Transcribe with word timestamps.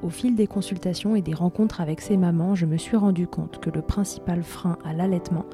Au 0.00 0.10
fil 0.10 0.36
des 0.36 0.46
consultations 0.46 1.16
et 1.16 1.22
des 1.22 1.34
rencontres 1.34 1.80
avec 1.80 2.00
ces 2.00 2.16
mamans, 2.16 2.54
je 2.54 2.66
me 2.66 2.76
suis 2.76 2.96
rendu 2.96 3.26
compte 3.26 3.58
que 3.58 3.68
le 3.68 3.82
principal 3.82 4.44
frein 4.44 4.78
à 4.84 4.92
l'allaitement, 4.92 5.44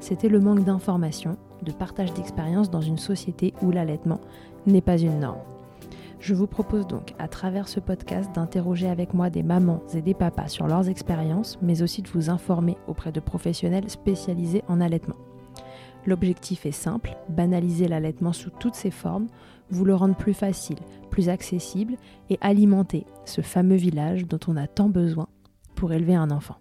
c'était 0.00 0.28
le 0.28 0.40
manque 0.40 0.64
d'information, 0.64 1.36
de 1.62 1.70
partage 1.70 2.12
d'expérience 2.12 2.68
dans 2.68 2.80
une 2.80 2.98
société 2.98 3.54
où 3.62 3.70
l'allaitement 3.70 4.20
n'est 4.66 4.80
pas 4.80 4.98
une 4.98 5.20
norme. 5.20 5.38
Je 6.18 6.34
vous 6.34 6.48
propose 6.48 6.88
donc, 6.88 7.14
à 7.20 7.28
travers 7.28 7.68
ce 7.68 7.78
podcast, 7.78 8.30
d'interroger 8.34 8.88
avec 8.88 9.14
moi 9.14 9.30
des 9.30 9.44
mamans 9.44 9.82
et 9.94 10.02
des 10.02 10.14
papas 10.14 10.48
sur 10.48 10.66
leurs 10.66 10.88
expériences, 10.88 11.58
mais 11.62 11.82
aussi 11.82 12.02
de 12.02 12.08
vous 12.08 12.28
informer 12.28 12.76
auprès 12.88 13.12
de 13.12 13.20
professionnels 13.20 13.88
spécialisés 13.88 14.64
en 14.66 14.80
allaitement. 14.80 15.16
L'objectif 16.06 16.66
est 16.66 16.72
simple, 16.72 17.16
banaliser 17.28 17.86
l'allaitement 17.86 18.32
sous 18.32 18.50
toutes 18.50 18.74
ses 18.74 18.90
formes, 18.90 19.28
vous 19.72 19.84
le 19.84 19.94
rendre 19.94 20.16
plus 20.16 20.34
facile, 20.34 20.78
plus 21.10 21.28
accessible 21.28 21.96
et 22.30 22.38
alimenter 22.40 23.06
ce 23.24 23.40
fameux 23.40 23.76
village 23.76 24.26
dont 24.26 24.40
on 24.46 24.56
a 24.56 24.66
tant 24.66 24.88
besoin 24.88 25.28
pour 25.74 25.92
élever 25.92 26.14
un 26.14 26.30
enfant. 26.30 26.56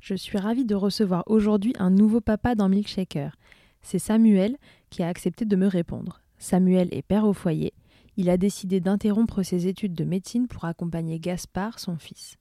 Je 0.00 0.14
suis 0.14 0.38
ravie 0.38 0.64
de 0.64 0.74
recevoir 0.74 1.24
aujourd'hui 1.26 1.74
un 1.78 1.90
nouveau 1.90 2.20
papa 2.20 2.54
dans 2.54 2.68
Milkshaker. 2.68 3.36
C'est 3.82 3.98
Samuel 3.98 4.56
qui 4.88 5.02
a 5.02 5.08
accepté 5.08 5.44
de 5.44 5.56
me 5.56 5.66
répondre. 5.66 6.20
Samuel 6.38 6.88
est 6.92 7.02
père 7.02 7.26
au 7.26 7.32
foyer. 7.32 7.74
Il 8.16 8.30
a 8.30 8.36
décidé 8.36 8.80
d'interrompre 8.80 9.42
ses 9.42 9.66
études 9.66 9.94
de 9.94 10.04
médecine 10.04 10.48
pour 10.48 10.64
accompagner 10.64 11.20
Gaspard, 11.20 11.78
son 11.78 11.96
fils. 11.96 12.36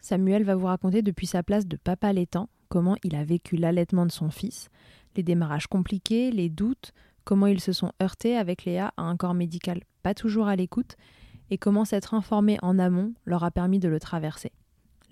Samuel 0.00 0.44
va 0.44 0.54
vous 0.54 0.66
raconter 0.66 1.02
depuis 1.02 1.26
sa 1.26 1.42
place 1.42 1.66
de 1.66 1.76
papa 1.76 2.08
allaitant 2.08 2.48
comment 2.68 2.96
il 3.02 3.14
a 3.14 3.24
vécu 3.24 3.56
l'allaitement 3.56 4.06
de 4.06 4.12
son 4.12 4.30
fils, 4.30 4.68
les 5.16 5.22
démarrages 5.22 5.66
compliqués, 5.66 6.30
les 6.30 6.48
doutes, 6.48 6.92
comment 7.30 7.46
ils 7.46 7.60
se 7.60 7.72
sont 7.72 7.92
heurtés 8.02 8.36
avec 8.36 8.64
Léa 8.64 8.92
à 8.96 9.02
un 9.02 9.16
corps 9.16 9.34
médical 9.34 9.82
pas 10.02 10.14
toujours 10.14 10.48
à 10.48 10.56
l'écoute, 10.56 10.96
et 11.48 11.58
comment 11.58 11.84
s'être 11.84 12.12
informé 12.12 12.58
en 12.60 12.76
amont 12.76 13.12
leur 13.24 13.44
a 13.44 13.52
permis 13.52 13.78
de 13.78 13.86
le 13.86 14.00
traverser. 14.00 14.50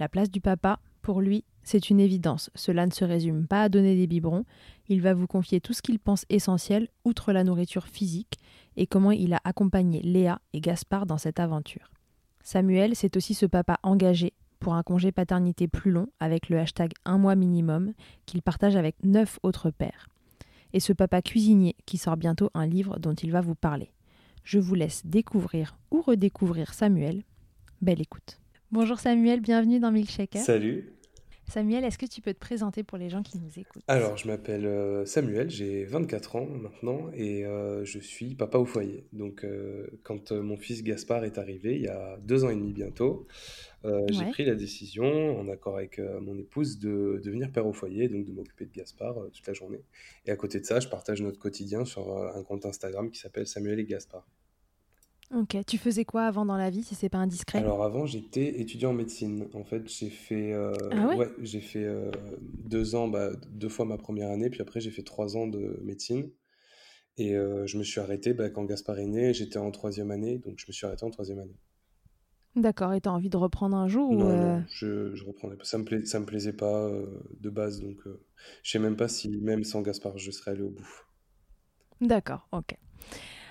La 0.01 0.09
place 0.09 0.29
du 0.29 0.41
papa, 0.41 0.81
pour 1.01 1.21
lui, 1.21 1.45
c'est 1.63 1.91
une 1.91 2.01
évidence. 2.01 2.51
Cela 2.57 2.87
ne 2.87 2.91
se 2.91 3.05
résume 3.05 3.47
pas 3.47 3.63
à 3.63 3.69
donner 3.69 3.95
des 3.95 4.09
biberons. 4.09 4.45
Il 4.89 5.01
va 5.01 5.15
vous 5.15 5.29
confier 5.29 5.61
tout 5.61 5.73
ce 5.73 5.81
qu'il 5.81 6.01
pense 6.01 6.25
essentiel, 6.29 6.89
outre 7.05 7.33
la 7.33 7.45
nourriture 7.45 7.87
physique, 7.87 8.41
et 8.77 8.89
comment 8.89 9.13
il 9.13 9.33
a 9.33 9.41
accompagné 9.45 10.03
Léa 10.03 10.41
et 10.53 10.61
Gaspard 10.61 11.07
dans 11.07 11.19
cette 11.19 11.39
aventure. 11.39 11.93
Samuel, 12.43 12.97
c'est 12.97 13.17
aussi 13.17 13.35
ce 13.35 13.47
papa 13.47 13.79
engagé 13.85 14.33
pour 14.59 14.75
un 14.75 14.83
congé 14.83 15.13
paternité 15.13 15.69
plus 15.69 15.93
long 15.93 16.09
avec 16.19 16.49
le 16.49 16.59
hashtag 16.59 16.91
un 17.05 17.17
mois 17.17 17.37
minimum 17.37 17.93
qu'il 18.27 18.43
partage 18.43 18.75
avec 18.75 18.97
neuf 19.05 19.39
autres 19.45 19.71
pères. 19.71 20.09
Et 20.73 20.81
ce 20.81 20.93
papa 20.93 21.23
cuisinier 21.23 21.77
qui 21.87 21.99
sort 21.99 22.17
bientôt 22.17 22.51
un 22.55 22.67
livre 22.67 22.99
dont 22.99 23.15
il 23.15 23.33
va 23.33 23.41
vous 23.41 23.55
parler. 23.55 23.91
Je 24.45 24.59
vous 24.59 24.75
laisse 24.75 25.05
découvrir 25.05 25.77
ou 25.91 26.03
redécouvrir 26.03 26.75
Samuel. 26.75 27.23
Belle 27.81 28.01
écoute. 28.01 28.39
Bonjour 28.71 28.99
Samuel, 28.99 29.41
bienvenue 29.41 29.81
dans 29.81 29.91
Milkshaker. 29.91 30.43
Salut. 30.43 30.93
Samuel, 31.49 31.83
est-ce 31.85 31.97
que 31.97 32.07
tu 32.07 32.21
peux 32.21 32.35
te 32.35 32.39
présenter 32.39 32.83
pour 32.83 32.99
les 32.99 33.09
gens 33.09 33.23
qui 33.23 33.39
nous 33.39 33.59
écoutent? 33.59 33.83
Alors, 33.89 34.19
je 34.19 34.27
m'appelle 34.29 34.67
euh, 34.67 35.07
Samuel, 35.07 35.49
j'ai 35.49 35.85
24 35.85 36.37
ans 36.37 36.47
maintenant 36.47 37.11
et 37.15 37.47
euh, 37.47 37.87
je 37.87 37.99
suis 37.99 38.35
papa 38.35 38.59
au 38.59 38.67
foyer. 38.67 39.07
Donc, 39.15 39.45
euh, 39.45 39.87
quand 40.03 40.31
mon 40.33 40.59
fils 40.59 40.83
Gaspard 40.83 41.25
est 41.25 41.39
arrivé, 41.39 41.77
il 41.77 41.83
y 41.83 41.89
a 41.89 42.19
deux 42.19 42.45
ans 42.45 42.51
et 42.51 42.55
demi 42.55 42.75
bientôt, 42.75 43.27
euh, 43.87 44.07
j'ai 44.11 44.27
pris 44.27 44.45
la 44.45 44.57
décision, 44.57 45.41
en 45.41 45.49
accord 45.49 45.77
avec 45.77 45.99
mon 45.99 46.37
épouse, 46.37 46.79
de 46.79 47.19
devenir 47.25 47.51
père 47.51 47.67
au 47.67 47.73
foyer, 47.73 48.09
donc 48.09 48.27
de 48.27 48.33
m'occuper 48.33 48.67
de 48.67 48.73
Gaspard 48.73 49.15
toute 49.33 49.47
la 49.47 49.55
journée. 49.55 49.81
Et 50.27 50.31
à 50.31 50.37
côté 50.37 50.61
de 50.61 50.67
ça, 50.67 50.81
je 50.81 50.89
partage 50.89 51.23
notre 51.23 51.39
quotidien 51.39 51.87
sur 51.87 52.15
un 52.15 52.43
compte 52.43 52.67
Instagram 52.67 53.11
qui 53.11 53.19
s'appelle 53.19 53.47
Samuel 53.47 53.81
et 53.81 53.85
Gaspard. 53.85 54.27
Ok, 55.35 55.57
tu 55.67 55.79
faisais 55.79 56.05
quoi 56.05 56.27
avant 56.27 56.45
dans 56.45 56.57
la 56.59 56.69
vie 56.71 56.83
si 56.83 56.95
c'est 56.95 57.09
pas 57.09 57.17
indiscret? 57.19 57.67
Alors 57.67 57.83
avant, 57.85 58.07
j'étais 58.07 58.59
étudiant 58.61 58.91
en 58.91 58.93
médecine. 58.95 59.49
En 59.53 59.63
fait, 59.65 59.87
j'ai 59.89 60.09
fait, 60.11 60.53
euh, 60.55 60.73
Ah 60.91 61.07
ouais? 61.07 61.19
j'ai 61.41 61.61
fait 61.61 61.85
euh, 61.85 62.11
deux 62.41 62.95
ans, 62.95 63.09
bah, 63.09 63.33
deux 63.51 63.69
fois 63.69 63.85
ma 63.85 63.99
première 63.99 64.31
année, 64.31 64.49
puis 64.51 64.61
après 64.63 64.81
j'ai 64.81 64.91
fait 64.91 65.03
trois 65.03 65.37
ans 65.37 65.47
de 65.47 65.79
médecine. 65.83 66.31
Et 67.19 67.37
euh, 67.37 67.67
je 67.67 67.79
me 67.79 67.85
suis 67.85 68.01
arrêté 68.01 68.35
bah, 68.35 68.51
quand 68.51 68.65
Gaspard 68.65 68.99
est 69.01 69.07
né, 69.07 69.35
j'étais 69.35 69.59
en 69.59 69.71
troisième 69.73 70.11
année, 70.13 70.39
donc 70.39 70.59
je 70.59 70.67
me 70.69 70.73
suis 70.73 70.87
arrêté 70.87 71.05
en 71.05 71.11
troisième 71.11 71.41
année. 71.41 71.57
D'accord, 72.57 72.93
et 72.93 73.01
t'as 73.01 73.09
envie 73.11 73.31
de 73.31 73.39
reprendre 73.39 73.75
un 73.75 73.89
jour 73.89 74.11
ou 74.11 74.23
Non, 74.23 74.37
non, 74.37 74.65
je, 74.71 75.15
je 75.15 75.25
reprendrai 75.25 75.57
pas. 75.57 75.65
Ça 75.65 75.79
me 75.79 75.85
pla- 75.85 76.05
ça 76.05 76.21
me 76.21 76.27
plaisait 76.27 76.53
pas 76.55 76.91
de 77.41 77.51
base, 77.51 77.81
donc 77.81 77.99
je 78.63 78.71
sais 78.71 78.79
même 78.79 78.97
pas 78.97 79.09
si 79.09 79.29
même 79.39 79.65
sans 79.65 79.81
Gaspard 79.83 80.19
je 80.19 80.31
serais 80.31 80.51
allé 80.53 80.63
au 80.63 80.71
bout. 80.71 80.89
D'accord, 82.01 82.49
ok. 82.51 82.77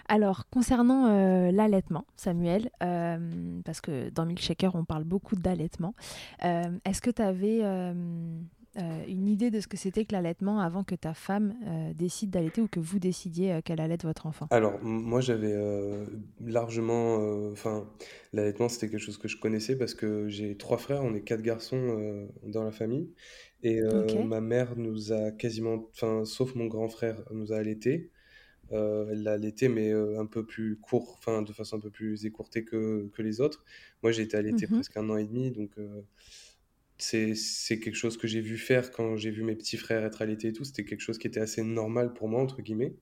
Alors, 0.09 0.49
concernant 0.49 1.07
euh, 1.07 1.51
l'allaitement, 1.51 2.05
Samuel, 2.15 2.69
euh, 2.81 3.59
parce 3.65 3.81
que 3.81 4.09
dans 4.09 4.25
Milkshaker, 4.25 4.73
on 4.75 4.85
parle 4.85 5.03
beaucoup 5.03 5.35
d'allaitement, 5.35 5.95
euh, 6.45 6.63
est-ce 6.85 7.01
que 7.01 7.11
tu 7.11 7.21
avais 7.21 7.61
une 9.07 9.27
idée 9.27 9.49
de 9.49 9.59
ce 9.59 9.67
que 9.67 9.75
c'était 9.75 10.05
que 10.05 10.13
l'allaitement 10.13 10.59
avant 10.59 10.83
que 10.83 10.93
ta 10.93 11.13
femme 11.13 11.55
décide 11.95 12.29
d'allaiter 12.29 12.61
ou 12.61 12.67
que 12.67 12.79
vous 12.79 12.99
décidiez 12.99 13.59
qu'elle 13.63 13.81
allait 13.81 13.97
votre 14.03 14.27
enfant? 14.27 14.47
Alors, 14.51 14.79
moi, 14.83 15.19
j'avais 15.19 15.55
largement. 16.39 17.15
Enfin, 17.51 17.87
l'allaitement, 18.33 18.69
c'était 18.69 18.89
quelque 18.89 18.99
chose 18.99 19.17
que 19.17 19.27
je 19.27 19.37
connaissais 19.37 19.77
parce 19.77 19.95
que 19.95 20.29
j'ai 20.29 20.55
trois 20.57 20.77
frères, 20.77 21.03
on 21.03 21.15
est 21.15 21.21
quatre 21.21 21.41
garçons 21.41 22.27
dans 22.43 22.63
la 22.63 22.71
famille. 22.71 23.09
Et 23.63 23.81
ma 24.23 24.41
mère 24.41 24.75
nous 24.77 25.11
a 25.11 25.31
quasiment. 25.31 25.87
Enfin, 25.93 26.23
sauf 26.23 26.53
mon 26.53 26.67
grand 26.67 26.87
frère, 26.87 27.23
nous 27.31 27.51
a 27.51 27.57
allaités. 27.57 28.11
Euh, 28.73 29.07
elle 29.11 29.23
l'a 29.23 29.33
allaité, 29.33 29.69
mais 29.69 29.91
euh, 29.91 30.19
un 30.19 30.25
peu 30.25 30.45
plus 30.45 30.77
court, 30.79 31.15
enfin, 31.19 31.41
de 31.41 31.53
façon 31.53 31.77
un 31.77 31.79
peu 31.79 31.91
plus 31.91 32.25
écourtée 32.25 32.65
que, 32.65 33.09
que 33.13 33.21
les 33.21 33.41
autres. 33.41 33.63
Moi, 34.03 34.11
j'ai 34.11 34.23
été 34.23 34.37
allaité 34.37 34.67
Mhm. 34.67 34.67
presque 34.67 34.97
un 34.97 35.09
an 35.09 35.17
et 35.17 35.25
demi, 35.25 35.51
donc. 35.51 35.71
C'est 36.97 37.79
quelque 37.79 37.95
chose 37.95 38.17
que 38.17 38.27
j'ai 38.27 38.41
vu 38.41 38.57
faire 38.57 38.91
quand 38.91 39.17
j'ai 39.17 39.31
vu 39.31 39.43
mes 39.43 39.55
petits 39.55 39.77
frères 39.77 40.03
être 40.03 40.21
allaités 40.21 40.49
et 40.49 40.53
tout. 40.53 40.63
C'était 40.63 40.85
quelque 40.85 41.01
chose 41.01 41.17
qui 41.17 41.27
était 41.27 41.39
assez 41.39 41.63
normal 41.63 42.13
pour 42.13 42.27
moi, 42.27 42.41
entre 42.41 42.61
guillemets. 42.61 42.95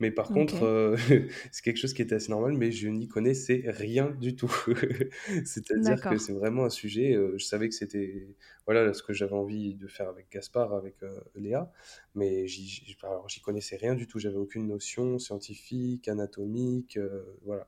Mais 0.00 0.10
par 0.10 0.28
contre, 0.28 0.64
euh, 0.64 0.96
c'est 1.52 1.62
quelque 1.62 1.76
chose 1.76 1.94
qui 1.94 2.02
était 2.02 2.14
assez 2.14 2.30
normal, 2.30 2.52
mais 2.52 2.72
je 2.72 2.88
n'y 2.88 3.08
connaissais 3.08 3.64
rien 3.66 4.10
du 4.10 4.34
tout. 4.36 4.52
C'est-à-dire 5.44 6.00
que 6.00 6.18
c'est 6.18 6.32
vraiment 6.32 6.64
un 6.64 6.70
sujet, 6.70 7.14
euh, 7.14 7.34
je 7.36 7.44
savais 7.44 7.68
que 7.68 7.74
c'était 7.74 8.28
voilà 8.66 8.92
ce 8.92 9.02
que 9.02 9.12
j'avais 9.12 9.34
envie 9.34 9.74
de 9.74 9.86
faire 9.86 10.08
avec 10.08 10.30
Gaspard, 10.30 10.74
avec 10.74 11.02
euh, 11.02 11.20
Léa, 11.34 11.72
mais 12.14 12.46
j'y 12.46 12.96
connaissais 13.42 13.76
rien 13.76 13.94
du 13.94 14.06
tout. 14.06 14.18
J'avais 14.18 14.36
aucune 14.36 14.66
notion 14.66 15.18
scientifique, 15.18 16.08
anatomique, 16.08 16.98
voilà. 17.44 17.66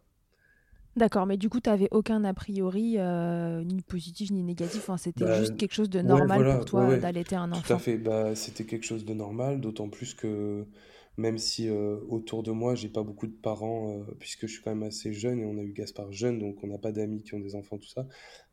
D'accord, 0.96 1.26
mais 1.26 1.36
du 1.36 1.48
coup, 1.48 1.60
tu 1.60 1.68
n'avais 1.70 1.88
aucun 1.90 2.24
a 2.24 2.34
priori, 2.34 2.94
euh, 2.98 3.64
ni 3.64 3.82
positif 3.82 4.30
ni 4.30 4.42
négatif. 4.44 4.88
Enfin, 4.88 4.96
c'était 4.96 5.26
Bah, 5.26 5.32
juste 5.32 5.56
quelque 5.56 5.74
chose 5.74 5.90
de 5.90 6.00
ouais, 6.02 6.08
normal 6.08 6.26
voilà, 6.26 6.56
pour 6.56 6.64
toi 6.64 6.86
ouais, 6.88 6.98
d'allaiter 6.98 7.36
un 7.36 7.50
tout 7.52 7.72
à 7.72 7.78
enfant. 7.78 7.78
fait. 7.78 7.98
Bah, 7.98 8.34
c'était 8.34 8.64
quelque 8.64 8.84
chose 8.84 9.04
de 9.04 9.14
normal, 9.14 9.60
d'autant 9.60 9.88
plus 9.88 10.14
que 10.14 10.66
même 11.16 11.38
si 11.38 11.68
euh, 11.68 11.98
autour 12.08 12.42
de 12.42 12.50
moi, 12.50 12.74
j'ai 12.74 12.88
pas 12.88 13.02
beaucoup 13.04 13.28
de 13.28 13.32
parents, 13.32 14.00
euh, 14.00 14.04
puisque 14.18 14.46
je 14.48 14.52
suis 14.54 14.62
quand 14.62 14.74
même 14.74 14.82
assez 14.82 15.12
jeune 15.12 15.38
et 15.40 15.44
on 15.44 15.58
a 15.58 15.62
eu 15.62 15.72
Gaspard 15.72 16.12
jeune, 16.12 16.40
donc 16.40 16.62
on 16.64 16.66
n'a 16.66 16.78
pas 16.78 16.90
d'amis 16.90 17.22
qui 17.22 17.34
ont 17.34 17.40
des 17.40 17.54
enfants, 17.54 17.78
tout 17.78 17.88
ça. 17.88 18.08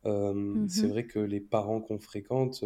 Euh, 0.06 0.64
c'est 0.68 0.86
vrai 0.86 1.06
que 1.06 1.18
les 1.18 1.40
parents 1.40 1.80
qu'on 1.80 1.98
fréquente 1.98 2.64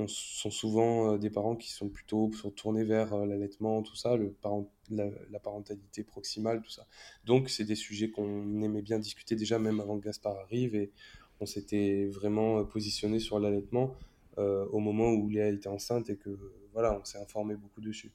on- 0.00 0.08
sont 0.08 0.50
souvent 0.50 1.14
euh, 1.14 1.18
des 1.18 1.30
parents 1.30 1.56
qui 1.56 1.70
sont 1.70 1.88
plutôt 1.88 2.30
sont 2.32 2.50
tournés 2.50 2.84
vers 2.84 3.12
euh, 3.14 3.26
l'allaitement, 3.26 3.82
tout 3.82 3.96
ça, 3.96 4.16
le 4.16 4.30
parent, 4.32 4.70
la, 4.90 5.06
la 5.30 5.38
parentalité 5.40 6.04
proximale, 6.04 6.62
tout 6.62 6.70
ça. 6.70 6.86
Donc, 7.24 7.50
c'est 7.50 7.64
des 7.64 7.74
sujets 7.76 8.10
qu'on 8.10 8.62
aimait 8.62 8.82
bien 8.82 8.98
discuter 8.98 9.36
déjà, 9.36 9.58
même 9.58 9.80
avant 9.80 9.98
que 9.98 10.04
Gaspard 10.04 10.36
arrive, 10.38 10.74
et 10.74 10.92
on 11.40 11.46
s'était 11.46 12.06
vraiment 12.08 12.58
euh, 12.60 12.64
positionné 12.64 13.18
sur 13.20 13.38
l'allaitement 13.40 13.94
euh, 14.38 14.66
au 14.66 14.78
moment 14.80 15.10
où 15.12 15.28
Léa 15.28 15.48
était 15.48 15.68
enceinte 15.68 16.10
et 16.10 16.16
que 16.16 16.30
voilà, 16.72 16.98
on 17.00 17.04
s'est 17.04 17.18
informé 17.18 17.56
beaucoup 17.56 17.80
dessus. 17.80 18.12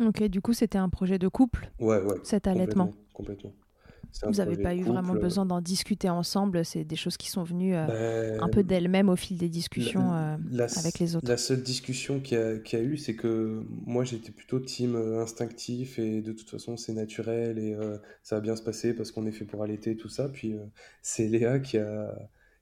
Ok, 0.00 0.22
du 0.24 0.42
coup, 0.42 0.52
c'était 0.52 0.76
un 0.78 0.88
projet 0.90 1.18
de 1.18 1.28
couple, 1.28 1.70
Ouais, 1.78 2.00
ouais, 2.02 2.16
cet 2.22 2.46
allaitement. 2.46 2.90
complètement, 2.90 2.94
complètement. 3.12 3.52
Vous 4.22 4.32
n'avez 4.34 4.56
pas 4.56 4.74
eu 4.74 4.82
vraiment 4.82 5.14
couple. 5.14 5.20
besoin 5.20 5.46
d'en 5.46 5.60
discuter 5.60 6.08
ensemble. 6.10 6.64
C'est 6.64 6.84
des 6.84 6.96
choses 6.96 7.16
qui 7.16 7.30
sont 7.30 7.42
venues 7.42 7.74
euh, 7.74 8.38
un 8.40 8.48
peu 8.48 8.62
Ben, 8.62 8.66
d'elles-mêmes 8.66 9.08
au 9.08 9.16
fil 9.16 9.36
des 9.38 9.48
discussions 9.48 10.12
euh, 10.14 10.36
la, 10.50 10.66
avec 10.76 10.98
les 10.98 11.16
autres. 11.16 11.26
la 11.28 11.36
seule 11.36 11.62
discussion 11.62 12.20
qu'il 12.20 12.38
y 12.38 12.40
a, 12.40 12.58
qu'il 12.58 12.78
y 12.78 12.82
a 12.82 12.84
eu, 12.84 12.96
c'est 12.96 13.16
que 13.16 13.64
moi 13.86 14.04
j'étais 14.04 14.30
plutôt 14.32 14.60
team 14.60 14.94
euh, 14.96 15.22
instinctif 15.22 15.98
et 15.98 16.20
de 16.22 16.32
toute 16.32 16.50
façon 16.50 16.76
c'est 16.76 16.92
naturel 16.92 17.58
et 17.58 17.74
euh, 17.74 17.98
ça 18.22 18.36
va 18.36 18.40
bien 18.40 18.56
se 18.56 18.62
passer 18.62 18.94
parce 18.94 19.10
qu'on 19.12 19.26
est 19.26 19.32
fait 19.32 19.44
pour 19.44 19.62
allaiter 19.62 19.96
tout 19.96 20.08
ça. 20.08 20.28
Puis 20.28 20.52
euh, 20.54 20.58
c'est 21.02 21.26
Léa 21.28 21.58
qui 21.58 21.78
a, 21.78 22.14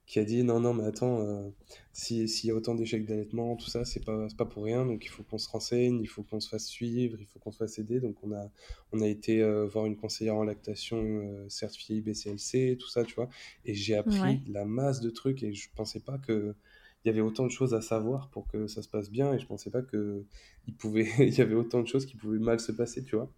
qui 0.05 0.19
a 0.19 0.25
dit 0.25 0.43
non, 0.43 0.59
non, 0.59 0.73
mais 0.73 0.83
attends, 0.85 1.21
euh, 1.21 1.49
si, 1.93 2.27
s'il 2.27 2.49
y 2.49 2.51
a 2.51 2.55
autant 2.55 2.75
d'échecs 2.75 3.05
d'allaitement, 3.05 3.55
tout 3.55 3.67
ça, 3.67 3.85
c'est 3.85 4.03
pas, 4.03 4.27
pas 4.37 4.45
pour 4.45 4.63
rien. 4.65 4.85
Donc 4.85 5.05
il 5.05 5.09
faut 5.09 5.23
qu'on 5.23 5.37
se 5.37 5.49
renseigne, 5.49 5.99
il 6.01 6.07
faut 6.07 6.23
qu'on 6.23 6.39
se 6.41 6.49
fasse 6.49 6.65
suivre, 6.67 7.17
il 7.19 7.25
faut 7.25 7.39
qu'on 7.39 7.51
se 7.51 7.57
fasse 7.57 7.79
aider. 7.79 7.99
Donc 8.01 8.17
on 8.23 8.33
a, 8.33 8.51
on 8.91 8.99
a 9.01 9.07
été 9.07 9.41
euh, 9.41 9.65
voir 9.65 9.85
une 9.85 9.95
conseillère 9.95 10.35
en 10.35 10.43
lactation 10.43 10.97
euh, 10.99 11.47
certifiée 11.49 11.97
IBCLC, 11.97 12.77
tout 12.77 12.89
ça, 12.89 13.05
tu 13.05 13.15
vois. 13.15 13.29
Et 13.65 13.73
j'ai 13.73 13.95
Ouais. 14.05 14.35
appris 14.35 14.43
la 14.47 14.65
masse 14.65 14.99
de 15.01 15.09
trucs 15.09 15.43
et 15.43 15.53
je 15.53 15.69
pensais 15.75 16.01
pas 16.01 16.17
que 16.17 16.55
il 17.03 17.07
y 17.07 17.11
avait 17.11 17.21
autant 17.21 17.45
de 17.45 17.51
choses 17.51 17.73
à 17.73 17.81
savoir 17.81 18.29
pour 18.29 18.47
que 18.47 18.67
ça 18.67 18.83
se 18.83 18.89
passe 18.89 19.09
bien 19.09 19.33
et 19.33 19.39
je 19.39 19.47
pensais 19.47 19.71
pas 19.71 19.81
que 19.81 20.23
il 20.67 20.75
pouvait 20.75 21.07
il 21.19 21.33
y 21.35 21.41
avait 21.41 21.55
autant 21.55 21.81
de 21.81 21.87
choses 21.87 22.05
qui 22.05 22.15
pouvaient 22.15 22.37
mal 22.39 22.59
se 22.59 22.71
passer 22.71 23.03
tu 23.03 23.15
vois 23.15 23.31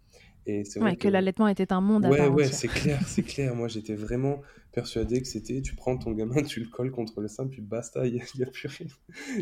et 0.46 0.64
c'est 0.64 0.78
vrai 0.78 0.90
Ouais, 0.90 0.96
que 0.96 1.02
que 1.02 1.08
l'allaitement 1.08 1.48
était 1.48 1.72
un 1.72 1.80
monde 1.80 2.04
à 2.04 2.10
ouais 2.10 2.18
part 2.18 2.32
ouais 2.34 2.46
c'est 2.46 2.68
clair 2.68 3.00
c'est 3.06 3.22
clair. 3.22 3.54
Moi 3.54 3.68
j'étais 3.68 3.94
vraiment 3.94 4.40
persuadé 4.72 5.20
que 5.22 5.28
c'était 5.28 5.60
tu 5.62 5.74
prends 5.74 5.96
ton 5.96 6.12
gamin 6.12 6.42
tu 6.42 6.60
le 6.60 6.66
colles 6.66 6.90
contre 6.90 7.20
le 7.20 7.28
sein 7.28 7.46
puis 7.46 7.62
basta 7.62 8.06
il 8.06 8.14
y, 8.16 8.42
a 8.42 8.46
plus 8.46 8.68
rien. 8.68 8.86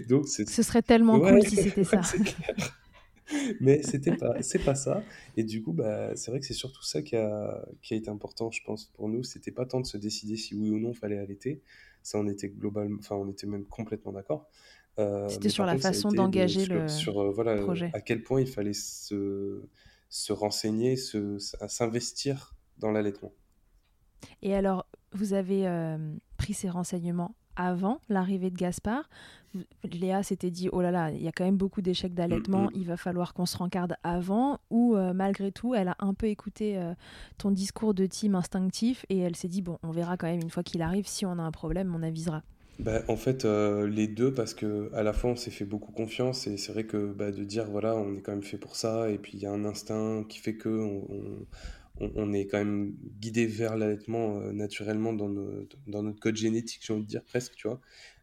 Donc 0.08 0.26
Ce 0.28 0.44
serait 0.62 0.82
tellement 0.82 1.18
ouais, 1.18 1.32
cool 1.32 1.42
si 1.48 1.56
c'était 1.56 1.84
ça. 1.84 2.00
clair. 2.00 2.78
Mais 3.60 3.82
c'était 3.82 4.16
pas 4.16 4.42
c'est 4.42 4.62
pas 4.64 4.74
ça. 4.74 5.02
Et 5.36 5.44
du 5.44 5.62
coup 5.62 5.72
bah 5.72 6.14
c'est 6.16 6.30
vrai 6.30 6.40
que 6.40 6.46
c'est 6.46 6.52
surtout 6.54 6.82
ça 6.82 7.02
qui 7.02 7.16
a 7.16 7.64
qui 7.80 7.94
a 7.94 7.96
été 7.96 8.10
important 8.10 8.50
je 8.50 8.62
pense 8.64 8.86
pour 8.94 9.08
nous. 9.08 9.22
C'était 9.22 9.52
pas 9.52 9.66
tant 9.66 9.80
de 9.80 9.86
se 9.86 9.96
décider 9.96 10.36
si 10.36 10.54
oui 10.54 10.70
ou 10.70 10.78
non 10.78 10.92
fallait 10.92 11.18
allaiter. 11.18 11.62
Ça 12.02 12.18
on 12.18 12.28
était 12.28 12.48
globalement 12.48 12.98
enfin 12.98 13.16
on 13.16 13.28
était 13.30 13.46
même 13.46 13.64
complètement 13.64 14.12
d'accord. 14.12 14.48
Euh, 14.98 15.26
C'était 15.28 15.48
sur 15.48 15.64
la 15.64 15.72
contre 15.72 15.84
façon 15.84 16.10
d'engager 16.10 16.64
sur, 16.64 16.74
le 16.74 16.88
sur, 16.88 17.18
euh, 17.20 17.30
voilà 17.30 17.52
euh, 17.52 17.62
projet. 17.62 17.90
à 17.94 18.00
quel 18.02 18.22
point 18.22 18.42
il 18.42 18.46
fallait 18.46 18.74
se 18.74 19.62
se 20.12 20.34
renseigner 20.34 20.96
se 20.96 21.38
s'investir 21.38 22.54
dans 22.76 22.90
l'allaitement 22.90 23.32
Et 24.42 24.54
alors, 24.54 24.86
vous 25.12 25.32
avez 25.32 25.66
euh, 25.66 25.96
pris 26.36 26.52
ces 26.52 26.68
renseignements 26.68 27.34
avant 27.56 27.98
l'arrivée 28.10 28.50
de 28.50 28.56
Gaspard. 28.56 29.08
Léa 29.84 30.22
s'était 30.22 30.50
dit, 30.50 30.68
oh 30.70 30.82
là 30.82 30.90
là, 30.90 31.10
il 31.10 31.22
y 31.22 31.28
a 31.28 31.32
quand 31.32 31.44
même 31.44 31.56
beaucoup 31.56 31.80
d'échecs 31.80 32.12
Mm, 32.12 32.14
d'allaitement, 32.14 32.64
mm. 32.64 32.70
il 32.74 32.86
va 32.86 32.98
falloir 32.98 33.32
qu'on 33.32 33.46
se 33.46 33.56
rencarde 33.56 33.94
avant. 34.02 34.58
Ou 34.68 34.96
euh, 34.96 35.14
malgré 35.14 35.50
tout, 35.50 35.74
elle 35.74 35.88
a 35.88 35.96
un 35.98 36.12
peu 36.12 36.26
écouté 36.26 36.76
euh, 36.76 36.94
ton 37.38 37.50
discours 37.50 37.94
de 37.94 38.04
team 38.04 38.34
instinctif 38.34 39.06
et 39.08 39.18
elle 39.18 39.36
s'est 39.36 39.48
dit, 39.48 39.62
bon, 39.62 39.78
on 39.82 39.92
verra 39.92 40.18
quand 40.18 40.26
même 40.26 40.42
une 40.42 40.50
fois 40.50 40.62
qu'il 40.62 40.82
arrive, 40.82 41.06
si 41.06 41.24
on 41.24 41.38
a 41.38 41.42
un 41.42 41.52
problème, 41.52 41.94
on 41.94 42.02
avisera. 42.02 42.42
Bah, 42.78 43.02
en 43.08 43.16
fait, 43.16 43.44
euh, 43.44 43.86
les 43.86 44.08
deux, 44.08 44.32
parce 44.32 44.54
que 44.54 44.90
à 44.94 45.02
la 45.02 45.12
fois 45.12 45.30
on 45.30 45.36
s'est 45.36 45.50
fait 45.50 45.64
beaucoup 45.64 45.92
confiance 45.92 46.46
et 46.46 46.56
c'est 46.56 46.72
vrai 46.72 46.84
que 46.86 47.12
bah, 47.12 47.30
de 47.30 47.44
dire 47.44 47.66
voilà, 47.70 47.94
on 47.94 48.16
est 48.16 48.22
quand 48.22 48.32
même 48.32 48.42
fait 48.42 48.58
pour 48.58 48.76
ça 48.76 49.10
et 49.10 49.18
puis 49.18 49.32
il 49.34 49.40
y 49.40 49.46
a 49.46 49.52
un 49.52 49.64
instinct 49.64 50.24
qui 50.28 50.38
fait 50.38 50.56
que 50.56 50.68
on, 50.68 51.46
on- 52.16 52.32
est 52.32 52.46
quand 52.46 52.58
même 52.58 52.94
guidé 53.20 53.46
vers 53.46 53.76
l'allaitement 53.76 54.40
euh, 54.40 54.52
naturellement 54.52 55.12
dans 55.12 55.28
dans 55.86 56.02
notre 56.02 56.20
code 56.20 56.36
génétique, 56.36 56.82
j'ai 56.84 56.92
envie 56.94 57.02
de 57.04 57.08
dire 57.08 57.24
presque, 57.24 57.54
tu 57.56 57.68
vois. 57.68 57.80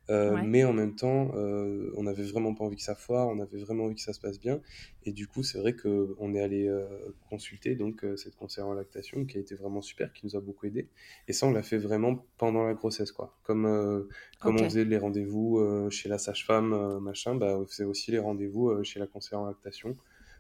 Euh, 0.10 0.34
Ouais. 0.34 0.42
mais 0.44 0.64
en 0.64 0.74
même 0.74 0.96
temps, 0.96 1.32
euh, 1.36 1.92
on 1.96 2.04
n'avait 2.04 2.24
vraiment 2.24 2.56
pas 2.56 2.64
envie 2.64 2.78
que 2.78 2.82
ça 2.82 2.96
foire, 2.96 3.28
on 3.28 3.40
avait 3.40 3.60
vraiment 3.60 3.86
envie 3.86 3.96
que 3.96 4.02
ça 4.02 4.14
se 4.14 4.20
passe 4.20 4.40
bien. 4.40 4.60
Et 5.04 5.12
du 5.12 5.28
coup, 5.28 5.44
c'est 5.44 5.60
vrai 5.60 5.76
que 5.76 6.16
on 6.18 6.33
est 6.33 6.42
allé 6.42 6.68
euh, 6.68 6.88
consulter 7.30 7.76
donc 7.76 8.06
cette 8.16 8.36
conseillère 8.36 8.68
en 8.68 8.74
lactation 8.74 9.26
qui 9.26 9.38
a 9.38 9.40
été 9.42 9.56
vraiment 9.56 9.81
super, 9.81 10.12
qui 10.14 10.26
nous 10.26 10.36
a 10.36 10.42
beaucoup 10.42 10.66
aidé. 10.66 10.88
Et 11.28 11.33
ça, 11.33 11.45
on 11.48 11.52
l'a 11.52 11.62
fait 11.64 11.78
vraiment 11.78 12.26
pendant 12.38 12.66
la 12.66 12.74
grossesse, 12.74 13.12
quoi. 13.12 13.38
Comme 13.44 14.07
comme 14.40 14.56
on 14.56 14.64
faisait 14.64 14.86
les 14.86 14.98
rendez-vous 14.98 15.62
chez 15.92 16.10
la 16.10 16.18
sage-femme, 16.18 17.00
machin, 17.00 17.36
bah, 17.36 17.57
on 17.60 17.66
faisait 17.68 17.83
aussi 17.86 18.12
les 18.12 18.19
rendez-vous 18.19 18.83
chez 18.83 19.00
la 19.00 19.07
conseillère 19.07 19.42
en 19.42 19.45
lactation 19.45 19.95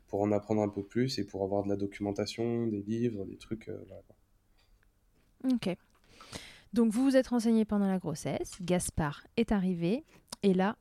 pour 0.07 0.21
en 0.21 0.31
apprendre 0.31 0.61
un 0.63 0.69
peu 0.69 0.83
plus 0.83 1.19
et 1.19 1.23
pour 1.25 1.43
avoir 1.43 1.63
de 1.63 1.69
la 1.69 1.75
documentation, 1.75 2.65
des 2.67 2.81
livres, 2.81 3.25
des 3.25 3.37
trucs. 3.37 3.67
voilà, 3.69 4.01
quoi. 4.07 4.15
Ok. 5.43 5.77
Donc 6.73 6.91
vous 6.91 7.03
vous 7.03 7.15
êtes 7.15 7.27
renseigné 7.27 7.65
pendant 7.65 7.87
la 7.87 7.97
grossesse, 7.97 8.51
Gaspard 8.61 9.23
est 9.37 9.51
arrivé, 9.51 10.03
et 10.43 10.53
là, 10.53 10.75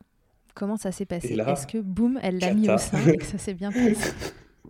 comment 0.54 0.76
ça 0.76 0.92
s'est 0.92 1.06
passé? 1.06 1.34
Est-ce 1.34 1.66
que 1.66 1.78
boum, 1.78 2.18
elle 2.22 2.38
l'a 2.38 2.52
mis 2.54 2.68
au 2.68 2.78
sein 2.78 3.06
et 3.06 3.16
que 3.16 3.24
ça 3.24 3.38
s'est 3.38 3.54
bien 3.54 3.72
passé? 3.72 4.12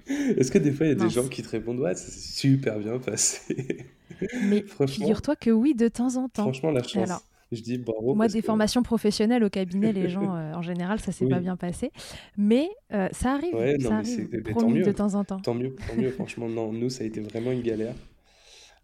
Est-ce 0.08 0.50
que 0.50 0.58
des 0.58 0.72
fois, 0.72 0.86
il 0.86 0.90
y 0.90 0.92
a 0.92 0.94
des 0.94 1.10
gens 1.10 1.28
qui 1.28 1.42
te 1.42 1.48
répondent 1.48 1.80
Ouais, 1.80 1.94
ça 1.94 2.08
s'est 2.10 2.32
super 2.40 2.78
bien 2.78 2.98
passé? 2.98 3.86
Mais 4.42 4.64
figure-toi 4.86 5.36
que 5.36 5.50
oui, 5.50 5.74
de 5.74 5.88
temps 5.88 6.16
en 6.16 6.28
temps. 6.28 6.44
franchement, 6.44 6.70
la 6.70 6.82
chance. 6.82 7.08
alors, 7.08 7.22
Je 7.52 7.60
dis 7.60 7.78
bravo 7.78 8.14
moi, 8.14 8.26
des 8.28 8.40
que. 8.40 8.46
formations 8.46 8.82
professionnelles 8.82 9.44
au 9.44 9.50
cabinet, 9.50 9.92
les 9.92 10.08
gens, 10.08 10.34
euh, 10.36 10.54
en 10.54 10.62
général, 10.62 11.00
ça 11.00 11.12
s'est 11.12 11.26
pas 11.26 11.40
bien 11.40 11.56
passé. 11.56 11.92
Mais 12.36 12.68
euh, 12.92 13.08
ça 13.12 13.32
arrive, 13.34 13.54
ouais, 13.54 13.78
ça 13.80 13.96
arrive, 13.98 14.28
mais 14.32 14.42
tant 14.42 14.60
promis, 14.60 14.82
de 14.82 14.92
temps 14.92 15.14
en 15.14 15.24
temps. 15.24 15.40
Tant 15.40 15.54
mieux, 15.54 15.74
tant 15.74 15.96
mieux. 15.96 16.10
Franchement, 16.10 16.48
non, 16.48 16.72
nous, 16.72 16.88
ça 16.90 17.04
a 17.04 17.06
été 17.06 17.20
vraiment 17.20 17.52
une 17.52 17.62
galère. 17.62 17.94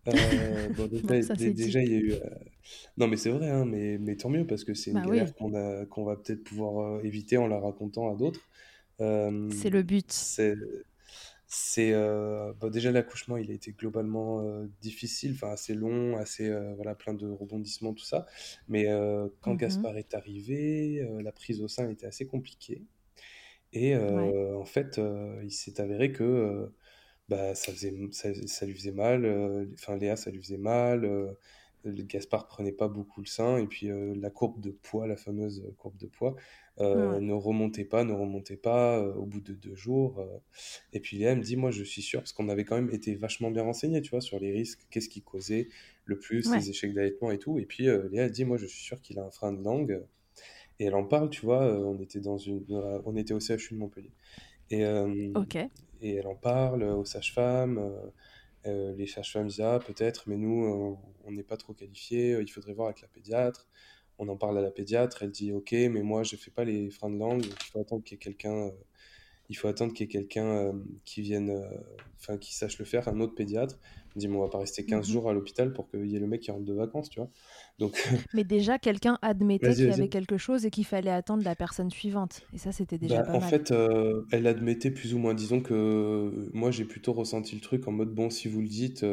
Euh, 0.08 0.68
bon, 0.70 0.86
déjà, 0.88 1.04
Bon, 1.04 1.20
ça 1.22 1.36
dé- 1.36 1.36
c'est 1.36 1.54
dit. 1.54 1.76
déjà, 1.76 1.80
il 1.82 1.90
y 1.90 1.94
a 1.94 1.98
eu. 1.98 2.12
euh, 2.14 2.20
Non, 2.98 3.08
mais 3.08 3.16
c'est 3.16 3.30
vrai, 3.30 3.50
hein, 3.50 3.64
mais, 3.66 3.98
mais 3.98 4.16
tant 4.16 4.28
mieux 4.30 4.46
parce 4.46 4.64
que 4.64 4.74
c'est 4.74 4.92
une 4.92 5.00
Bah 5.00 5.06
oui, 5.08 5.24
galère 5.24 5.34
qu'on 5.34 5.54
a, 5.54 5.86
qu'on 5.86 6.04
va 6.04 6.16
peut-être 6.16 6.44
pouvoir 6.44 6.98
euh, 6.98 7.02
éviter 7.04 7.38
en 7.38 7.46
la 7.48 7.60
racontant 7.60 8.12
à 8.12 8.16
d'autres. 8.16 8.48
Euh, 9.00 9.50
c'est 9.50 9.70
le 9.70 9.82
but. 9.82 10.42
c'est, 11.46 11.92
euh, 11.92 12.52
déjà 12.70 12.90
l'accouchement, 12.90 13.36
il 13.36 13.50
a 13.50 13.54
été 13.54 13.72
globalement 13.72 14.40
euh, 14.40 14.66
difficile, 14.80 15.32
enfin 15.34 15.50
assez 15.52 15.74
long, 15.74 16.16
assez 16.16 16.48
euh, 16.48 16.74
voilà, 16.74 16.94
plein 16.94 17.14
de 17.14 17.28
rebondissements, 17.28 17.92
tout 17.94 18.04
ça. 18.04 18.26
Mais 18.68 18.88
euh, 18.88 19.28
quand 19.40 19.54
Mhm. 19.54 19.54
Gaspard 19.54 19.96
est 19.98 20.14
arrivé, 20.14 21.00
euh, 21.02 21.22
la 21.22 21.32
prise 21.32 21.60
au 21.62 21.68
sein 21.68 21.88
était 21.90 22.06
assez 22.06 22.26
compliquée. 22.26 22.82
Et 23.72 23.94
Ouais. 23.98 24.34
euh, 24.34 24.56
en 24.58 24.64
fait, 24.66 24.98
euh, 24.98 25.40
il 25.44 25.52
s'est 25.52 25.80
avéré 25.80 26.12
que 26.12 26.72
bah, 27.28 27.54
ça 27.54 27.72
faisait, 27.72 27.94
ça, 28.12 28.28
ça 28.46 28.66
lui 28.66 28.74
faisait 28.74 28.92
mal, 28.92 29.24
euh, 29.24 29.66
enfin 29.74 29.96
Léa, 29.96 30.16
ça 30.16 30.30
lui 30.30 30.42
faisait 30.42 30.58
mal. 30.58 31.04
euh, 31.04 31.32
Gaspard 31.86 32.46
prenait 32.46 32.72
pas 32.72 32.88
beaucoup 32.88 33.20
le 33.20 33.26
sein, 33.26 33.58
et 33.58 33.66
puis 33.66 33.90
la 34.16 34.30
courbe 34.30 34.58
de 34.60 34.70
poids, 34.70 35.06
la 35.06 35.16
fameuse 35.16 35.62
courbe 35.76 35.96
de 35.98 36.06
poids, 36.06 36.34
ne 36.78 37.32
remontait 37.32 37.84
pas, 37.84 38.04
ne 38.04 38.14
remontait 38.14 38.56
pas 38.56 39.02
au 39.02 39.26
bout 39.26 39.40
de 39.42 39.52
deux 39.52 39.74
jours. 39.74 40.26
et 40.94 41.00
puis 41.00 41.18
Léa 41.18 41.34
me 41.36 41.42
dit, 41.42 41.56
moi 41.56 41.70
je 41.70 41.84
suis 41.84 42.00
sûr, 42.00 42.20
parce 42.20 42.32
qu'on 42.32 42.48
avait 42.48 42.64
quand 42.64 42.76
même 42.76 42.90
été 42.90 43.14
vachement 43.16 43.50
bien 43.50 43.64
renseignés, 43.64 44.00
tu 44.00 44.12
vois, 44.12 44.22
sur 44.22 44.38
les 44.40 44.50
risques, 44.50 44.80
qu'est-ce 44.90 45.10
qui 45.10 45.20
causait 45.20 45.68
le 46.06 46.18
plus, 46.18 46.50
les 46.54 46.70
échecs 46.70 46.94
d'allaitement 46.94 47.30
et 47.30 47.38
tout. 47.38 47.58
Et 47.58 47.66
puis 47.66 47.86
Léa 48.10 48.30
dit, 48.30 48.46
moi 48.46 48.56
je 48.56 48.64
suis 48.66 48.82
sûr 48.82 49.02
qu'il 49.02 49.18
a 49.18 49.24
un 49.24 49.30
frein 49.30 49.52
de 49.52 49.62
langue. 49.62 50.02
Et 50.80 50.86
elle 50.86 50.94
en 50.94 51.04
parle, 51.04 51.30
tu 51.30 51.42
vois, 51.46 51.66
on 51.66 52.00
était 52.00 52.20
dans 52.20 52.38
une, 52.38 52.64
on 53.04 53.14
était 53.16 53.34
au 53.34 53.40
CHU 53.40 53.74
de 53.74 53.78
Montpellier. 53.78 54.10
Et, 54.70 54.82
et 56.00 56.14
elle 56.16 56.26
en 56.26 56.34
parle 56.34 56.82
aux 56.82 57.04
sages-femmes. 57.04 57.92
les 58.64 59.06
sages-femmes 59.06 59.48
disent 59.48 59.60
ah, 59.60 59.78
peut-être, 59.84 60.24
mais 60.28 60.36
nous, 60.36 60.98
on 61.24 61.32
n'est 61.32 61.42
pas 61.42 61.56
trop 61.56 61.72
qualifiés, 61.72 62.38
il 62.40 62.48
faudrait 62.48 62.74
voir 62.74 62.88
avec 62.88 63.02
la 63.02 63.08
pédiatre. 63.08 63.68
On 64.18 64.28
en 64.28 64.36
parle 64.36 64.58
à 64.58 64.62
la 64.62 64.70
pédiatre, 64.70 65.22
elle 65.22 65.30
dit 65.32 65.52
ok, 65.52 65.72
mais 65.72 66.02
moi 66.02 66.22
je 66.22 66.36
fais 66.36 66.50
pas 66.50 66.64
les 66.64 66.88
freins 66.90 67.10
de 67.10 67.18
langue, 67.18 67.44
il 67.44 67.64
faut 67.72 67.80
attendre 67.80 68.04
qu'il 68.04 68.16
y 68.16 68.20
ait 68.20 68.22
quelqu'un 68.22 68.70
il 69.50 69.56
faut 69.56 69.68
attendre 69.68 69.92
qu'il 69.92 70.06
y 70.06 70.08
ait 70.08 70.12
quelqu'un 70.12 70.46
euh, 70.46 70.72
qui 71.04 71.20
vienne, 71.20 71.50
euh, 71.50 71.68
enfin, 72.18 72.38
qui 72.38 72.54
sache 72.54 72.78
le 72.78 72.84
faire, 72.84 73.08
un 73.08 73.20
autre 73.20 73.34
pédiatre. 73.34 73.78
Il 74.16 74.20
dit, 74.20 74.28
on 74.28 74.40
va 74.40 74.48
pas 74.48 74.58
rester 74.58 74.84
15 74.84 75.06
mhm. 75.06 75.12
jours 75.12 75.28
à 75.28 75.32
l'hôpital 75.32 75.72
pour 75.72 75.90
qu'il 75.90 76.06
y 76.06 76.16
ait 76.16 76.20
le 76.20 76.26
mec 76.26 76.40
qui 76.40 76.50
rentre 76.50 76.64
de 76.64 76.72
vacances, 76.72 77.10
tu 77.10 77.18
vois. 77.18 77.28
Donc... 77.78 77.92
Mais 78.34 78.44
déjà, 78.44 78.78
quelqu'un 78.78 79.18
admettait 79.22 79.74
qu'il 79.74 79.88
y 79.88 79.92
avait 79.92 80.08
quelque 80.08 80.38
chose 80.38 80.64
et 80.64 80.70
qu'il 80.70 80.86
fallait 80.86 81.10
attendre 81.10 81.42
la 81.42 81.56
personne 81.56 81.90
suivante. 81.90 82.42
Et 82.54 82.58
ça, 82.58 82.70
c'était 82.72 82.96
déjà 82.96 83.22
bah, 83.22 83.32
pas 83.32 83.34
en 83.34 83.40
fait, 83.40 83.72
euh, 83.72 84.22
elle 84.30 84.46
admettait 84.46 84.92
plus 84.92 85.14
ou 85.14 85.18
moins. 85.18 85.34
Disons 85.34 85.60
que 85.60 86.48
moi, 86.52 86.70
j'ai 86.70 86.84
plutôt 86.84 87.12
ressenti 87.12 87.54
le 87.56 87.60
truc 87.60 87.86
en 87.88 87.92
mode, 87.92 88.14
bon, 88.14 88.30
si 88.30 88.48
vous 88.48 88.60
le 88.60 88.68
dites, 88.68 89.04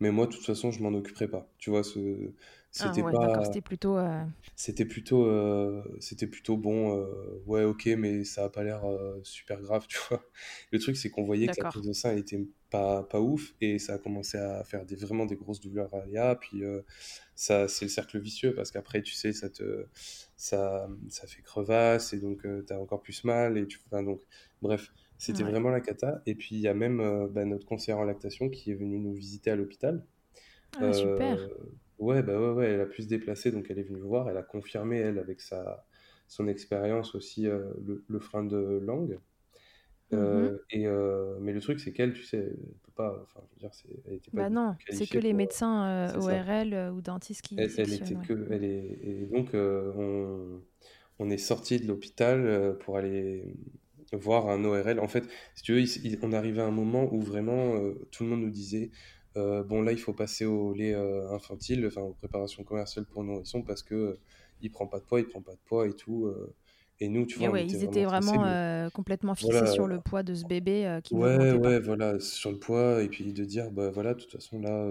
mais 0.00 0.10
moi, 0.10 0.26
de 0.26 0.32
toute 0.32 0.44
façon, 0.44 0.70
je 0.70 0.82
m'en 0.82 0.90
occuperai 0.90 1.28
pas. 1.28 1.48
Tu 1.58 1.70
vois, 1.70 1.82
ce 1.82 2.32
ah 2.80 2.90
c'était 2.94 3.02
pas. 3.02 3.44
C'était 3.44 3.60
plutôt. 3.60 3.98
Euh, 3.98 4.24
c'était 4.56 4.84
plutôt, 4.86 5.26
euh, 5.26 5.82
c'était 6.00 6.26
plutôt 6.26 6.56
bon. 6.56 6.96
Euh, 6.96 7.42
ouais, 7.46 7.64
ok, 7.64 7.86
mais 7.98 8.24
ça 8.24 8.44
a 8.44 8.48
pas 8.48 8.64
l'air 8.64 8.82
super 9.22 9.60
grave, 9.60 9.86
tu 9.88 9.98
vois. 10.08 10.24
Le 10.70 10.78
truc, 10.78 10.96
c'est 10.96 11.10
qu'on 11.10 11.24
voyait 11.24 11.48
que 11.48 11.60
la 11.60 11.68
prise 11.68 11.86
de 11.86 11.92
sein 11.92 12.16
était 12.16 12.40
pas, 12.70 13.02
pas 13.02 13.20
ouf 13.20 13.54
et 13.60 13.78
ça 13.78 13.94
a 13.94 13.98
commencé 13.98 14.38
à 14.38 14.64
faire 14.64 14.86
des, 14.86 14.96
vraiment 14.96 15.26
des 15.26 15.36
grosses 15.36 15.60
douleurs 15.60 15.94
à 15.94 16.06
Léa. 16.06 16.34
Puis 16.36 16.62
ça, 17.34 17.68
c'est 17.68 17.84
le 17.84 17.90
cercle 17.90 18.18
vicieux 18.18 18.54
parce 18.54 18.70
qu'après, 18.70 19.02
tu 19.02 19.12
sais, 19.12 19.34
ça 19.34 19.50
te, 19.50 19.86
ça, 20.36 20.88
ça 21.10 21.26
fait 21.26 21.42
crevasse 21.42 22.14
et 22.14 22.20
donc 22.20 22.40
tu 22.42 22.72
as 22.72 22.80
encore 22.80 23.02
plus 23.02 23.24
mal 23.24 23.58
et 23.58 23.66
tu, 23.66 23.80
enfin, 23.86 24.02
donc, 24.02 24.22
bref. 24.62 24.92
C'était 25.18 25.44
vraiment 25.44 25.70
la 25.70 25.80
cata. 25.80 26.20
Et 26.26 26.34
puis, 26.34 26.56
il 26.56 26.60
y 26.60 26.66
a 26.66 26.74
même 26.74 27.28
bah, 27.28 27.44
notre 27.44 27.64
conseillère 27.64 27.98
en 27.98 28.04
lactation 28.04 28.48
qui 28.48 28.72
est 28.72 28.74
venue 28.74 28.98
nous 28.98 29.12
visiter 29.12 29.52
à 29.52 29.56
l'hôpital. 29.56 30.04
Ah, 30.80 30.92
super. 30.92 31.38
Ouais, 32.02 32.20
bah 32.24 32.36
ouais, 32.36 32.50
ouais, 32.50 32.66
elle 32.66 32.80
a 32.80 32.86
pu 32.86 33.02
se 33.02 33.06
déplacer, 33.06 33.52
donc 33.52 33.66
elle 33.70 33.78
est 33.78 33.84
venue 33.84 34.00
voir. 34.00 34.28
Elle 34.28 34.36
a 34.36 34.42
confirmé, 34.42 34.98
elle, 34.98 35.20
avec 35.20 35.40
sa, 35.40 35.86
son 36.26 36.48
expérience 36.48 37.14
aussi, 37.14 37.46
euh, 37.46 37.72
le, 38.08 38.18
frein 38.18 38.42
de 38.42 38.80
langue. 38.82 39.20
Euh, 40.12 40.50
mmh 40.50 40.58
et, 40.70 40.86
euh, 40.86 41.38
mais 41.40 41.52
le 41.52 41.60
truc, 41.60 41.78
c'est 41.78 41.92
qu'elle, 41.92 42.12
tu 42.12 42.24
sais, 42.24 42.38
elle 42.38 42.56
peut 42.82 42.92
pas. 42.96 43.22
Enfin, 43.22 43.40
je 43.48 43.54
veux 43.54 43.60
dire, 43.60 43.70
elle 44.06 44.14
était 44.14 44.30
pas. 44.32 44.42
Bah 44.42 44.50
non, 44.50 44.74
c'est 44.90 45.06
que 45.06 45.18
les 45.18 45.32
médecins 45.32 46.12
ORL 46.18 46.92
ou 46.92 47.00
dentistes 47.00 47.42
qui. 47.42 47.54
Elle, 47.56 47.70
elle 47.78 47.92
était 47.92 48.16
que. 48.16 48.48
Elle 48.50 48.64
est, 48.64 48.98
et 49.04 49.26
donc, 49.26 49.50
on, 49.54 50.60
on 51.20 51.30
est 51.30 51.38
sorti 51.38 51.78
de 51.78 51.86
l'hôpital 51.86 52.76
pour 52.80 52.96
aller 52.96 53.54
voir 54.12 54.48
un 54.48 54.64
ORL. 54.64 54.98
En 54.98 55.08
fait, 55.08 55.24
si 55.54 55.62
tu 55.62 55.72
veux, 55.72 55.84
on 56.22 56.32
arrivait 56.32 56.62
à 56.62 56.66
un 56.66 56.72
moment 56.72 57.08
où 57.14 57.20
vraiment 57.20 57.78
tout 58.10 58.24
le 58.24 58.30
monde 58.30 58.40
nous 58.40 58.50
disait 58.50 58.90
euh, 59.36 59.62
bon, 59.62 59.82
là, 59.82 59.92
il 59.92 59.98
faut 59.98 60.12
passer 60.12 60.44
au 60.44 60.72
lait 60.72 60.94
euh, 60.94 61.30
infantile, 61.30 61.86
enfin 61.86 62.02
aux 62.02 62.14
préparations 62.14 62.64
commerciales 62.64 63.06
pour 63.06 63.24
nourrissons 63.24 63.62
parce 63.62 63.82
que 63.82 63.94
euh, 63.94 64.20
il 64.60 64.70
prend 64.70 64.86
pas 64.86 64.98
de 64.98 65.04
poids, 65.04 65.20
il 65.20 65.26
prend 65.26 65.40
pas 65.40 65.52
de 65.52 65.60
poids 65.64 65.88
et 65.88 65.92
tout. 65.92 66.32
et 67.00 67.08
nous, 67.08 67.26
tu 67.26 67.38
vois, 67.38 67.60
ils 67.60 67.82
étaient 67.82 68.04
vraiment 68.04 68.44
complètement 68.92 69.34
fixés 69.34 69.66
sur 69.66 69.86
le 69.86 69.98
poids 70.00 70.22
de 70.22 70.34
ce 70.34 70.44
bébé 70.44 71.00
qui 71.02 71.14
Ouais, 71.14 71.52
ouais, 71.52 71.80
voilà, 71.80 72.20
sur 72.20 72.52
le 72.52 72.58
poids 72.58 73.02
et 73.02 73.08
puis 73.08 73.32
de 73.32 73.44
dire, 73.44 73.70
bah 73.72 73.90
voilà, 73.90 74.14
de 74.14 74.20
toute 74.20 74.30
façon 74.30 74.60
là, 74.60 74.86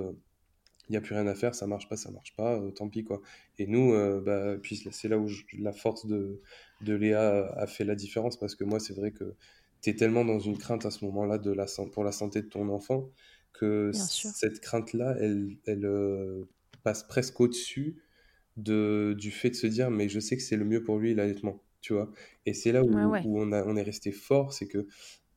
il 0.89 0.91
n'y 0.91 0.97
a 0.97 1.01
plus 1.01 1.15
rien 1.15 1.25
à 1.27 1.35
faire, 1.35 1.55
ça 1.55 1.67
marche 1.67 1.87
pas, 1.87 1.95
ça 1.95 2.11
marche 2.11 2.35
pas, 2.35 2.59
tant 2.75 2.89
pis 2.89 3.05
quoi. 3.05 3.21
Et 3.59 3.65
nous, 3.65 3.93
bah, 4.21 4.57
puis 4.61 4.83
c'est 4.91 5.07
là 5.07 5.17
où 5.17 5.29
la 5.57 5.71
force 5.71 6.05
de, 6.05 6.41
de 6.81 6.93
Léa 6.93 7.47
a 7.55 7.67
fait 7.67 7.85
la 7.85 7.95
différence 7.95 8.37
parce 8.37 8.55
que 8.55 8.65
moi, 8.65 8.81
c'est 8.81 8.93
vrai 8.93 9.11
que 9.11 9.35
tu 9.81 9.89
es 9.89 9.95
tellement 9.95 10.25
dans 10.25 10.39
une 10.39 10.57
crainte 10.57 10.85
à 10.85 10.91
ce 10.91 11.05
moment-là 11.05 11.37
de 11.37 11.51
la, 11.51 11.65
pour 11.93 12.03
la 12.03 12.11
santé 12.11 12.41
de 12.41 12.47
ton 12.47 12.67
enfant 12.67 13.09
que 13.53 13.91
cette 13.93 14.59
crainte-là, 14.59 15.15
elle, 15.19 15.57
elle 15.65 15.85
euh, 15.85 16.45
passe 16.83 17.03
presque 17.03 17.39
au-dessus 17.39 18.01
de, 18.57 19.15
du 19.17 19.31
fait 19.31 19.49
de 19.51 19.55
se 19.55 19.67
dire, 19.67 19.91
mais 19.91 20.09
je 20.09 20.19
sais 20.19 20.37
que 20.37 20.43
c'est 20.43 20.57
le 20.57 20.65
mieux 20.65 20.83
pour 20.83 20.99
lui 20.99 21.13
l'allaitement, 21.15 21.63
tu 21.81 21.93
vois? 21.93 22.11
Et 22.45 22.53
c'est 22.53 22.71
là 22.71 22.83
où, 22.83 22.89
où 22.89 23.41
on, 23.41 23.51
a, 23.51 23.63
on 23.65 23.75
est 23.75 23.83
resté 23.83 24.11
fort, 24.11 24.53
c'est 24.53 24.67
que 24.67 24.87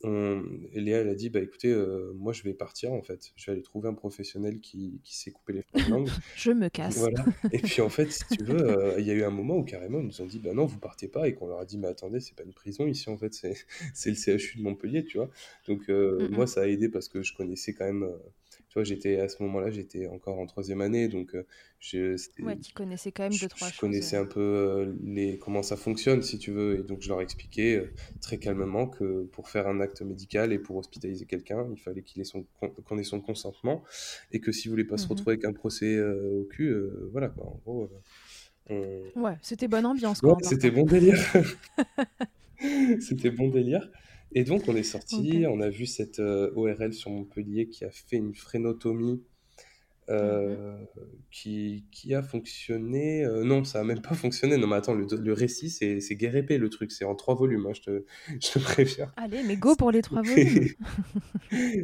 on... 0.04 0.42
Léa, 0.72 0.98
elle 0.98 1.08
a 1.08 1.14
dit, 1.14 1.30
bah 1.30 1.40
écoutez, 1.40 1.70
euh, 1.70 2.12
moi 2.14 2.32
je 2.32 2.42
vais 2.42 2.54
partir 2.54 2.92
en 2.92 3.02
fait, 3.02 3.32
je 3.36 3.46
vais 3.46 3.52
aller 3.52 3.62
trouver 3.62 3.88
un 3.88 3.94
professionnel 3.94 4.60
qui, 4.60 5.00
qui 5.02 5.16
sait 5.16 5.30
couper 5.30 5.52
les 5.54 5.64
de 5.84 5.90
langue. 5.90 6.08
je 6.36 6.50
me 6.50 6.68
casse. 6.68 6.98
Voilà. 6.98 7.24
Et 7.52 7.58
puis 7.58 7.80
en 7.80 7.88
fait, 7.88 8.10
si 8.10 8.24
tu 8.36 8.44
veux, 8.44 8.60
euh, 8.94 9.00
il 9.00 9.06
y 9.06 9.10
a 9.10 9.14
eu 9.14 9.24
un 9.24 9.30
moment 9.30 9.56
où 9.56 9.64
carrément 9.64 10.00
ils 10.00 10.06
nous 10.06 10.22
ont 10.22 10.26
dit, 10.26 10.38
bah 10.38 10.54
non, 10.54 10.66
vous 10.66 10.78
partez 10.78 11.08
pas, 11.08 11.28
et 11.28 11.34
qu'on 11.34 11.48
leur 11.48 11.60
a 11.60 11.64
dit, 11.64 11.78
mais 11.78 11.88
attendez, 11.88 12.20
c'est 12.20 12.36
pas 12.36 12.44
une 12.44 12.54
prison 12.54 12.86
ici 12.86 13.08
en 13.10 13.16
fait, 13.16 13.32
c'est 13.32 13.54
le 14.10 14.38
CHU 14.38 14.58
de 14.58 14.62
Montpellier, 14.62 15.04
tu 15.04 15.18
vois. 15.18 15.30
Donc 15.66 15.88
euh, 15.88 16.28
moi 16.30 16.46
ça 16.46 16.62
a 16.62 16.66
aidé 16.66 16.88
parce 16.88 17.08
que 17.08 17.22
je 17.22 17.34
connaissais 17.34 17.74
quand 17.74 17.86
même 17.86 18.08
j'étais 18.82 19.20
à 19.20 19.28
ce 19.28 19.42
moment-là, 19.44 19.70
j'étais 19.70 20.08
encore 20.08 20.38
en 20.38 20.46
troisième 20.46 20.80
année, 20.80 21.06
donc 21.08 21.34
euh, 21.34 21.46
je, 21.78 22.16
ouais, 22.42 22.58
tu 22.58 22.72
connaissais 22.72 23.12
quand 23.12 23.22
même 23.24 23.38
deux 23.38 23.46
trois 23.46 23.68
je, 23.68 23.78
connaissais 23.78 24.16
un 24.16 24.24
peu 24.24 24.40
euh, 24.40 24.94
les 25.04 25.38
comment 25.38 25.62
ça 25.62 25.76
fonctionne, 25.76 26.22
si 26.22 26.38
tu 26.38 26.50
veux, 26.50 26.80
et 26.80 26.82
donc 26.82 27.02
je 27.02 27.08
leur 27.08 27.20
expliquais 27.20 27.76
euh, 27.76 27.92
très 28.20 28.38
calmement 28.38 28.88
que 28.88 29.24
pour 29.32 29.48
faire 29.48 29.68
un 29.68 29.80
acte 29.80 30.02
médical 30.02 30.52
et 30.52 30.58
pour 30.58 30.76
hospitaliser 30.76 31.26
quelqu'un, 31.26 31.66
il 31.70 31.78
fallait 31.78 32.02
qu'il 32.02 32.20
ait 32.20 32.24
son 32.24 32.44
qu'on 32.84 32.98
ait 32.98 33.04
son 33.04 33.20
consentement, 33.20 33.84
et 34.32 34.40
que 34.40 34.50
s'il 34.50 34.70
voulait 34.70 34.84
pas 34.84 34.96
se 34.96 35.06
mmh 35.06 35.10
retrouver 35.10 35.32
avec 35.34 35.44
un 35.44 35.52
procès 35.52 36.00
au 36.00 36.44
cul, 36.44 36.74
voilà 37.12 37.28
quoi. 37.28 37.44
En 37.44 37.60
gros. 37.64 37.90
Ouais, 38.70 39.36
c'était 39.42 39.68
bonne 39.68 39.86
ambiance. 39.86 40.20
Quoi, 40.20 40.38
c'était 40.42 40.70
bon 40.70 40.84
délire. 40.84 41.18
c'était 43.00 43.30
bon 43.30 43.48
délire. 43.48 43.88
Et 44.32 44.44
donc, 44.44 44.68
on 44.68 44.74
est 44.74 44.82
sorti, 44.82 45.44
on 45.48 45.60
a 45.60 45.68
vu 45.68 45.86
cette 45.86 46.18
euh, 46.18 46.50
ORL 46.56 46.92
sur 46.92 47.10
Montpellier 47.10 47.68
qui 47.68 47.84
a 47.84 47.90
fait 47.90 48.16
une 48.16 48.34
frénotomie 48.34 49.22
euh, 50.10 50.76
qui, 51.30 51.86
qui, 51.90 52.14
a 52.14 52.22
fonctionné. 52.22 53.24
Euh, 53.24 53.42
non, 53.42 53.64
ça 53.64 53.80
a 53.80 53.84
même 53.84 54.02
pas 54.02 54.14
fonctionné. 54.14 54.58
Non, 54.58 54.66
mais 54.66 54.76
attends, 54.76 54.94
le, 54.94 55.06
le 55.16 55.32
récit, 55.32 55.70
c'est, 55.70 56.00
c'est 56.00 56.20
épais, 56.20 56.58
le 56.58 56.68
truc. 56.68 56.92
C'est 56.92 57.04
en 57.04 57.14
trois 57.14 57.34
volumes, 57.34 57.66
hein, 57.66 57.72
je, 57.74 57.80
te, 57.80 58.04
je 58.28 58.52
te 58.52 58.58
préviens. 58.58 59.12
Allez, 59.16 59.42
mais 59.44 59.56
go 59.56 59.76
pour 59.76 59.90
les 59.90 60.02
trois 60.02 60.22
volumes. 60.22 60.68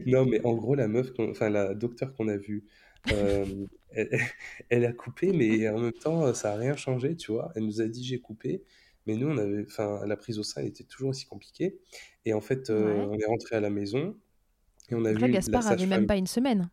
non, 0.07 0.27
mais 0.27 0.45
en 0.45 0.55
gros, 0.55 0.75
la 0.75 0.89
meuf, 0.89 1.13
enfin, 1.19 1.49
la 1.49 1.75
docteur 1.75 2.13
qu'on 2.15 2.29
a 2.29 2.37
vue, 2.37 2.65
elle, 3.07 4.21
elle, 4.69 4.85
a 4.85 4.93
coupé, 4.93 5.33
mais 5.33 5.69
en 5.69 5.79
même 5.79 5.93
temps, 5.93 6.35
ça 6.35 6.53
a 6.53 6.57
rien 6.57 6.77
changé, 6.77 7.17
tu 7.17 7.33
vois. 7.33 7.53
Elle 7.55 7.65
nous 7.65 7.81
a 7.81 7.87
dit 7.87 8.05
j'ai 8.05 8.21
coupé. 8.21 8.63
Mais 9.07 9.17
nous, 9.17 9.29
on 9.29 9.39
avait, 9.39 9.65
enfin, 9.67 10.05
la 10.07 10.17
prise 10.17 10.39
au 10.39 10.43
sein, 10.43 10.61
elle 10.61 10.69
était 10.69 10.85
toujours 10.85 11.11
aussi 11.11 11.27
compliquée. 11.27 11.79
Et 12.25 12.35
en 12.35 12.41
fait, 12.41 12.71
euh, 12.71 13.07
on 13.11 13.19
est 13.19 13.27
rentré 13.27 13.57
à 13.57 13.61
la 13.61 13.71
maison 13.71 14.17
et 14.91 14.95
on 14.95 15.05
a 15.05 15.13
vu. 15.13 15.31
Gaspard 15.31 15.67
avait 15.67 15.87
même 15.87 16.07
pas 16.07 16.17
une 16.17 16.27
semaine. 16.27 16.71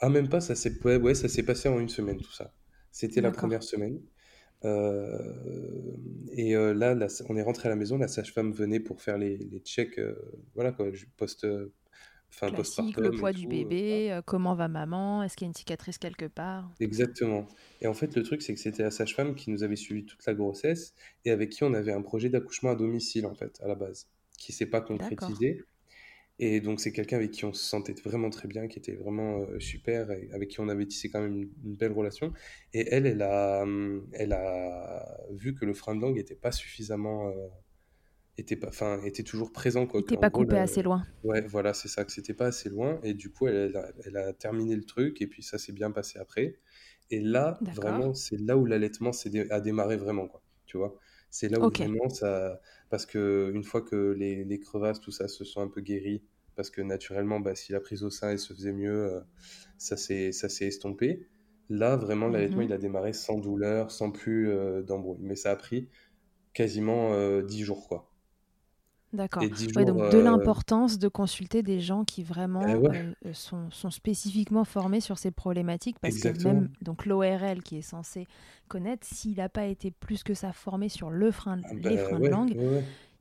Ah, 0.00 0.10
même 0.10 0.28
pas, 0.28 0.40
ça 0.40 0.54
s'est 0.54 0.78
ouais, 0.84 0.96
ouais, 0.96 1.14
ça 1.14 1.28
s'est 1.28 1.42
passé 1.42 1.68
en 1.68 1.80
une 1.80 1.88
semaine, 1.88 2.18
tout 2.18 2.32
ça. 2.32 2.54
C'était 2.92 3.20
la 3.20 3.30
première 3.30 3.62
semaine. 3.62 4.00
Euh, 4.64 5.32
et 6.32 6.56
euh, 6.56 6.72
là, 6.74 6.96
on 7.28 7.36
est 7.36 7.42
rentré 7.42 7.68
à 7.68 7.70
la 7.70 7.76
maison, 7.76 7.98
la 7.98 8.08
sage-femme 8.08 8.52
venait 8.52 8.80
pour 8.80 9.00
faire 9.00 9.18
les, 9.18 9.36
les 9.36 9.60
checks, 9.60 10.00
voilà 10.54 10.72
quoi, 10.72 10.86
post, 11.16 11.46
enfin 12.30 12.50
Classique, 12.50 12.96
le 12.96 13.10
poids 13.10 13.32
du 13.32 13.46
bébé, 13.46 14.20
comment 14.26 14.54
va 14.54 14.68
maman, 14.68 15.22
est-ce 15.22 15.36
qu'il 15.36 15.46
y 15.46 15.48
a 15.48 15.50
une 15.50 15.54
cicatrice 15.54 15.98
quelque 15.98 16.26
part? 16.26 16.70
Exactement. 16.80 17.46
Et 17.80 17.86
en 17.86 17.94
fait, 17.94 18.14
le 18.16 18.22
truc, 18.22 18.42
c'est 18.42 18.54
que 18.54 18.60
c'était 18.60 18.82
la 18.82 18.90
sage-femme 18.90 19.34
qui 19.34 19.50
nous 19.50 19.62
avait 19.62 19.76
suivi 19.76 20.04
toute 20.04 20.24
la 20.26 20.34
grossesse 20.34 20.94
et 21.24 21.30
avec 21.30 21.50
qui 21.50 21.64
on 21.64 21.74
avait 21.74 21.92
un 21.92 22.02
projet 22.02 22.28
d'accouchement 22.28 22.70
à 22.70 22.74
domicile, 22.74 23.26
en 23.26 23.34
fait, 23.34 23.58
à 23.62 23.68
la 23.68 23.74
base 23.74 24.08
qui 24.36 24.52
s'est 24.52 24.66
pas 24.66 24.80
concrétisé. 24.80 25.64
Et 26.38 26.60
donc, 26.60 26.80
c'est 26.80 26.92
quelqu'un 26.92 27.16
avec 27.16 27.30
qui 27.30 27.46
on 27.46 27.52
se 27.54 27.64
sentait 27.64 27.94
vraiment 28.04 28.28
très 28.28 28.46
bien, 28.46 28.68
qui 28.68 28.78
était 28.78 28.94
vraiment 28.94 29.40
euh, 29.40 29.58
super, 29.58 30.10
et 30.10 30.28
avec 30.32 30.50
qui 30.50 30.60
on 30.60 30.68
avait 30.68 30.84
tissé 30.84 31.08
quand 31.08 31.20
même 31.20 31.48
une, 31.64 31.74
belle 31.74 31.92
relation. 31.92 32.32
Et 32.74 32.86
elle, 32.90 33.06
elle 33.06 33.22
a, 33.22 33.62
hum, 33.62 34.06
elle 34.12 34.34
a 34.34 35.16
vu 35.30 35.54
que 35.54 35.64
le 35.64 35.72
frein 35.72 35.96
de 35.96 36.02
langue 36.02 36.16
n'était 36.16 36.34
pas 36.34 36.52
suffisamment. 36.52 37.28
Euh, 37.28 37.48
était, 38.38 38.56
pas, 38.56 38.68
enfin, 38.68 39.00
était 39.04 39.22
toujours 39.22 39.52
présent. 39.52 39.86
Quoi. 39.86 40.00
N'était 40.00 40.16
pas 40.16 40.30
coupé 40.30 40.58
assez 40.58 40.82
loin. 40.82 41.04
Ouais, 41.24 41.42
voilà, 41.46 41.74
c'est 41.74 41.88
ça, 41.88 42.04
que 42.04 42.12
c'était 42.12 42.34
pas 42.34 42.46
assez 42.46 42.68
loin. 42.68 43.00
Et 43.02 43.14
du 43.14 43.30
coup, 43.30 43.46
elle, 43.48 43.78
elle, 44.04 44.16
a, 44.16 44.32
terminé 44.32 44.76
le 44.76 44.84
truc, 44.84 45.22
et 45.22 45.26
puis 45.26 45.42
ça 45.42 45.58
s'est 45.58 45.72
bien 45.72 45.90
passé 45.90 46.18
après. 46.18 46.58
Et 47.10 47.20
là, 47.20 47.58
vraiment, 47.74 48.14
c'est 48.14 48.40
là 48.40 48.56
où 48.56 48.66
l'allaitement 48.66 49.12
a 49.50 49.60
démarré 49.60 49.96
vraiment, 49.96 50.26
quoi. 50.26 50.42
Tu 50.66 50.76
vois 50.76 50.98
c'est 51.30 51.48
là 51.48 51.60
où 51.60 51.70
vraiment 51.70 52.08
ça. 52.08 52.60
Parce 52.88 53.06
que 53.06 53.50
une 53.54 53.64
fois 53.64 53.82
que 53.82 54.14
les, 54.18 54.44
les, 54.44 54.60
crevasses, 54.60 55.00
tout 55.00 55.10
ça 55.10 55.28
se 55.28 55.44
sont 55.44 55.60
un 55.60 55.68
peu 55.68 55.80
guéries, 55.80 56.22
parce 56.54 56.70
que 56.70 56.80
naturellement, 56.80 57.40
bah, 57.40 57.54
si 57.54 57.72
la 57.72 57.80
prise 57.80 58.02
au 58.04 58.10
sein 58.10 58.30
elle 58.30 58.38
se 58.38 58.54
faisait 58.54 58.72
mieux, 58.72 59.12
euh, 59.12 59.20
ça 59.78 59.96
s'est 59.96 60.66
estompé. 60.66 61.26
Là, 61.68 61.96
vraiment, 61.96 62.28
l'allaitement, 62.28 62.58
Mhm. 62.58 62.68
il 62.68 62.72
a 62.72 62.78
démarré 62.78 63.12
sans 63.12 63.38
douleur, 63.38 63.90
sans 63.90 64.10
plus 64.10 64.50
euh, 64.50 64.82
d'embrouille. 64.82 65.18
Mais 65.20 65.34
ça 65.34 65.50
a 65.50 65.56
pris 65.56 65.88
quasiment 66.54 67.12
euh, 67.12 67.42
10 67.42 67.64
jours, 67.64 67.88
quoi. 67.88 68.10
D'accord. 69.12 69.42
Et 69.42 69.48
10 69.48 69.68
Ouais, 69.76 69.84
donc 69.84 69.98
de 70.10 70.18
euh, 70.18 70.22
l'importance 70.22 70.98
de 70.98 71.08
consulter 71.08 71.62
des 71.62 71.80
gens 71.80 72.04
qui 72.04 72.22
eh 72.22 72.24
vraiment 72.24 72.62
ouais, 72.62 73.04
euh, 73.24 73.32
sont, 73.32 73.70
sont 73.70 73.90
spécifiquement 73.90 74.64
formés 74.64 75.00
sur 75.00 75.18
ces 75.18 75.30
problématiques, 75.30 75.98
parce 76.00 76.18
que 76.18 76.42
même 76.44 76.70
donc 76.82 77.06
l'ORL 77.06 77.62
qui 77.62 77.78
est 77.78 77.82
censé 77.82 78.26
connaître, 78.68 79.06
s'il 79.06 79.36
n'a 79.36 79.48
pas 79.48 79.66
été 79.66 79.90
plus 79.90 80.22
que 80.22 80.34
ça 80.34 80.52
formé 80.52 80.88
sur 80.88 81.10
le 81.10 81.30
frein, 81.30 81.60
Ah 81.64 81.74
les 81.74 81.96
bah 81.96 82.04
freins 82.04 82.20
de 82.20 82.28
langue, 82.28 82.56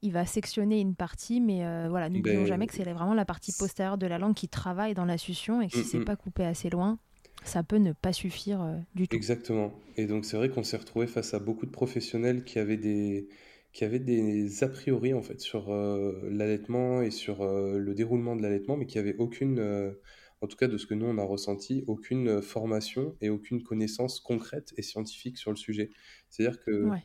il 0.02 0.12
va 0.12 0.26
sectionner 0.26 0.80
une 0.80 0.96
partie, 0.96 1.40
mais 1.40 1.66
euh, 1.66 1.88
voilà, 1.90 2.10
n'oublions 2.10 2.42
Ben, 2.42 2.48
jamais 2.48 2.68
que 2.68 2.74
c'est 2.74 2.84
vraiment 2.84 3.14
la 3.14 3.26
partie 3.26 3.54
postérieure 3.58 3.98
de 3.98 4.08
la 4.08 4.18
langue 4.18 4.34
qui 4.34 4.48
travaille 4.48 4.96
dans 4.96 5.06
la 5.06 5.18
succion 5.18 5.62
et 5.62 5.68
que 5.68 5.74
si 5.74 5.82
Mm, 5.82 5.84
c'est 5.84 6.00
mm. 6.00 6.06
pas 6.06 6.16
coupé 6.16 6.46
assez 6.46 6.70
loin, 6.70 6.98
ça 7.44 7.64
peut 7.64 7.78
ne 7.78 7.92
pas 7.94 8.12
suffire 8.12 8.60
du 8.96 9.08
tout. 9.08 9.16
Exactement. 9.16 9.72
Et 9.98 10.08
donc 10.08 10.26
c'est 10.26 10.36
vrai 10.36 10.50
qu'on 10.50 10.64
s'est 10.64 10.78
retrouvé 10.78 11.06
face 11.06 11.36
à 11.36 11.40
beaucoup 11.40 11.68
de 11.68 11.72
professionnels 11.72 12.44
qui 12.44 12.58
avaient 12.58 12.78
des, 12.78 13.28
qui 13.76 13.84
avaient 13.84 14.00
des 14.00 14.64
a 14.64 14.70
priori 14.70 15.14
en 15.14 15.22
fait 15.22 15.42
sur 15.42 15.70
euh, 15.70 16.18
l'allaitement 16.32 17.02
et 17.02 17.12
sur 17.12 17.42
euh, 17.42 17.78
le 17.78 17.94
déroulement 17.94 18.38
de 18.38 18.42
l'allaitement, 18.42 18.78
mais 18.78 18.86
qui 18.86 18.98
avaient 19.00 19.18
aucune, 19.18 19.60
euh, 19.60 19.92
en 20.40 20.48
tout 20.48 20.56
cas 20.56 20.70
de 20.70 20.78
ce 20.78 20.86
que 20.86 20.94
nous 20.94 21.06
on 21.06 21.18
a 21.18 21.24
ressenti, 21.26 21.84
aucune 21.86 22.42
formation 22.42 23.18
et 23.20 23.30
aucune 23.30 23.62
connaissance 23.64 24.22
concrète 24.22 24.74
et 24.78 24.82
scientifique 24.82 25.38
sur 25.38 25.52
le 25.52 25.58
sujet. 25.58 25.92
C'est-à-dire 26.30 26.62
que 26.62 26.86
Ouais, 26.86 27.04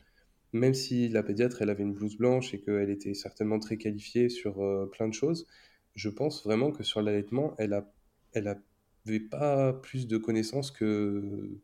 même 0.53 0.73
si 0.73 1.09
la 1.09 1.23
pédiatre 1.23 1.61
elle 1.61 1.69
avait 1.69 1.83
une 1.83 1.93
blouse 1.93 2.15
blanche 2.15 2.53
et 2.53 2.61
qu'elle 2.61 2.89
était 2.89 3.15
certainement 3.15 3.59
très 3.59 3.75
qualifiée 3.75 4.29
sur 4.29 4.63
plein 4.91 5.09
de 5.09 5.13
choses, 5.13 5.47
je 5.95 6.07
pense 6.07 6.45
vraiment 6.45 6.71
que 6.71 6.83
sur 6.83 7.01
l'allaitement, 7.01 7.53
elle 7.57 7.73
a, 7.73 7.91
elle 8.31 8.47
avait 8.47 9.19
pas 9.19 9.73
plus 9.73 10.07
de 10.07 10.17
connaissances 10.17 10.71
que 10.71 11.59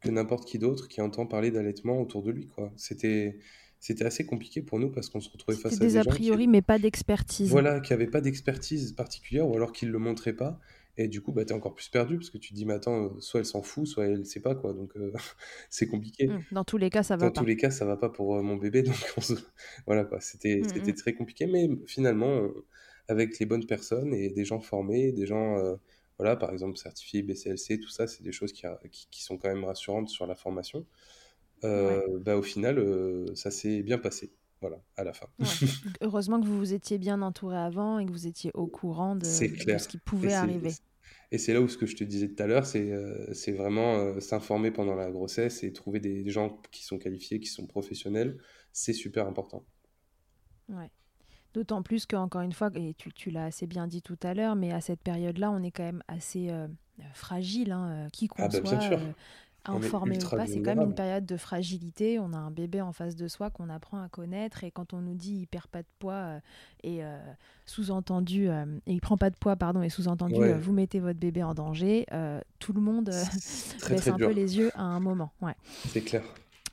que 0.00 0.10
n'importe 0.10 0.48
qui 0.48 0.58
d'autre 0.58 0.88
qui 0.88 1.00
entend 1.00 1.26
parler 1.26 1.50
d'allaitement 1.50 2.00
autour 2.00 2.22
de 2.22 2.30
lui, 2.30 2.46
quoi. 2.46 2.72
C'était, 2.76 3.40
c'était 3.80 4.04
assez 4.04 4.26
compliqué 4.26 4.60
pour 4.62 4.78
nous 4.78 4.90
parce 4.90 5.08
qu'on 5.08 5.20
se 5.20 5.30
retrouvait 5.30 5.56
face 5.58 5.74
à 5.74 5.76
des 5.76 5.86
des 5.86 5.96
a 5.98 6.02
qui, 6.02 6.08
priori, 6.08 6.46
mais 6.48 6.62
pas 6.62 6.78
d'expertise. 6.78 7.48
voilà, 7.50 7.80
qui 7.80 7.92
n'avaient 7.92 8.06
pas 8.08 8.20
d'expertise 8.20 8.92
particulière 8.92 9.48
ou 9.48 9.54
alors 9.56 9.72
qu'ils 9.72 9.88
ne 9.88 9.92
le 9.92 9.98
montraient 9.98 10.32
pas. 10.34 10.58
Et 11.00 11.06
du 11.06 11.20
coup, 11.20 11.30
bah, 11.30 11.44
tu 11.44 11.52
es 11.52 11.56
encore 11.56 11.76
plus 11.76 11.88
perdu 11.88 12.16
parce 12.16 12.28
que 12.28 12.38
tu 12.38 12.48
te 12.50 12.54
dis, 12.54 12.66
mais 12.66 12.74
attends, 12.74 13.04
euh, 13.04 13.20
soit 13.20 13.38
elle 13.38 13.46
s'en 13.46 13.62
fout, 13.62 13.86
soit 13.86 14.06
elle 14.06 14.18
ne 14.18 14.24
sait 14.24 14.40
pas, 14.40 14.56
quoi. 14.56 14.72
Donc, 14.72 14.96
euh, 14.96 15.12
c'est 15.70 15.86
compliqué. 15.86 16.26
Mm. 16.26 16.40
Dans 16.50 16.64
tous 16.64 16.76
les 16.76 16.90
cas, 16.90 17.04
ça 17.04 17.16
Dans 17.16 17.26
va 17.26 17.30
tous 17.30 17.42
pas. 17.42 17.46
les 17.46 17.56
cas, 17.56 17.70
ça 17.70 17.84
va 17.84 17.96
pas 17.96 18.08
pour 18.08 18.34
euh, 18.36 18.42
mon 18.42 18.56
bébé. 18.56 18.82
Donc, 18.82 18.96
se- 18.96 19.34
voilà, 19.86 20.04
quoi. 20.04 20.20
C'était, 20.20 20.56
Mm, 20.64 20.68
c'était 20.74 20.90
mm. 20.92 20.96
très 20.96 21.14
compliqué. 21.14 21.46
Mais 21.46 21.68
finalement, 21.86 22.48
avec 23.06 23.38
les 23.38 23.46
bonnes 23.46 23.64
personnes 23.66 24.12
et 24.12 24.30
des 24.30 24.44
gens 24.44 24.58
formés, 24.58 25.12
des 25.12 25.24
gens, 25.26 25.56
voilà, 26.18 26.34
par 26.34 26.50
exemple, 26.52 26.76
certifiés 26.76 27.22
BCLC, 27.22 27.78
tout 27.78 27.88
ça, 27.90 28.08
c'est 28.08 28.24
des 28.24 28.32
choses 28.32 28.52
qui, 28.52 28.66
qui, 28.90 29.06
qui 29.08 29.22
sont 29.22 29.38
quand 29.38 29.48
même 29.48 29.62
rassurantes 29.64 30.08
sur 30.08 30.26
la 30.26 30.34
formation. 30.34 30.84
Ouais, 31.74 32.04
Euh, 32.10 32.18
bah, 32.20 32.36
au 32.36 32.42
final, 32.42 32.78
euh, 32.78 33.34
ça 33.34 33.50
s'est 33.50 33.82
bien 33.82 33.98
passé. 33.98 34.32
Voilà, 34.60 34.82
à 34.96 35.04
la 35.04 35.12
fin. 35.12 35.28
ouais. 35.38 35.58
Heureusement 36.00 36.40
que 36.40 36.46
vous 36.46 36.58
vous 36.58 36.72
étiez 36.74 36.98
bien 36.98 37.22
entouré 37.22 37.56
avant 37.56 37.98
et 37.98 38.06
que 38.06 38.10
vous 38.12 38.26
étiez 38.26 38.50
au 38.54 38.66
courant 38.66 39.16
de, 39.16 39.50
de 39.64 39.78
ce 39.78 39.88
qui 39.88 39.98
Et 40.22 40.28
pouvait 40.28 40.30
c'est, 40.30 40.34
arriver. 40.34 40.76
et 41.32 41.38
c'est 41.38 41.52
là 41.54 41.60
où 41.60 41.68
ce 41.68 41.78
que 41.78 41.86
je 41.86 41.96
te 41.96 42.04
disais 42.04 42.28
tout 42.28 42.42
à 42.42 42.46
l'heure, 42.46 42.66
c'est 42.66 42.92
euh, 42.92 43.32
vraiment 43.48 43.96
euh, 43.96 44.20
s'informer 44.20 44.70
pendant 44.70 44.94
la 44.96 45.10
grossesse 45.10 45.62
et 45.64 45.72
trouver 45.72 46.00
des 46.00 46.28
gens 46.30 46.60
qui 46.72 46.84
sont 46.84 46.98
qualifiés, 46.98 47.40
qui 47.40 47.48
sont 47.48 47.66
professionnels. 47.66 48.38
C'est 48.72 48.92
super 48.94 49.26
important. 49.28 49.66
Ouais. 50.68 50.90
D'autant 51.54 51.82
plus 51.82 52.06
que, 52.06 52.16
encore 52.16 52.42
une 52.42 52.52
fois, 52.52 52.70
et 52.76 52.94
tu, 52.94 53.12
tu 53.12 53.30
l'as 53.30 53.46
assez 53.46 53.66
bien 53.66 53.86
dit 53.88 54.02
tout 54.02 54.18
à 54.22 54.34
l'heure, 54.34 54.56
mais 54.56 54.72
à 54.72 54.80
cette 54.80 55.02
période-là, 55.02 55.50
on 55.52 55.62
est 55.62 55.72
quand 55.72 55.84
même 55.84 56.02
assez 56.08 56.50
fragile, 57.14 57.72
hein, 57.72 58.08
qui 58.12 58.28
Ah 58.38 58.48
qu'on 58.48 58.48
bah 58.48 58.60
bien 58.60 58.80
soit, 58.80 59.00
euh, 59.68 59.72
est 59.72 59.76
informé 59.76 60.16
ou 60.16 60.28
pas, 60.28 60.46
c'est 60.46 60.60
quand 60.60 60.74
même 60.76 60.82
une 60.88 60.94
période 60.94 61.26
de 61.26 61.36
fragilité. 61.36 62.18
On 62.18 62.32
a 62.32 62.36
un 62.36 62.50
bébé 62.50 62.80
en 62.80 62.92
face 62.92 63.16
de 63.16 63.28
soi 63.28 63.50
qu'on 63.50 63.68
apprend 63.68 64.02
à 64.02 64.08
connaître, 64.08 64.64
et 64.64 64.70
quand 64.70 64.92
on 64.94 65.00
nous 65.00 65.14
dit 65.14 65.34
il 65.40 65.46
perd 65.46 65.66
pas 65.66 65.82
de 65.82 65.88
poids 65.98 66.12
euh, 66.14 66.40
et 66.84 67.04
euh, 67.04 67.18
sous-entendu, 67.66 68.48
euh, 68.48 68.64
et 68.86 68.92
il 68.92 69.00
prend 69.00 69.16
pas 69.16 69.30
de 69.30 69.36
poids, 69.36 69.56
pardon, 69.56 69.82
et 69.82 69.88
sous-entendu, 69.90 70.36
euh, 70.36 70.38
Ouais, 70.38 70.54
vous 70.58 70.72
mettez 70.72 71.00
votre 71.00 71.18
bébé 71.18 71.42
en 71.42 71.54
danger, 71.54 72.06
euh, 72.12 72.40
tout 72.58 72.72
le 72.72 72.80
monde 72.80 73.10
euh, 73.10 73.22
très 73.78 73.94
baisse 73.94 74.00
très 74.02 74.10
un 74.10 74.16
peu 74.16 74.30
les 74.32 74.56
yeux 74.58 74.70
à 74.74 74.82
un 74.82 75.00
moment. 75.00 75.32
Ouais. 75.40 75.54
c'est 75.88 76.02
clair. 76.02 76.22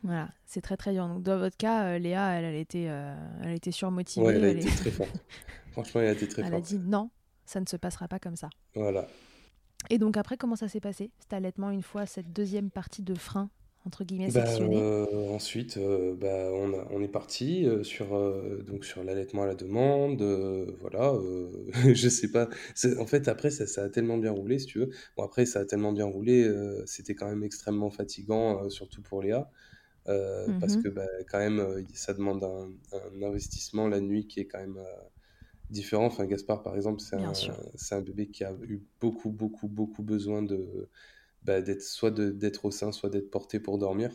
Voilà, 0.03 0.29
c'est 0.45 0.61
très 0.61 0.77
très 0.77 0.93
dur. 0.93 1.07
Donc 1.07 1.23
dans 1.23 1.37
votre 1.39 1.57
cas, 1.57 1.85
euh, 1.85 1.97
Léa, 1.97 2.33
elle, 2.33 2.45
elle 2.45 2.55
était, 2.55 2.85
euh, 2.89 3.15
elle 3.43 3.53
était 3.53 3.71
surmotivée, 3.71 4.25
Ouais, 4.25 4.35
elle 4.35 4.43
a 4.43 4.47
elle, 4.49 4.57
été 4.59 4.67
est- 4.67 4.75
très 4.75 4.91
forte. 4.91 5.23
Franchement, 5.71 6.01
elle 6.01 6.07
a 6.07 6.11
été 6.11 6.27
très 6.27 6.43
elle 6.43 6.53
a 6.53 6.61
dit 6.61 6.77
non, 6.79 7.09
ça 7.45 7.59
ne 7.59 7.65
se 7.65 7.75
passera 7.75 8.07
pas 8.07 8.19
comme 8.19 8.35
ça. 8.35 8.49
Voilà. 8.75 9.07
Et 9.89 9.97
donc 9.97 10.17
après, 10.17 10.37
comment 10.37 10.55
ça 10.55 10.67
s'est 10.67 10.79
passé 10.79 11.11
Cet 11.19 11.33
allaitement, 11.33 11.71
une 11.71 11.81
fois 11.83 12.05
cette 12.05 12.31
deuxième 12.33 12.69
partie 12.71 13.01
de 13.03 13.15
frein, 13.15 13.49
entre 13.85 14.03
guillemets, 14.03 14.31
Bah, 14.31 14.43
euh, 14.59 15.05
ensuite, 15.29 15.77
euh, 15.77 16.15
bah, 16.15 16.49
on 16.53 16.73
a- 16.73 16.87
on 16.89 16.99
est 17.03 17.07
parti 17.07 17.67
euh, 17.67 17.83
sur, 17.83 18.15
euh, 18.15 18.63
donc 18.63 18.83
sur 18.83 19.03
l'allaitement 19.03 19.43
à 19.43 19.45
la 19.45 19.53
demande. 19.53 20.19
voilà, 20.79 21.13
je 21.93 22.09
sais 22.09 22.31
pas. 22.31 22.49
En 22.99 23.05
fait, 23.05 23.27
après, 23.27 23.51
ça, 23.51 23.67
ça 23.67 23.83
a 23.83 23.89
tellement 23.89 24.17
bien 24.17 24.31
roulé, 24.31 24.57
si 24.57 24.65
tu 24.65 24.79
veux. 24.79 24.89
Bon, 25.15 25.23
après, 25.23 25.45
ça 25.45 25.59
a 25.59 25.65
tellement 25.65 25.91
bien 25.93 26.05
roulé, 26.05 26.51
c'était 26.87 27.13
quand 27.13 27.27
même 27.29 27.43
extrêmement 27.43 27.91
fatigant, 27.91 28.67
surtout 28.71 29.03
pour 29.03 29.21
Léa, 29.21 29.51
parce 30.59 30.75
Mhm. 30.75 30.83
que 30.83 30.89
bah, 30.89 31.07
quand 31.29 31.39
même, 31.39 31.85
ça 31.93 32.13
demande 32.13 32.43
un, 32.43 32.71
un 32.93 33.23
investissement 33.23 33.87
la 33.89 34.01
nuit 34.01 34.27
qui 34.27 34.39
est 34.41 34.47
quand 34.47 34.59
même 34.59 34.79
différent. 35.69 36.05
Enfin, 36.07 36.25
Gaspard, 36.25 36.63
par 36.63 36.75
exemple, 36.75 37.01
c'est 37.01 37.15
un, 37.95 38.01
bébé 38.01 38.27
qui 38.29 38.43
a 38.43 38.53
eu 38.63 38.83
beaucoup, 39.01 39.31
beaucoup, 39.31 39.67
beaucoup 39.67 40.03
besoin 40.03 40.41
de, 40.43 40.89
bah, 41.43 41.61
d'être 41.61 41.83
soit 41.83 42.11
d'être 42.11 42.65
au 42.65 42.71
sein, 42.71 42.91
soit 42.91 43.09
d'être 43.09 43.31
porté 43.31 43.59
pour 43.59 43.77
dormir. 43.77 44.11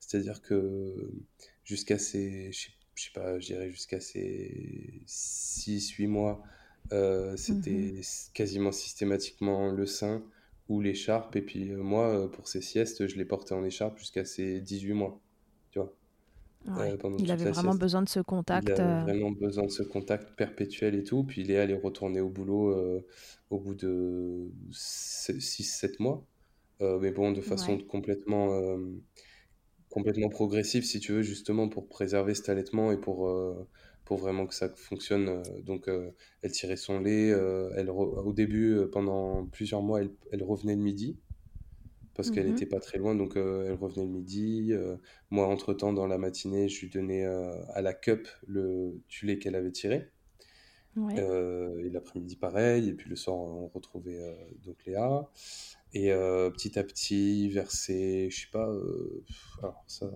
C'est-à-dire 0.00 0.42
que 0.42 1.10
jusqu'à 1.64 1.98
ses, 1.98 2.52
je 2.52 2.58
sais, 2.66 2.72
je 2.94 3.04
sais 3.04 3.10
pas, 3.14 3.38
je 3.40 3.46
dirais 3.46 3.70
jusqu'à 3.70 4.00
ses 4.00 5.02
six 5.06 5.90
huit 5.92 6.06
mois, 6.06 6.42
euh, 6.92 7.36
c'était 7.36 7.98
s- 7.98 8.30
quasiment 8.34 8.72
systématiquement 8.72 9.70
le 9.72 9.86
sein 9.86 10.24
ou 10.68 10.80
l'écharpe. 10.80 11.36
Et 11.36 11.42
puis 11.42 11.70
euh, 11.72 11.82
moi, 11.82 12.08
euh, 12.24 12.28
pour 12.28 12.48
ses 12.48 12.60
siestes, 12.62 13.06
je 13.08 13.16
l'ai 13.16 13.24
porté 13.24 13.54
en 13.54 13.64
écharpe 13.64 13.98
jusqu'à 13.98 14.24
ses 14.24 14.60
18 14.60 14.92
mois, 14.94 15.20
Ouais. 16.68 16.92
euh, 16.92 16.96
pendant 16.98 17.18
Il 17.18 17.30
avait 17.30 17.46
vraiment 17.46 17.74
besoin 17.74 18.02
de 18.02 18.08
ce 18.08 18.20
Il 18.50 18.70
contact. 18.70 18.70
avait 18.70 18.80
euh, 18.80 19.04
vraiment 19.04 19.30
besoin 19.32 19.64
de 19.66 19.70
ce 19.70 19.82
contact 19.82 20.36
perpétuel 20.36 20.94
et 20.94 21.04
tout. 21.04 21.24
Puis 21.24 21.42
Léa, 21.44 21.64
elle 21.64 21.72
est 21.72 21.80
retournée 21.80 22.20
au 22.20 22.28
boulot 22.30 22.70
euh, 22.70 23.06
au 23.50 23.58
bout 23.60 23.74
de 23.74 24.50
six 24.72 25.64
sept 25.64 26.00
mois. 26.00 26.24
Mais 26.80 27.10
bon, 27.10 27.32
de 27.32 27.40
façon 27.40 27.78
Ouais. 27.78 27.86
complètement, 27.88 28.50
complètement 29.90 30.28
progressive, 30.28 30.84
si 30.84 31.00
tu 31.00 31.12
veux, 31.12 31.22
justement 31.22 31.68
pour 31.68 31.88
préserver 31.88 32.34
cet 32.34 32.48
allaitement 32.48 32.92
et 32.92 32.96
pour, 33.00 33.28
euh, 33.28 33.68
pour 34.04 34.18
vraiment 34.18 34.46
que 34.46 34.54
ça 34.54 34.68
fonctionne. 34.76 35.42
donc, 35.64 35.88
euh, 35.88 36.10
elle 36.42 36.52
tirait 36.52 36.76
son 36.76 37.00
lait. 37.00 37.30
euh, 37.32 37.70
elle 37.76 37.88
re- 37.88 38.22
au 38.24 38.32
début, 38.32 38.78
pendant 38.92 39.46
plusieurs 39.46 39.82
mois, 39.82 40.00
elle, 40.00 40.10
elle 40.32 40.42
revenait 40.42 40.76
le 40.76 40.82
midi 40.82 41.18
parce 42.16 42.30
qu'elle 42.30 42.46
Mhm. 42.46 42.46
n'était 42.46 42.66
pas 42.66 42.80
très 42.80 42.98
loin, 42.98 43.14
donc 43.14 43.36
euh, 43.36 43.66
elle 43.66 43.74
revenait 43.74 44.06
le 44.06 44.12
midi. 44.12 44.68
euh, 44.72 44.96
moi, 45.30 45.46
entre-temps, 45.48 45.92
dans 45.92 46.06
la 46.06 46.18
matinée, 46.18 46.68
je 46.68 46.80
lui 46.82 46.90
donnais 46.90 47.24
euh, 47.26 47.52
à 47.74 47.82
la 47.82 47.94
cup 47.94 48.28
le 48.46 49.02
du 49.08 49.26
lait 49.26 49.38
qu'elle 49.38 49.54
avait 49.56 49.72
tiré. 49.72 50.12
Ouais. 50.96 51.30
Et 51.84 51.90
l'après-midi, 51.90 52.36
pareil. 52.36 52.88
Et 52.88 52.94
puis 52.94 53.08
le 53.08 53.16
soir, 53.16 53.36
on 53.36 53.68
retrouvait 53.68 54.36
donc 54.62 54.84
Léa. 54.84 55.30
Et 55.92 56.10
petit 56.10 56.78
à 56.78 56.84
petit, 56.84 57.48
versé, 57.50 58.28
je 58.30 58.40
sais 58.42 58.50
pas, 58.52 58.70
alors 59.62 59.84
ça, 59.86 60.10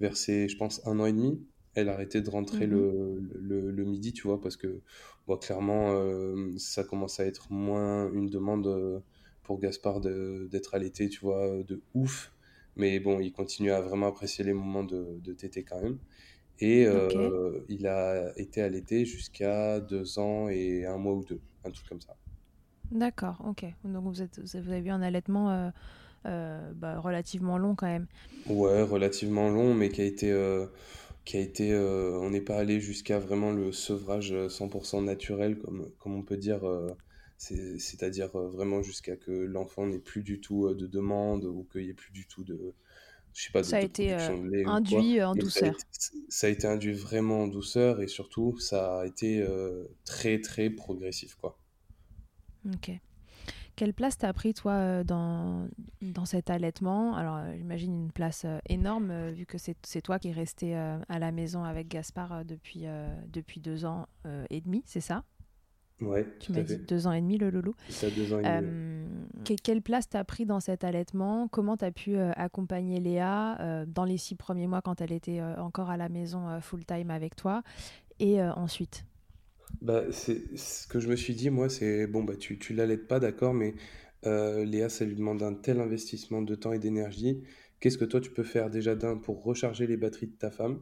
versé, 0.00 0.48
je 0.48 0.56
pense, 0.56 0.86
un 0.86 0.98
an 1.00 1.06
et 1.06 1.12
demi, 1.12 1.46
elle 1.74 1.88
arrêtait 1.88 2.20
de 2.22 2.30
rentrer 2.30 2.66
Mhm. 2.66 2.66
le, 2.66 3.18
le, 3.34 3.70
le 3.70 3.84
midi, 3.84 4.12
tu 4.12 4.22
vois, 4.28 4.40
parce 4.40 4.56
que, 4.56 4.82
bon, 5.26 5.36
clairement, 5.36 5.92
euh, 5.92 6.52
ça 6.58 6.84
commence 6.84 7.20
à 7.20 7.26
être 7.26 7.52
moins 7.52 8.10
une 8.12 8.28
demande 8.28 9.02
pour 9.46 9.60
Gaspard 9.60 10.00
de- 10.00 10.48
d'être 10.50 10.74
allaité, 10.74 11.08
tu 11.08 11.20
vois, 11.20 11.62
de 11.64 11.82
ouf. 11.94 12.34
Mais 12.76 13.00
bon, 13.00 13.20
il 13.20 13.32
continue 13.32 13.72
à 13.72 13.80
vraiment 13.80 14.08
apprécier 14.08 14.44
les 14.44 14.52
moments 14.54 14.84
de, 14.84 15.18
de 15.20 15.32
tétée 15.34 15.64
quand 15.64 15.80
même. 15.82 15.98
Et 16.60 16.86
euh, 16.86 17.64
il 17.68 17.86
a 17.88 18.32
été 18.38 18.62
allaité 18.62 19.04
jusqu'à 19.06 19.80
deux 19.80 20.18
ans 20.18 20.48
et 20.48 20.86
un 20.86 20.98
mois 20.98 21.14
ou 21.14 21.24
deux, 21.24 21.42
un 21.64 21.70
truc 21.72 21.88
comme 21.88 22.00
ça. 22.02 22.16
D'accord. 22.90 23.42
Ok. 23.44 23.64
Donc 23.84 24.04
vous 24.04 24.22
êtes, 24.22 24.38
vous 24.40 24.56
avez 24.56 24.78
eu 24.78 24.90
un 24.90 25.02
allaitement 25.02 25.50
euh, 25.50 25.70
euh, 26.26 26.72
bah, 26.74 27.00
relativement 27.00 27.58
long 27.58 27.76
quand 27.76 27.86
même. 27.86 28.06
Ouais, 28.46 28.82
relativement 28.82 29.50
long, 29.50 29.74
mais 29.74 29.90
qui 29.90 30.00
a 30.02 30.04
été, 30.04 30.30
qui 31.24 31.36
a 31.36 31.40
été, 31.40 31.74
on 31.76 32.30
n'est 32.30 32.40
pas 32.40 32.56
allé 32.58 32.80
jusqu'à 32.80 33.18
vraiment 33.18 33.52
le 33.52 33.72
sevrage 33.72 34.32
euh, 34.32 34.48
100% 34.48 35.02
naturel, 35.02 35.58
comme, 35.58 35.90
comme 35.98 36.14
on 36.14 36.22
peut 36.22 36.36
dire, 36.36 36.64
c'est-à-dire 37.38 38.34
euh, 38.36 38.48
vraiment 38.48 38.82
jusqu'à 38.82 39.16
que 39.16 39.30
l'enfant 39.32 39.86
n'ait 39.86 39.98
plus 39.98 40.22
du 40.22 40.40
tout 40.40 40.66
euh, 40.66 40.74
de 40.74 40.86
demande 40.86 41.44
ou 41.44 41.64
qu'il 41.72 41.82
n'y 41.82 41.90
ait 41.90 41.94
plus 41.94 42.12
du 42.12 42.26
tout 42.26 42.44
de, 42.44 42.74
je 43.34 43.44
sais 43.44 43.52
pas, 43.52 43.62
de, 43.62 43.72
Ça 43.72 43.76
a 43.76 43.80
de 43.80 43.86
été 43.86 44.14
euh, 44.14 44.36
de 44.38 44.48
lait 44.50 44.64
induit 44.64 45.20
euh, 45.20 45.28
en 45.28 45.34
Mais 45.34 45.42
ça 45.42 45.66
a 45.66 45.68
douceur. 45.68 45.68
été, 45.68 45.82
ça 46.28 46.46
a 46.48 46.50
été 46.50 46.66
induit 46.68 46.92
vraiment 46.94 47.42
en 47.44 47.48
douceur 47.48 48.02
et 48.02 48.08
surtout, 48.08 48.58
ça 48.58 49.00
a 49.00 49.06
été 49.06 49.40
euh, 49.42 49.84
très, 50.04 50.40
très 50.40 50.70
progressif, 50.70 51.34
quoi. 51.36 51.58
Ok. 52.66 52.90
Quelle 53.76 53.94
place 53.94 54.18
t'as 54.18 54.32
pris, 54.32 54.54
toi, 54.54 54.72
euh, 54.74 55.04
dans, 55.04 55.68
dans 56.02 56.26
cet 56.26 56.50
allaitement? 56.50 57.16
Alors, 57.16 57.36
euh, 57.36 57.54
j'imagine 57.56 57.94
une 57.94 58.12
place 58.12 58.44
euh, 58.46 58.58
énorme, 58.68 59.30
vu 59.32 59.46
que 59.46 59.58
c'est 59.58 60.02
toi 60.02 60.18
qui 60.18 60.28
es 60.28 60.32
resté 60.32 60.76
à 60.76 61.18
la 61.20 61.32
maison 61.32 61.64
avec 61.64 61.88
Gaspard 61.88 62.44
depuis, 62.44 62.84
depuis 63.28 63.60
deux 63.60 63.84
ans 63.84 64.06
et 64.50 64.60
demi, 64.60 64.82
c'est 64.86 65.00
ça? 65.00 65.24
Ouais, 66.00 66.26
tu 66.40 66.52
m'as 66.52 66.62
dit 66.62 66.76
deux 66.76 67.06
ans 67.06 67.12
et 67.12 67.20
demi, 67.20 67.38
le 67.38 67.50
loulou. 67.50 67.74
Ça, 67.88 68.10
deux 68.10 68.32
ans 68.32 68.40
et 68.40 68.42
demi. 68.42 69.56
quelle 69.62 69.82
place 69.82 70.08
t'as 70.08 70.24
pris 70.24 70.44
dans 70.44 70.60
cet 70.60 70.84
allaitement? 70.84 71.48
Comment 71.48 71.76
t'as 71.76 71.90
pu 71.90 72.16
accompagner 72.18 73.00
Léa 73.00 73.84
dans 73.86 74.04
les 74.04 74.18
six 74.18 74.34
premiers 74.34 74.66
mois 74.66 74.82
quand 74.82 75.00
elle 75.00 75.12
était 75.12 75.40
encore 75.58 75.90
à 75.90 75.96
la 75.96 76.08
maison 76.08 76.60
full-time 76.60 77.10
avec 77.10 77.36
toi? 77.36 77.62
Et 78.18 78.42
ensuite? 78.42 79.04
Bah, 79.82 80.04
c'est 80.10 80.56
ce 80.56 80.86
que 80.86 81.00
je 81.00 81.08
me 81.08 81.16
suis 81.16 81.34
dit, 81.34 81.50
moi, 81.50 81.68
c'est 81.68 82.06
bon, 82.06 82.24
bah, 82.24 82.36
tu, 82.36 82.58
tu 82.58 82.74
l'allaites 82.74 83.06
pas, 83.06 83.20
d'accord, 83.20 83.54
mais 83.54 83.74
euh, 84.26 84.64
Léa, 84.64 84.88
ça 84.88 85.04
lui 85.04 85.16
demande 85.16 85.42
un 85.42 85.54
tel 85.54 85.80
investissement 85.80 86.42
de 86.42 86.54
temps 86.54 86.72
et 86.72 86.78
d'énergie. 86.78 87.42
Qu'est-ce 87.80 87.98
que 87.98 88.04
toi, 88.04 88.20
tu 88.20 88.30
peux 88.30 88.42
faire 88.42 88.70
déjà 88.70 88.94
d'un 88.94 89.16
pour 89.16 89.42
recharger 89.42 89.86
les 89.86 89.96
batteries 89.96 90.28
de 90.28 90.36
ta 90.36 90.50
femme, 90.50 90.80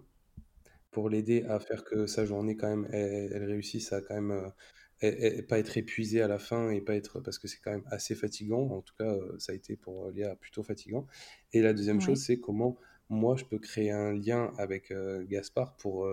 pour 0.91 1.09
l'aider 1.09 1.45
à 1.49 1.59
faire 1.59 1.85
que 1.85 2.07
sa 2.07 2.25
journée, 2.25 2.57
quand 2.57 2.69
même, 2.69 2.89
elle, 2.93 3.45
réussisse 3.45 3.93
à 3.93 4.01
quand 4.01 4.15
même 4.15 4.53
euh, 5.03 5.43
pas 5.43 5.59
être 5.59 5.77
épuisée 5.77 6.23
à 6.23 6.29
la 6.29 6.39
fin 6.39 6.71
et 6.71 6.81
pas 6.81 6.95
être, 6.95 7.21
parce 7.21 7.39
que 7.39 7.49
c'est 7.49 7.59
quand 7.59 7.73
même 7.73 7.85
assez 7.87 8.15
fatigant. 8.15 8.71
En 8.71 8.81
tout 8.81 8.95
cas, 8.99 9.13
euh, 9.13 9.35
ça 9.39 9.53
a 9.53 9.55
été 9.55 9.77
pour 9.77 10.11
Léa 10.11 10.37
plutôt 10.37 10.63
fatigant. 10.63 11.07
Et 11.53 11.61
la 11.61 11.73
deuxième 11.73 12.01
chose, 12.01 12.23
c'est 12.23 12.39
comment 12.39 12.77
moi, 13.11 13.37
je 13.37 13.45
peux 13.45 13.59
créer 13.59 13.91
un 13.91 14.13
lien 14.13 14.53
avec 14.57 14.93
Gaspard 15.29 15.77
pour 15.77 16.09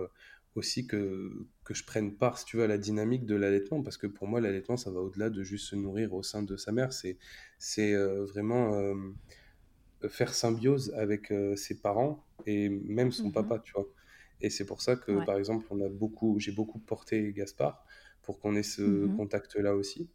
aussi 0.54 0.86
que, 0.86 1.46
que 1.64 1.74
je 1.74 1.84
prenne 1.84 2.14
part, 2.14 2.38
si 2.38 2.44
tu 2.44 2.56
veux, 2.56 2.64
à 2.64 2.66
la 2.66 2.78
dynamique 2.78 3.24
de 3.24 3.34
l'allaitement, 3.34 3.82
parce 3.82 3.96
que 3.96 4.06
pour 4.06 4.28
moi, 4.28 4.40
l'allaitement, 4.40 4.76
ça 4.76 4.90
va 4.90 5.00
au-delà 5.00 5.30
de 5.30 5.42
juste 5.42 5.68
se 5.68 5.76
nourrir 5.76 6.12
au 6.14 6.22
sein 6.22 6.42
de 6.42 6.56
sa 6.56 6.72
mère, 6.72 6.92
c'est 6.92 7.16
c'est 7.58 7.94
euh, 7.94 8.24
vraiment 8.24 8.74
euh, 8.74 8.94
faire 10.08 10.34
symbiose 10.34 10.92
avec 10.94 11.30
euh, 11.30 11.56
ses 11.56 11.80
parents 11.80 12.24
et 12.46 12.68
même 12.68 13.12
son 13.12 13.28
mmh 13.28 13.32
papa, 13.32 13.58
tu 13.60 13.72
vois. 13.72 13.88
Et 14.40 14.50
c'est 14.50 14.66
pour 14.66 14.82
ça 14.82 14.96
que, 14.96 15.24
par 15.24 15.36
exemple, 15.36 15.66
on 15.70 15.80
a 15.80 15.88
beaucoup, 15.88 16.38
j'ai 16.40 16.50
beaucoup 16.50 16.80
porté 16.80 17.32
Gaspard 17.32 17.86
pour 18.22 18.40
qu'on 18.40 18.56
ait 18.56 18.62
ce 18.62 18.82
mmh 18.82 19.16
contact-là 19.16 19.74
aussi. 19.74 20.08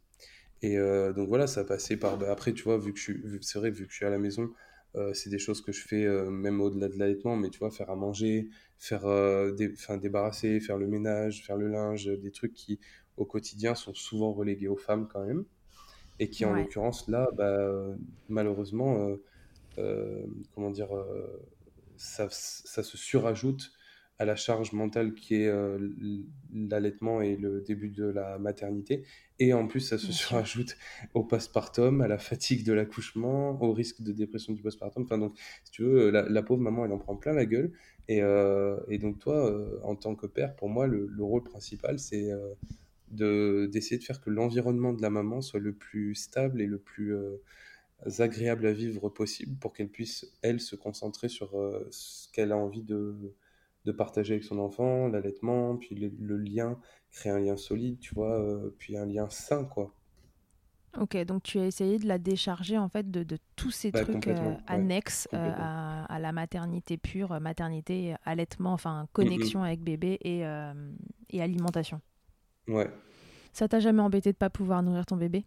Et 0.60 0.76
donc 1.14 1.28
voilà, 1.28 1.46
ça 1.46 1.60
a 1.60 1.64
passé 1.64 1.96
par. 1.96 2.18
Bah, 2.18 2.32
après, 2.32 2.52
tu 2.52 2.64
vois, 2.64 2.78
vu 2.78 2.92
que 2.92 2.98
je 2.98 3.04
suis, 3.04 3.22
c'est 3.42 3.60
vrai, 3.60 3.70
vu 3.70 3.86
que 3.86 3.92
je 3.92 3.96
suis 3.96 4.06
à 4.06 4.10
la 4.10 4.18
maison, 4.18 4.50
euh, 4.96 5.12
c'est 5.12 5.28
des 5.30 5.38
choses 5.38 5.60
que 5.60 5.70
je 5.70 5.86
fais 5.86 6.04
euh, 6.04 6.30
même 6.30 6.60
au-delà 6.60 6.88
de 6.88 6.98
l'allaitement, 6.98 7.36
mais 7.36 7.50
tu 7.50 7.58
vois, 7.58 7.70
faire 7.70 7.90
à 7.90 7.96
manger, 7.96 8.48
faire 8.78 9.06
euh, 9.06 9.52
débarrasser, 10.00 10.60
faire 10.60 10.78
le 10.78 10.86
ménage, 10.86 11.44
faire 11.44 11.56
le 11.56 11.68
linge, 11.68 12.06
des 12.06 12.30
trucs 12.30 12.54
qui 12.54 12.80
au 13.16 13.26
quotidien 13.26 13.74
sont 13.74 13.94
souvent 13.94 14.32
relégués 14.32 14.68
aux 14.68 14.76
femmes 14.76 15.08
quand 15.08 15.24
même, 15.24 15.44
et 16.18 16.30
qui 16.30 16.44
en 16.44 16.54
l'occurrence 16.54 17.08
là, 17.08 17.28
bah, 17.36 17.96
malheureusement, 18.28 19.16
comment 20.54 20.70
dire, 20.70 20.88
ça, 21.96 22.28
ça, 22.30 22.82
se 22.82 22.96
surajoute 22.96 23.72
à 24.18 24.24
la 24.24 24.34
charge 24.34 24.72
mentale 24.72 25.14
qui 25.14 25.36
est 25.36 25.46
euh, 25.46 25.78
l'allaitement 26.52 27.22
et 27.22 27.36
le 27.36 27.60
début 27.60 27.88
de 27.88 28.04
la 28.04 28.38
maternité. 28.38 29.04
Et 29.38 29.52
en 29.52 29.68
plus, 29.68 29.80
ça 29.80 29.96
se 29.96 30.10
surajoute 30.12 30.76
au 31.14 31.22
postpartum, 31.22 32.00
à 32.00 32.08
la 32.08 32.18
fatigue 32.18 32.64
de 32.64 32.72
l'accouchement, 32.72 33.60
au 33.62 33.72
risque 33.72 34.02
de 34.02 34.12
dépression 34.12 34.52
du 34.52 34.62
postpartum. 34.62 35.04
Enfin, 35.04 35.18
donc, 35.18 35.38
si 35.64 35.70
tu 35.70 35.82
veux, 35.82 36.10
la, 36.10 36.42
pauvre 36.42 36.60
maman, 36.60 36.84
elle 36.84 36.92
en 36.92 36.98
prend 36.98 37.16
plein 37.16 37.32
la 37.32 37.46
gueule. 37.46 37.72
Et, 38.08 38.22
euh, 38.22 38.78
et 38.88 38.98
donc, 38.98 39.20
toi, 39.20 39.50
euh, 39.50 39.78
en 39.84 39.94
tant 39.94 40.16
que 40.16 40.26
père, 40.26 40.56
pour 40.56 40.68
moi, 40.68 40.88
le, 40.88 41.08
rôle 41.20 41.44
principal, 41.44 42.00
c'est 42.00 42.30
d'essayer 43.10 43.98
de 43.98 44.04
faire 44.04 44.20
que 44.20 44.30
l'environnement 44.30 44.92
de 44.92 45.00
la 45.00 45.10
maman 45.10 45.40
soit 45.40 45.60
le 45.60 45.72
plus 45.72 46.14
stable 46.16 46.60
et 46.60 46.66
le 46.66 46.78
plus 46.78 47.14
agréable 48.18 48.66
à 48.66 48.72
vivre 48.72 49.08
possible 49.10 49.56
pour 49.60 49.72
qu'elle 49.72 49.88
puisse, 49.88 50.26
elle, 50.42 50.60
se 50.60 50.74
concentrer 50.74 51.28
sur 51.28 51.52
ce 51.90 52.28
qu'elle 52.32 52.50
a 52.50 52.56
envie 52.56 52.82
de 52.82 53.14
de 53.88 53.92
partager 53.92 54.34
avec 54.34 54.44
son 54.44 54.58
enfant, 54.58 55.08
l'allaitement, 55.08 55.76
puis 55.76 55.94
le, 55.96 56.36
lien, 56.36 56.78
créer 57.10 57.32
un 57.32 57.40
lien 57.40 57.56
solide, 57.56 57.98
tu 58.00 58.14
vois, 58.14 58.38
euh, 58.38 58.74
puis 58.78 58.98
un 58.98 59.06
lien 59.06 59.28
sain, 59.30 59.64
quoi. 59.64 59.94
Ok, 60.98 61.16
donc 61.24 61.42
tu 61.42 61.58
as 61.58 61.66
essayé 61.66 61.98
de 61.98 62.06
la 62.06 62.18
décharger 62.18 62.76
en 62.76 62.88
fait 62.88 63.10
de, 63.10 63.22
de 63.22 63.38
tous 63.56 63.70
ces 63.70 63.90
bah, 63.90 64.02
trucs 64.02 64.26
euh, 64.26 64.54
annexes 64.66 65.28
euh, 65.32 65.52
à, 65.56 66.18
la 66.18 66.32
maternité 66.32 66.96
pure, 66.96 67.40
maternité, 67.40 68.14
allaitement, 68.24 68.72
enfin 68.72 69.06
connexion 69.12 69.62
avec 69.62 69.80
bébé 69.80 70.18
et, 70.22 70.42
et 71.30 71.42
alimentation. 71.42 72.00
Ouais. 72.66 72.90
Ça 73.52 73.68
t'a 73.68 73.80
jamais 73.80 74.02
embêté 74.02 74.32
de 74.32 74.36
pas 74.36 74.50
pouvoir 74.50 74.82
nourrir 74.82 75.06
ton 75.06 75.16
bébé? 75.16 75.44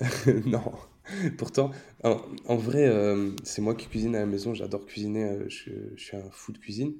Non. 0.46 0.72
Pourtant, 1.36 1.70
en, 2.02 2.56
vrai, 2.56 2.90
c'est 3.42 3.60
moi 3.60 3.74
qui 3.74 3.88
cuisine 3.88 4.16
à 4.16 4.20
la 4.20 4.26
maison. 4.26 4.54
J'adore 4.54 4.86
cuisiner. 4.86 5.48
je, 5.48 5.70
suis 5.96 6.16
un 6.16 6.30
fou 6.30 6.52
de 6.52 6.58
cuisine. 6.58 6.94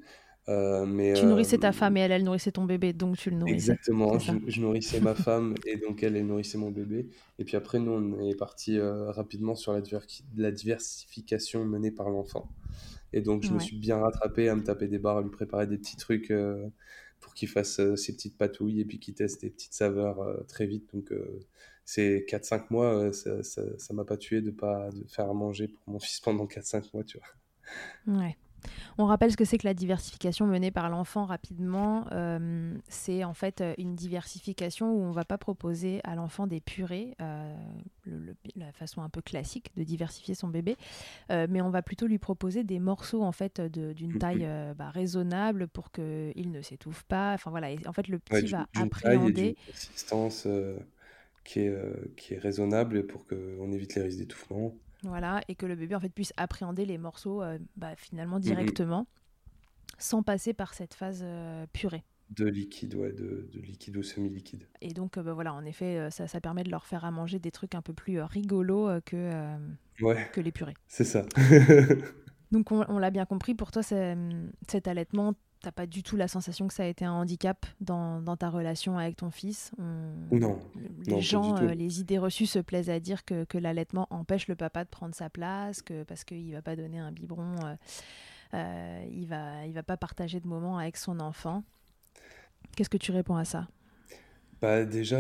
Euh, 0.49 0.85
mais, 0.85 1.15
tu 1.15 1.25
nourrissais 1.25 1.57
ta 1.57 1.71
euh, 1.71 1.73
femme 1.73 1.97
et 1.97 2.01
elle, 2.01 2.13
elle 2.13 2.25
nourrissait 2.25 2.53
ton 2.53 2.65
bébé, 2.65 2.93
donc 2.93 3.17
tu 3.17 3.31
le 3.31 3.37
nourrissais. 3.37 3.73
Exactement, 3.73 4.19
je, 4.19 4.61
nourrissais 4.61 5.01
ma 5.01 5.15
femme 5.15 5.55
et 5.65 5.77
donc 5.79 6.03
elle, 6.03 6.17
elle 6.17 6.27
nourrissait 6.27 6.59
mon 6.59 6.71
bébé. 6.71 7.09
Et 7.39 7.45
puis 7.45 7.57
après, 7.57 7.79
nous, 7.79 7.93
on 7.93 8.29
est 8.29 8.37
parti 8.37 8.79
euh, 8.79 9.11
rapidement 9.11 9.55
sur 9.55 9.73
la, 9.73 9.81
la, 10.37 10.51
diversification 10.51 11.65
menée 11.65 11.91
par 11.91 12.11
l'enfant. 12.11 12.51
Et 13.15 13.23
donc, 13.23 13.45
je 13.45 13.53
me 13.53 13.59
suis 13.59 13.77
bien 13.77 13.99
rattrapé 13.99 14.49
à 14.49 14.57
me 14.57 14.63
taper 14.63 14.89
des 14.89 14.99
barres, 14.99 15.19
à 15.19 15.23
lui 15.23 15.31
préparer 15.31 15.67
des 15.67 15.79
petits 15.79 15.97
trucs 15.97 16.33
pour 17.21 17.33
qu'il 17.33 17.49
fasse 17.49 17.81
ses 17.95 18.13
petites 18.13 18.37
patouilles 18.37 18.81
et 18.81 18.85
puis 18.85 18.99
qu'il 18.99 19.15
teste 19.15 19.41
des 19.41 19.51
petites 19.51 19.73
saveurs 19.73 20.45
très 20.49 20.67
vite. 20.67 20.93
Donc, 20.93 21.13
ces 21.85 22.25
4-5 22.29 22.65
mois, 22.71 23.13
ça 23.13 23.31
ne 23.31 23.95
m'a 23.95 24.05
pas 24.05 24.17
tué 24.17 24.41
de 24.41 24.51
pas 24.51 24.91
de 24.91 25.05
faire 25.09 25.31
à 25.31 25.33
manger 25.33 25.69
pour 25.69 25.93
mon 25.93 26.01
fils 26.01 26.19
pendant 26.19 26.47
4-5 26.47 26.91
mois, 26.93 27.05
tu 27.05 27.19
vois. 27.19 28.19
Ouais. 28.19 28.37
On 28.99 29.07
rappelle 29.07 29.33
ce 29.33 29.37
que 29.37 29.45
c'est 29.45 29.59
que 29.59 29.67
la 29.67 29.75
diversification 29.75 30.47
menée 30.47 30.71
par 30.71 30.89
l'enfant 30.89 31.25
rapidement. 31.25 32.07
Euh, 32.13 32.75
c'est 32.89 33.25
en 33.25 33.35
fait 33.35 33.61
euh, 33.61 33.75
une 33.79 33.95
diversification 33.95 34.93
où 34.93 35.03
on 35.03 35.09
ne 35.09 35.15
va 35.15 35.25
pas 35.25 35.39
proposer 35.39 36.01
à 36.05 36.15
l'enfant 36.15 36.47
des 36.47 36.61
purées, 36.61 37.15
euh, 37.21 37.55
la 38.57 38.73
façon 38.73 39.03
un 39.03 39.09
peu 39.09 39.21
classique 39.21 39.71
de 39.77 39.83
diversifier 39.83 40.35
son 40.35 40.49
bébé, 40.49 40.77
mais 41.31 41.61
on 41.61 41.71
va 41.71 41.83
plutôt 41.83 42.07
lui 42.07 42.19
proposer 42.19 42.65
des 42.65 42.79
morceaux 42.79 43.23
en 43.23 43.33
fait 43.33 43.61
d'une 43.61 44.19
taille 44.19 44.49
bah, 44.77 44.91
raisonnable 44.91 45.69
pour 45.69 45.91
qu'il 45.91 46.51
ne 46.51 46.63
s'étouffe 46.63 47.03
pas. 47.05 47.33
Enfin 47.35 47.51
voilà, 47.51 47.69
en 47.87 47.93
fait 47.93 48.09
le 48.09 48.19
petit 48.19 48.47
va 48.47 48.67
appréhender. 48.75 49.57
Une 49.67 49.73
consistance 49.73 50.47
qui 51.45 51.61
est, 51.61 51.75
qui 52.17 52.35
est 52.35 52.39
raisonnable 52.39 53.07
pour 53.07 53.27
qu'on 53.27 53.73
évite 53.73 53.95
les 53.95 54.03
risques 54.03 54.19
d'étouffement. 54.19 54.75
Voilà, 55.05 55.41
et 55.49 55.55
que 55.55 55.67
le 55.67 55.77
bébé 55.77 55.95
en 55.95 56.01
fait 56.01 56.09
puisse 56.09 56.33
appréhender 56.37 56.85
les 56.85 56.99
morceaux 56.99 57.43
euh, 57.43 57.59
bah, 57.77 57.95
finalement 57.97 58.39
directement, 58.39 59.07
sans 59.99 60.23
passer 60.23 60.55
par 60.55 60.75
cette 60.75 60.95
phase 60.95 61.21
euh, 61.23 61.67
purée. 61.73 62.05
De 62.31 62.47
liquide, 62.47 62.95
ouais, 62.95 63.13
de, 63.13 63.49
liquide 63.55 63.97
ou 63.99 64.03
semi-liquide. 64.03 64.67
Et 64.81 64.95
donc, 64.95 65.19
euh, 65.19 65.23
bah, 65.23 65.35
voilà, 65.35 65.53
en 65.53 65.65
effet, 65.65 66.11
ça, 66.11 66.27
ça, 66.27 66.41
permet 66.41 66.65
de 66.65 66.71
leur 66.71 66.87
faire 66.87 67.05
à 67.05 67.11
manger 67.11 67.39
des 67.39 67.51
trucs 67.51 67.75
un 67.75 67.83
peu 67.83 67.93
plus 67.93 68.21
rigolos 68.21 68.89
que, 69.05 69.57
que 70.33 70.41
les 70.41 70.53
purées. 70.53 70.77
C'est 70.89 71.05
ça. 71.05 71.27
donc, 72.51 72.73
on, 72.73 72.85
on 72.89 72.99
l'a 72.99 73.11
bien 73.11 73.27
compris, 73.27 73.55
pour 73.55 73.71
toi, 73.71 73.83
cet 73.83 74.89
allaitement, 74.89 75.35
t'as 75.65 75.73
pas 75.73 75.87
du 75.87 76.03
tout 76.03 76.17
la 76.17 76.29
sensation 76.29 76.69
que 76.69 76.75
ça 76.75 76.83
a 76.83 76.87
été 76.87 77.07
un 77.07 77.13
handicap 77.13 77.65
dans, 77.81 78.21
dans 78.21 78.37
ta 78.37 78.51
relation 78.51 78.99
avec 78.99 79.17
ton 79.17 79.31
fils? 79.31 79.73
Non. 80.31 80.59
Les 81.07 81.23
gens, 81.23 81.57
euh, 81.57 81.73
les 81.73 82.01
idées 82.01 82.19
reçues 82.19 82.47
se 82.47 82.59
plaisent 82.59 82.91
à 82.91 83.01
dire 83.01 83.25
que, 83.25 83.45
que 83.45 83.57
l'allaitement 83.57 84.07
empêche 84.11 84.47
le 84.47 84.57
papa 84.57 84.85
de 84.85 84.91
prendre 84.91 85.15
sa 85.15 85.31
place, 85.31 85.81
que 85.81 86.03
parce 86.03 86.25
qu'il 86.25 86.53
va 86.53 86.61
pas 86.61 86.77
donner 86.77 86.99
un 86.99 87.13
biberon, 87.13 87.57
euh, 87.65 87.75
euh, 88.53 89.05
il 89.11 89.27
va 89.27 89.67
il 89.67 89.73
va 89.73 89.83
pas 89.83 89.97
partager 89.97 90.39
de 90.39 90.47
moments 90.47 90.79
avec 90.79 90.99
son 90.99 91.19
enfant. 91.19 91.65
Qu'est-ce 92.77 92.91
que 92.91 92.99
tu 92.99 93.11
réponds 93.11 93.37
à 93.37 93.47
ça? 93.47 93.67
Bah 94.61 94.85
déjà, 94.85 95.19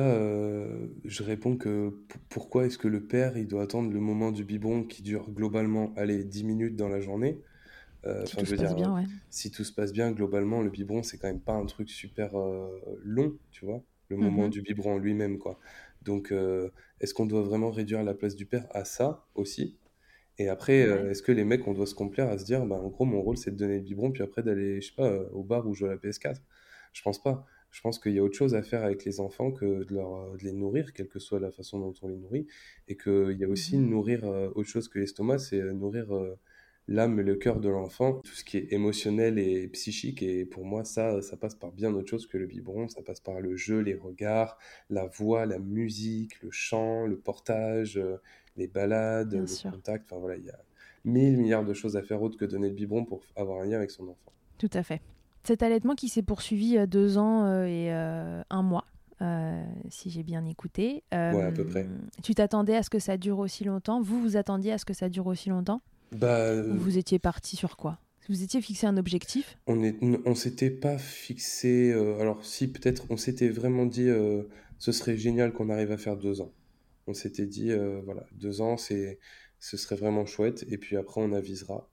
je 1.04 1.22
réponds 1.22 1.57
que 1.57 1.94
pourquoi 2.28 2.66
est-ce 2.66 2.78
que 2.78 2.88
le 2.88 3.02
père 3.02 3.37
il 3.37 3.46
doit 3.46 3.62
attendre 3.62 3.90
le 3.92 4.00
moment 4.00 4.30
du 4.30 4.44
biberon 4.44 4.85
qui 4.85 5.02
dure 5.02 5.30
globalement 5.30 5.92
allez 5.96 6.24
10 6.24 6.44
minutes 6.44 6.76
dans 6.76 6.88
la 6.88 7.00
journée? 7.00 7.40
Euh, 8.07 8.27
si 8.27 8.37
tout 8.37 8.47
se 8.47 8.55
passe 8.55 8.75
bien, 8.75 9.05
Si 9.31 9.51
tout 9.51 9.64
se 9.64 9.73
passe 9.73 9.93
bien, 9.93 10.12
globalement, 10.12 10.62
le 10.62 10.71
biberon, 10.71 11.03
c'est 11.03 11.19
quand 11.19 11.29
même 11.29 11.40
pas 11.40 11.55
un 11.55 11.67
truc 11.67 11.88
super 11.90 12.38
euh, 12.38 12.69
long, 13.03 13.37
tu 13.51 13.64
vois, 13.64 13.83
le 14.09 14.17
moment 14.17 14.45
mhm. 14.45 14.51
du 14.51 14.62
biberon 14.62 14.99
lui-même, 14.99 15.38
quoi. 15.38 15.59
Donc, 16.03 16.33
euh, 16.33 16.71
est-ce 17.01 17.14
qu'on 17.14 17.27
doit 17.27 17.43
vraiment 17.43 17.71
réduire 17.71 18.03
la 18.03 18.14
place 18.14 18.37
du 18.37 18.47
père 18.47 18.67
à 18.71 18.85
ça 18.85 19.27
aussi? 19.35 19.79
Et 20.38 20.49
après, 20.49 20.81
est-ce 20.81 21.23
que 21.23 21.31
les 21.31 21.45
mecs, 21.45 21.67
on 21.69 21.75
doit 21.75 21.87
se 21.87 21.95
complaire 21.95 22.29
à 22.29 22.38
se 22.38 22.45
dire, 22.45 22.67
bah, 22.67 22.77
en 22.77 22.88
gros, 22.88 23.05
mon 23.05 23.23
rôle, 23.23 23.37
c'est 23.37 23.53
de 23.53 23.57
donner 23.57 23.77
le 23.77 23.83
biberon, 23.85 24.11
puis 24.11 24.23
après 24.23 24.43
d'aller, 24.43 24.81
je 24.81 24.88
sais 24.88 24.95
pas, 24.97 25.11
au 25.33 25.45
bar 25.45 25.67
ou 25.67 25.75
jouer 25.75 25.90
à 25.90 25.93
la 25.93 25.99
PS4 25.99 26.40
Je 26.93 27.03
pense 27.03 27.23
pas. 27.23 27.47
Je 27.71 27.81
pense 27.81 27.99
qu'il 27.99 28.12
y 28.12 28.19
a 28.19 28.23
autre 28.23 28.37
chose 28.37 28.55
à 28.55 28.62
faire 28.62 28.85
avec 28.85 29.05
les 29.05 29.21
enfants 29.21 29.51
que 29.51 29.85
de, 29.85 29.95
leur, 29.95 30.33
de 30.37 30.45
les 30.45 30.53
nourrir, 30.53 30.93
quelle 30.93 31.09
que 31.09 31.19
soit 31.19 31.40
la 31.40 31.51
façon 31.51 31.79
dont 31.79 31.95
on 32.03 32.09
les 32.09 32.17
nourrit, 32.17 32.47
et 32.88 32.97
qu'il 32.97 33.37
y 33.38 33.45
a 33.45 33.49
aussi 33.49 33.77
mhm. 33.79 33.88
nourrir 33.88 34.25
autre 34.25 34.69
chose 34.69 34.88
que 34.88 34.99
l'estomac, 34.99 35.38
c'est 35.38 35.62
nourrir 35.73 36.07
l'âme 36.88 37.18
et 37.18 37.23
le 37.23 37.37
cœur 37.37 37.61
de 37.61 37.68
l'enfant, 37.68 38.20
tout 38.23 38.33
ce 38.33 38.44
qui 38.44 38.59
est 38.59 38.73
émotionnel 38.73 39.38
et 39.38 39.68
psychique. 39.68 40.23
Et 40.23 40.44
pour 40.44 40.64
moi, 40.64 40.85
ça, 40.85 41.23
ça 41.23 41.37
passe 41.37 41.55
par 41.55 41.73
bien 41.73 41.94
autre 41.94 42.09
chose 42.09 42.27
que 42.27 42.37
le 42.37 42.47
biberon. 42.47 42.88
Ça 42.88 43.03
passe 43.03 43.20
par 43.20 43.40
le 43.40 43.57
jeu, 43.57 43.81
les 43.81 43.94
regards, 43.94 44.59
la 44.90 45.07
voix, 45.07 45.47
la 45.47 45.59
musique, 45.59 46.42
le 46.42 46.51
chant, 46.51 47.07
le 47.07 47.16
portage, 47.16 47.97
euh, 47.97 48.20
les 48.57 48.66
balades, 48.66 49.35
le 49.35 49.70
contact. 49.70 50.11
Enfin 50.11 50.20
voilà, 50.20 50.37
il 50.37 50.44
y 50.44 50.51
a 50.51 50.59
mille 51.05 51.38
milliards 51.38 51.64
de 51.64 51.75
choses 51.75 51.97
à 51.97 52.03
faire 52.03 52.23
autre 52.23 52.38
que 52.38 52.44
donner 52.44 52.68
le 52.68 52.75
biberon 52.75 53.05
pour 53.05 53.23
avoir 53.37 53.62
un 53.62 53.66
lien 53.66 53.79
avec 53.79 53.90
son 53.90 54.05
enfant. 54.05 54.33
Tout 54.59 54.70
à 54.73 54.83
fait. 54.83 55.01
Cet 55.42 55.62
allaitement 55.62 55.94
qui 55.94 56.09
s'est 56.09 56.23
poursuivi 56.23 56.79
euh, 56.79 56.87
deux 56.87 57.18
ans 57.18 57.44
euh, 57.44 57.64
et 57.64 57.90
un 57.90 58.62
mois, 58.62 58.87
si 59.88 60.11
j'ai 60.11 60.23
bien 60.23 60.44
écouté. 60.44 61.03
ouais, 61.12 61.42
à 61.42 61.51
peu 61.51 61.64
près. 61.64 61.87
Tu 62.23 62.35
t'attendais 62.35 62.77
à 62.77 62.83
ce 62.83 62.90
que 62.90 62.99
ça 62.99 63.16
dure 63.16 63.38
aussi 63.38 63.64
longtemps? 63.64 64.03
Vous, 64.03 64.20
vous 64.20 64.37
attendiez 64.37 64.73
à 64.73 64.79
ce 64.79 64.85
que 64.85 64.92
ça 64.92 65.09
dure 65.09 65.27
aussi 65.27 65.49
longtemps? 65.49 65.81
Bah, 66.12 66.62
Vous 66.62 66.99
étiez 66.99 67.19
parti 67.19 67.57
sur 67.57 67.77
quoi? 67.77 67.99
Vous 68.29 68.43
étiez 68.43 68.62
fixé 68.62 68.87
un 68.87 68.97
objectif? 68.97 69.59
On 69.67 69.83
est, 69.83 69.97
on 70.25 70.35
s'était 70.35 70.71
pas 70.71 70.97
fixé. 70.97 71.93
Euh, 71.93 72.19
alors 72.21 72.43
si 72.45 72.69
peut-être, 72.69 73.05
on 73.11 73.19
s'était 73.19 73.51
vraiment 73.51 73.85
dit, 73.85 74.09
euh, 74.09 74.45
ce 74.79 74.93
serait 74.93 75.17
génial 75.17 75.53
qu'on 75.53 75.69
arrive 75.69 75.93
à 75.93 75.99
faire 75.99 76.17
deux 76.17 76.40
ans. 76.40 76.53
On 77.07 77.12
s'était 77.12 77.45
dit, 77.45 77.71
euh, 77.71 78.01
voilà, 78.07 78.25
deux 78.33 78.62
ans, 78.62 78.79
c'est, 78.79 79.19
ce 79.61 79.77
serait 79.77 79.97
vraiment 79.97 80.25
chouette. 80.25 80.64
Et 80.71 80.79
puis 80.79 80.97
après, 80.97 81.21
on 81.21 81.33
avisera. 81.33 81.90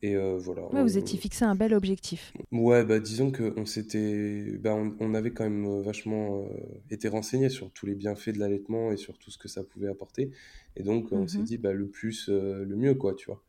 Et 0.00 0.14
voilà. 0.16 0.62
vous 0.84 0.96
étiez 0.96 1.18
fixé 1.18 1.44
un 1.44 1.56
bel 1.56 1.74
objectif. 1.74 2.32
Ouais, 2.52 2.84
bah 2.84 3.00
disons 3.00 3.32
qu'on 3.32 3.66
s'était, 3.66 4.56
bah, 4.60 4.76
on, 5.00 5.12
avait 5.12 5.32
quand 5.32 5.42
même 5.42 5.82
vachement 5.82 6.48
été 6.88 7.08
renseigné 7.08 7.48
sur 7.48 7.72
tous 7.72 7.84
les 7.86 7.96
bienfaits 7.96 8.30
de 8.30 8.38
l'allaitement 8.38 8.92
et 8.92 8.96
sur 8.96 9.18
tout 9.18 9.32
ce 9.32 9.38
que 9.38 9.48
ça 9.48 9.64
pouvait 9.64 9.88
apporter. 9.88 10.30
Et 10.76 10.84
donc 10.84 11.10
on 11.10 11.26
s'est 11.26 11.38
mhm. 11.38 11.44
dit, 11.44 11.58
bah 11.58 11.72
le 11.72 11.88
plus, 11.88 12.28
le 12.28 12.76
mieux, 12.76 12.94
quoi, 12.94 13.12
tu 13.14 13.26
vois. 13.26 13.42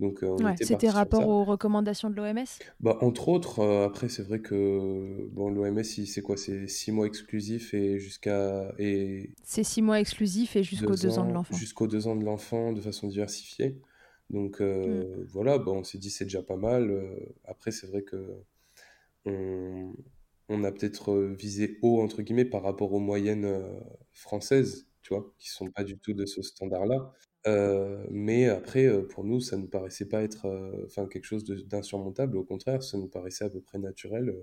Euh, 0.00 0.54
c'était 0.60 0.88
rapport 0.88 1.28
aux 1.28 1.44
recommandations 1.44 2.10
de 2.10 2.16
l'OMS 2.16 2.44
bah, 2.80 2.98
Entre 3.00 3.28
autres, 3.28 3.60
euh, 3.60 3.86
après, 3.86 4.08
c'est 4.08 4.22
vrai 4.22 4.40
que 4.40 5.28
bon, 5.30 5.50
l'OMS, 5.50 5.84
c'est 5.84 6.22
quoi? 6.22 6.36
C'est 6.36 6.66
six 6.66 6.92
mois 6.92 7.06
exclusifs 7.06 7.74
et 7.74 7.98
jusqu'à. 7.98 8.74
Et... 8.78 9.30
C'est 9.44 9.64
six 9.64 9.82
mois 9.82 10.00
exclusifs 10.00 10.56
et 10.56 10.62
jusqu'aux 10.62 10.96
deux, 10.96 11.18
ans, 11.18 11.26
de 11.26 11.32
l'enfant. 11.32 11.56
Jusqu'aux 11.56 11.86
deux 11.86 12.06
ans 12.08 12.16
de 12.16 12.24
l'enfant 12.24 12.72
de 12.72 12.80
façon 12.80 13.06
diversifiée. 13.08 13.80
Donc 14.30 14.60
euh, 14.60 15.04
mm. 15.04 15.26
voilà, 15.30 15.58
bon, 15.58 15.78
on 15.78 15.84
s'est 15.84 15.98
dit 15.98 16.10
c'est 16.10 16.24
déjà 16.24 16.42
pas 16.42 16.56
mal. 16.56 16.90
après, 17.44 17.70
c'est 17.70 17.86
vrai 17.86 18.02
que 18.02 18.42
on, 19.24 19.92
on 20.48 20.64
a 20.64 20.72
peut-être 20.72 21.14
visé 21.38 21.78
haut, 21.82 22.02
entre 22.02 22.22
guillemets, 22.22 22.44
par 22.44 22.62
rapport 22.62 22.92
aux 22.92 23.00
moyennes 23.00 23.62
françaises, 24.10 24.88
tu 25.02 25.14
vois, 25.14 25.32
qui 25.38 25.48
sont 25.48 25.70
pas 25.70 25.84
du 25.84 25.98
tout 25.98 26.12
de 26.12 26.26
ce 26.26 26.42
standard-là. 26.42 27.12
Euh, 27.46 28.04
mais 28.10 28.48
après, 28.48 28.86
euh, 28.86 29.02
pour 29.06 29.24
nous, 29.24 29.40
ça 29.40 29.56
ne 29.56 29.62
nous 29.62 29.68
paraissait 29.68 30.08
pas 30.08 30.22
être 30.22 30.46
euh, 30.46 30.84
enfin 30.86 31.06
quelque 31.06 31.24
chose 31.24 31.44
d'insurmontable. 31.44 32.36
Au 32.36 32.44
contraire, 32.44 32.82
ça 32.82 32.98
nous 32.98 33.08
paraissait 33.08 33.44
à 33.44 33.50
peu 33.50 33.60
près 33.60 33.78
naturel 33.78 34.34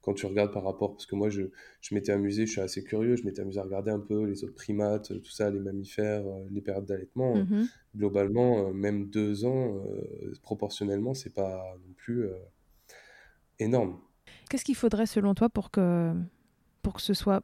quand 0.00 0.14
tu 0.14 0.26
regardes 0.26 0.52
par 0.52 0.64
rapport. 0.64 0.92
Parce 0.92 1.06
que 1.06 1.16
moi, 1.16 1.28
je, 1.28 1.42
je 1.80 1.94
m'étais 1.94 2.12
amusé, 2.12 2.46
je 2.46 2.52
suis 2.52 2.60
assez 2.60 2.84
curieux, 2.84 3.16
je 3.16 3.24
m'étais 3.24 3.42
amusé 3.42 3.58
à 3.58 3.64
regarder 3.64 3.90
un 3.90 3.98
peu 3.98 4.24
les 4.24 4.44
autres 4.44 4.54
primates, 4.54 5.08
tout 5.22 5.30
ça, 5.30 5.50
les 5.50 5.60
mammifères, 5.60 6.24
les 6.50 6.60
périodes 6.60 6.86
d'allaitement. 6.86 7.36
Mmh 7.36 7.66
Globalement, 7.96 8.72
même 8.72 9.10
deux 9.10 9.44
ans, 9.44 9.82
proportionnellement, 10.42 11.12
c'est 11.12 11.34
pas 11.34 11.76
non 11.84 11.92
plus 11.96 12.28
énorme. 13.58 13.98
Qu'est-ce 14.48 14.64
qu'il 14.64 14.76
faudrait 14.76 15.06
selon 15.06 15.34
toi 15.34 15.48
pour 15.48 15.72
que, 15.72 16.12
pour 16.82 16.94
que 16.94 17.02
ce 17.02 17.14
soit 17.14 17.42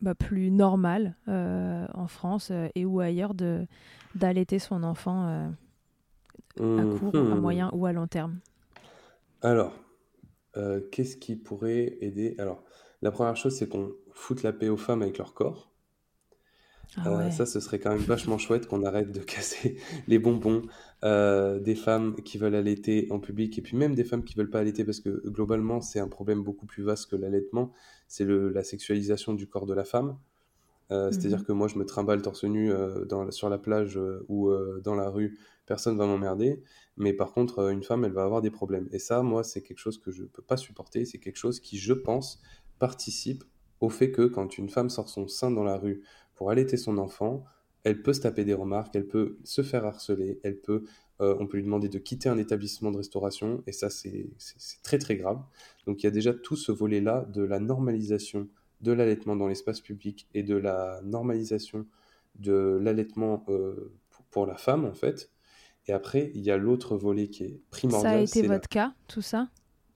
bah, 0.00 0.14
plus 0.14 0.50
normal 0.50 1.16
euh, 1.26 1.86
en 1.92 2.06
France 2.06 2.50
euh, 2.52 2.68
et 2.76 2.84
ou 2.84 3.00
ailleurs 3.00 3.34
de 3.34 3.66
d'allaiter 4.14 4.58
son 4.58 4.84
enfant 4.84 5.26
euh, 5.28 5.48
à 6.78 6.98
court, 6.98 7.14
à 7.14 7.18
mhm. 7.18 7.40
moyen 7.40 7.70
ou 7.72 7.84
à 7.86 7.92
long 7.92 8.06
terme 8.06 8.38
Alors, 9.42 9.72
qu'est-ce 10.90 11.16
qui 11.16 11.36
pourrait 11.36 11.98
aider? 12.00 12.34
Alors, 12.38 12.64
la 13.00 13.12
première 13.12 13.36
chose, 13.36 13.56
c'est 13.56 13.68
qu'on 13.68 13.92
foute 14.12 14.42
la 14.42 14.52
paix 14.52 14.68
aux 14.68 14.76
femmes 14.76 15.02
avec 15.02 15.18
leur 15.18 15.34
corps. 15.34 15.70
Ah 16.96 17.30
ça, 17.30 17.46
ce 17.46 17.60
serait 17.60 17.78
quand 17.78 17.90
même 17.90 18.00
vachement 18.00 18.38
chouette 18.38 18.66
qu'on 18.66 18.82
arrête 18.82 19.12
de 19.12 19.20
casser 19.34 19.76
les 20.08 20.18
bonbons 20.18 20.62
des 21.02 21.76
femmes 21.76 22.16
qui 22.24 22.38
veulent 22.38 22.56
allaiter 22.56 23.06
en 23.10 23.20
public 23.20 23.56
et 23.58 23.62
puis 23.62 23.76
même 23.76 23.94
des 23.94 24.04
femmes 24.04 24.24
qui 24.24 24.34
veulent 24.34 24.50
pas 24.50 24.60
allaiter 24.60 24.84
parce 24.84 24.98
que 24.98 25.28
globalement, 25.28 25.80
c'est 25.80 26.00
un 26.00 26.08
problème 26.08 26.42
beaucoup 26.42 26.66
plus 26.66 26.82
vaste 26.82 27.08
que 27.10 27.16
l'allaitement 27.16 27.72
c'est 28.08 28.24
la 28.26 28.64
sexualisation 28.64 29.34
du 29.34 29.46
corps 29.46 29.66
de 29.66 29.74
la 29.74 29.84
femme. 29.84 30.18
Euh, 30.90 31.10
c'est-à-dire 31.12 31.40
mhm. 31.40 31.44
que 31.44 31.52
moi, 31.52 31.68
je 31.68 31.78
me 31.78 31.84
trimballe 31.84 32.22
torse 32.22 32.44
nu 32.44 32.72
euh, 32.72 33.04
dans, 33.04 33.30
sur 33.30 33.50
la 33.50 33.58
plage 33.58 33.98
euh, 33.98 34.24
ou 34.28 34.50
dans 34.82 34.94
la 34.94 35.10
rue, 35.10 35.38
personne 35.66 35.96
va 35.98 36.06
m'emmerder. 36.06 36.62
Mais 36.96 37.12
par 37.12 37.32
contre, 37.32 37.70
une 37.70 37.82
femme, 37.82 38.04
elle 38.04 38.12
va 38.12 38.24
avoir 38.24 38.40
des 38.40 38.50
problèmes. 38.50 38.88
Et 38.90 38.98
ça, 38.98 39.22
moi, 39.22 39.44
c'est 39.44 39.62
quelque 39.62 39.78
chose 39.78 39.98
que 39.98 40.10
je 40.10 40.22
ne 40.22 40.28
peux 40.28 40.42
pas 40.42 40.56
supporter. 40.56 41.04
C'est 41.04 41.18
quelque 41.18 41.36
chose 41.36 41.60
qui, 41.60 41.78
je 41.78 41.92
pense, 41.92 42.40
participe 42.78 43.44
au 43.80 43.90
fait 43.90 44.10
que 44.10 44.22
quand 44.22 44.58
une 44.58 44.70
femme 44.70 44.90
sort 44.90 45.08
son 45.08 45.28
sein 45.28 45.50
dans 45.50 45.62
la 45.62 45.76
rue 45.76 46.02
pour 46.34 46.50
allaiter 46.50 46.76
son 46.76 46.98
enfant, 46.98 47.44
elle 47.84 48.02
peut 48.02 48.12
se 48.12 48.20
taper 48.20 48.44
des 48.44 48.54
remarques, 48.54 48.96
elle 48.96 49.06
peut 49.06 49.38
se 49.44 49.62
faire 49.62 49.84
harceler, 49.84 50.40
elle 50.42 50.58
peut, 50.58 50.84
on 51.20 51.46
peut 51.46 51.56
lui 51.56 51.64
demander 51.64 51.88
de 51.88 51.98
quitter 51.98 52.28
un 52.28 52.38
établissement 52.38 52.90
de 52.90 52.96
restauration. 52.96 53.62
Et 53.66 53.72
ça, 53.72 53.90
c'est 53.90 54.30
très, 54.82 54.98
très 54.98 55.16
grave. 55.16 55.40
Donc 55.86 56.02
il 56.02 56.06
y 56.06 56.08
a 56.08 56.12
déjà 56.12 56.32
tout 56.32 56.56
ce 56.56 56.70
volet-là 56.72 57.26
de 57.32 57.42
la 57.42 57.58
normalisation 57.58 58.48
de 58.80 58.92
l'allaitement 58.92 59.36
dans 59.36 59.48
l'espace 59.48 59.80
public 59.80 60.28
et 60.34 60.42
de 60.42 60.56
la 60.56 61.00
normalisation 61.02 61.86
de 62.36 62.78
l'allaitement 62.80 63.44
euh, 63.48 63.92
pour 64.30 64.46
la 64.46 64.56
femme, 64.56 64.84
en 64.84 64.94
fait. 64.94 65.30
Et 65.86 65.92
après, 65.92 66.30
il 66.34 66.42
y 66.42 66.50
a 66.50 66.56
l'autre 66.56 66.96
volet 66.96 67.28
qui 67.28 67.44
est 67.44 67.60
primordial. 67.70 68.12
Ça 68.12 68.18
a 68.18 68.40
été 68.40 68.46
votre 68.46 68.68
cas, 68.68 68.94
tout 69.08 69.22
ça? 69.22 69.48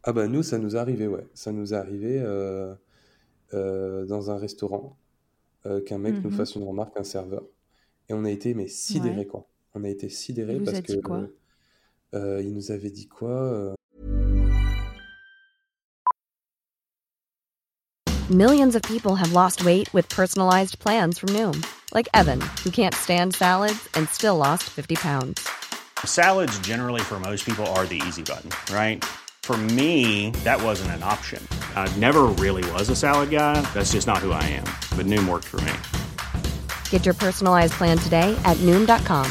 Ah 0.03 0.13
bah 0.13 0.27
nous, 0.27 0.43
ça 0.43 0.59
nous 0.59 0.75
est 0.75 0.79
arrivé, 0.79 1.07
ouais. 1.07 1.27
Ça 1.35 1.53
nous 1.53 1.75
est 1.75 1.77
arrivé 1.77 2.19
euh, 2.19 2.75
euh, 3.55 4.05
dans 4.07 4.31
un 4.31 4.37
restaurant, 4.37 4.99
qu'un 5.87 5.99
mec 5.99 6.15
nous 6.25 6.31
mhm. 6.31 6.37
fasse 6.37 6.57
une 6.57 6.65
remarque, 6.65 6.99
un 6.99 7.05
serveur. 7.05 7.45
Et 8.09 8.15
on 8.15 8.25
a 8.25 8.31
été, 8.31 8.53
mais 8.55 8.67
sidérés, 8.67 9.29
quoi. 9.29 9.47
On 9.75 9.85
a 9.85 9.89
été 9.89 10.09
sidérés 10.09 10.61
parce 10.61 10.81
que... 10.81 11.01
Quoi 11.01 11.29
euh, 12.15 12.43
il 12.43 12.53
nous 12.53 12.71
avait 12.71 12.91
dit 12.91 13.09
quoi 13.09 13.31
euh 13.31 13.75
Millions 18.31 18.75
of 18.75 18.83
people 18.83 19.17
have 19.17 19.33
lost 19.33 19.65
weight 19.65 19.93
with 19.93 20.09
personalized 20.09 20.79
plans 20.79 21.19
from 21.19 21.31
Noom, 21.31 21.65
like 21.93 22.09
Evan, 22.15 22.41
who 22.65 22.71
can't 22.71 22.95
stand 22.95 23.35
salads 23.35 23.89
and 23.95 24.09
still 24.09 24.37
lost 24.37 24.63
50 24.71 24.95
pounds. 24.97 25.47
Salads, 26.05 26.59
generally, 26.61 27.01
for 27.01 27.19
most 27.19 27.45
people, 27.45 27.67
are 27.75 27.85
the 27.85 28.01
easy 28.07 28.23
button, 28.23 28.51
right? 28.75 29.05
For 29.43 29.57
me, 29.57 30.31
that 30.45 30.63
wasn't 30.63 30.93
an 30.93 31.03
option. 31.03 31.47
I 31.75 31.95
never 31.97 32.23
really 32.39 32.65
was 32.73 32.89
a 32.89 32.97
salad 32.97 33.31
guy. 33.31 33.61
That's 33.75 33.93
just 33.93 34.07
not 34.07 34.19
who 34.19 34.33
I 34.33 34.45
am. 34.45 34.65
But 34.97 35.07
Noom 35.07 35.29
worked 35.29 35.49
for 35.49 35.61
me. 35.63 35.73
Get 36.91 37.05
your 37.05 37.15
personalized 37.15 37.73
plan 37.75 37.99
today 37.99 38.35
at 38.45 38.57
Noom.com. 38.59 39.31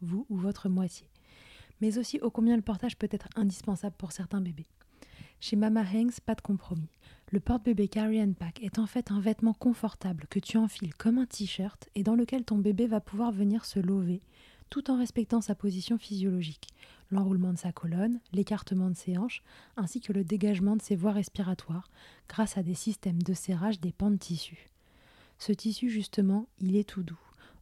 vous 0.00 0.26
ou 0.28 0.36
votre 0.36 0.68
moitié. 0.68 1.08
Mais 1.80 1.98
aussi 1.98 2.18
ô 2.20 2.30
combien 2.30 2.56
le 2.56 2.62
portage 2.62 2.96
peut 2.96 3.08
être 3.10 3.28
indispensable 3.36 3.96
pour 3.96 4.12
certains 4.12 4.40
bébés. 4.40 4.66
Chez 5.40 5.54
Mama 5.54 5.82
Hanks, 5.82 6.20
pas 6.20 6.34
de 6.34 6.40
compromis. 6.40 6.90
Le 7.30 7.38
porte-bébé 7.38 7.86
Carry 7.86 8.20
and 8.20 8.32
Pack 8.32 8.62
est 8.62 8.78
en 8.78 8.86
fait 8.86 9.12
un 9.12 9.20
vêtement 9.20 9.52
confortable 9.52 10.26
que 10.28 10.40
tu 10.40 10.56
enfiles 10.56 10.94
comme 10.94 11.18
un 11.18 11.26
t-shirt 11.26 11.88
et 11.94 12.02
dans 12.02 12.16
lequel 12.16 12.44
ton 12.44 12.58
bébé 12.58 12.86
va 12.86 13.00
pouvoir 13.00 13.30
venir 13.30 13.64
se 13.64 13.78
lever 13.78 14.22
tout 14.70 14.90
en 14.90 14.98
respectant 14.98 15.40
sa 15.40 15.54
position 15.54 15.98
physiologique, 15.98 16.68
l'enroulement 17.10 17.52
de 17.52 17.58
sa 17.58 17.72
colonne, 17.72 18.20
l'écartement 18.32 18.90
de 18.90 18.96
ses 18.96 19.16
hanches, 19.16 19.42
ainsi 19.76 20.00
que 20.00 20.12
le 20.12 20.24
dégagement 20.24 20.76
de 20.76 20.82
ses 20.82 20.96
voies 20.96 21.12
respiratoires 21.12 21.90
grâce 22.28 22.58
à 22.58 22.62
des 22.62 22.74
systèmes 22.74 23.22
de 23.22 23.34
serrage 23.34 23.80
des 23.80 23.92
pans 23.92 24.10
de 24.10 24.16
tissu. 24.16 24.68
Ce 25.38 25.52
tissu, 25.52 25.88
justement, 25.88 26.48
il 26.58 26.76
est 26.76 26.88
tout 26.88 27.02
doux. 27.02 27.18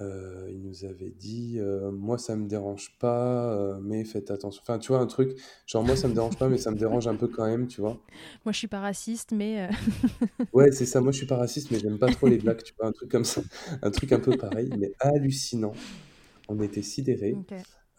Euh, 0.00 0.48
il 0.50 0.62
nous 0.62 0.86
avait 0.86 1.10
dit 1.10 1.58
euh, 1.58 1.90
moi 1.92 2.16
ça 2.16 2.34
me 2.34 2.48
dérange 2.48 2.96
pas 2.98 3.52
euh, 3.52 3.78
mais 3.82 4.04
faites 4.04 4.30
attention. 4.30 4.62
Enfin 4.62 4.78
tu 4.78 4.88
vois 4.88 5.00
un 5.00 5.06
truc 5.06 5.38
genre 5.66 5.84
moi 5.84 5.96
ça 5.96 6.08
me 6.08 6.14
dérange 6.14 6.38
pas 6.38 6.48
mais 6.48 6.56
ça 6.56 6.70
me 6.70 6.78
dérange 6.78 7.06
un 7.06 7.14
peu 7.14 7.28
quand 7.28 7.46
même 7.46 7.68
tu 7.68 7.80
vois. 7.82 7.98
Moi 8.44 8.52
je 8.52 8.58
suis 8.58 8.68
pas 8.68 8.80
raciste, 8.80 9.32
mais. 9.32 9.68
ouais 10.54 10.72
c'est 10.72 10.86
ça 10.86 11.00
moi 11.00 11.12
je 11.12 11.18
suis 11.18 11.26
pas 11.26 11.36
raciste 11.36 11.70
mais 11.70 11.78
j'aime 11.78 11.98
pas 11.98 12.10
trop 12.10 12.26
les 12.26 12.38
blacks 12.38 12.64
tu 12.64 12.72
vois 12.78 12.88
un 12.88 12.92
truc 12.92 13.10
comme 13.10 13.24
ça. 13.24 13.42
Un 13.82 13.90
truc 13.90 14.12
un 14.12 14.18
peu 14.18 14.36
pareil 14.36 14.70
mais 14.78 14.92
hallucinant. 14.98 15.74
On 16.48 16.60
était 16.60 16.82
sidérés. 16.82 17.36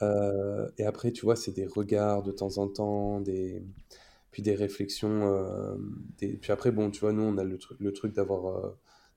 Et 0.01 0.86
après 0.86 1.12
tu 1.12 1.25
vois 1.25 1.36
c'est 1.36 1.51
des 1.51 1.67
regards 1.67 2.23
de 2.23 2.32
temps 2.32 2.58
en 2.58 2.67
temps 2.67 3.21
des 3.21 3.63
puis 4.32 4.41
des 4.41 4.56
réflexions 4.56 5.77
des... 6.17 6.38
puis 6.38 6.51
après 6.51 6.71
bon 6.71 6.89
tu 6.89 7.01
vois 7.01 7.13
nous 7.13 7.23
on 7.23 7.38
a 7.38 7.43
le, 7.43 7.58
truc 7.58 7.79
le 7.79 7.93
truc 7.93 8.13
d'avoir 8.13 8.73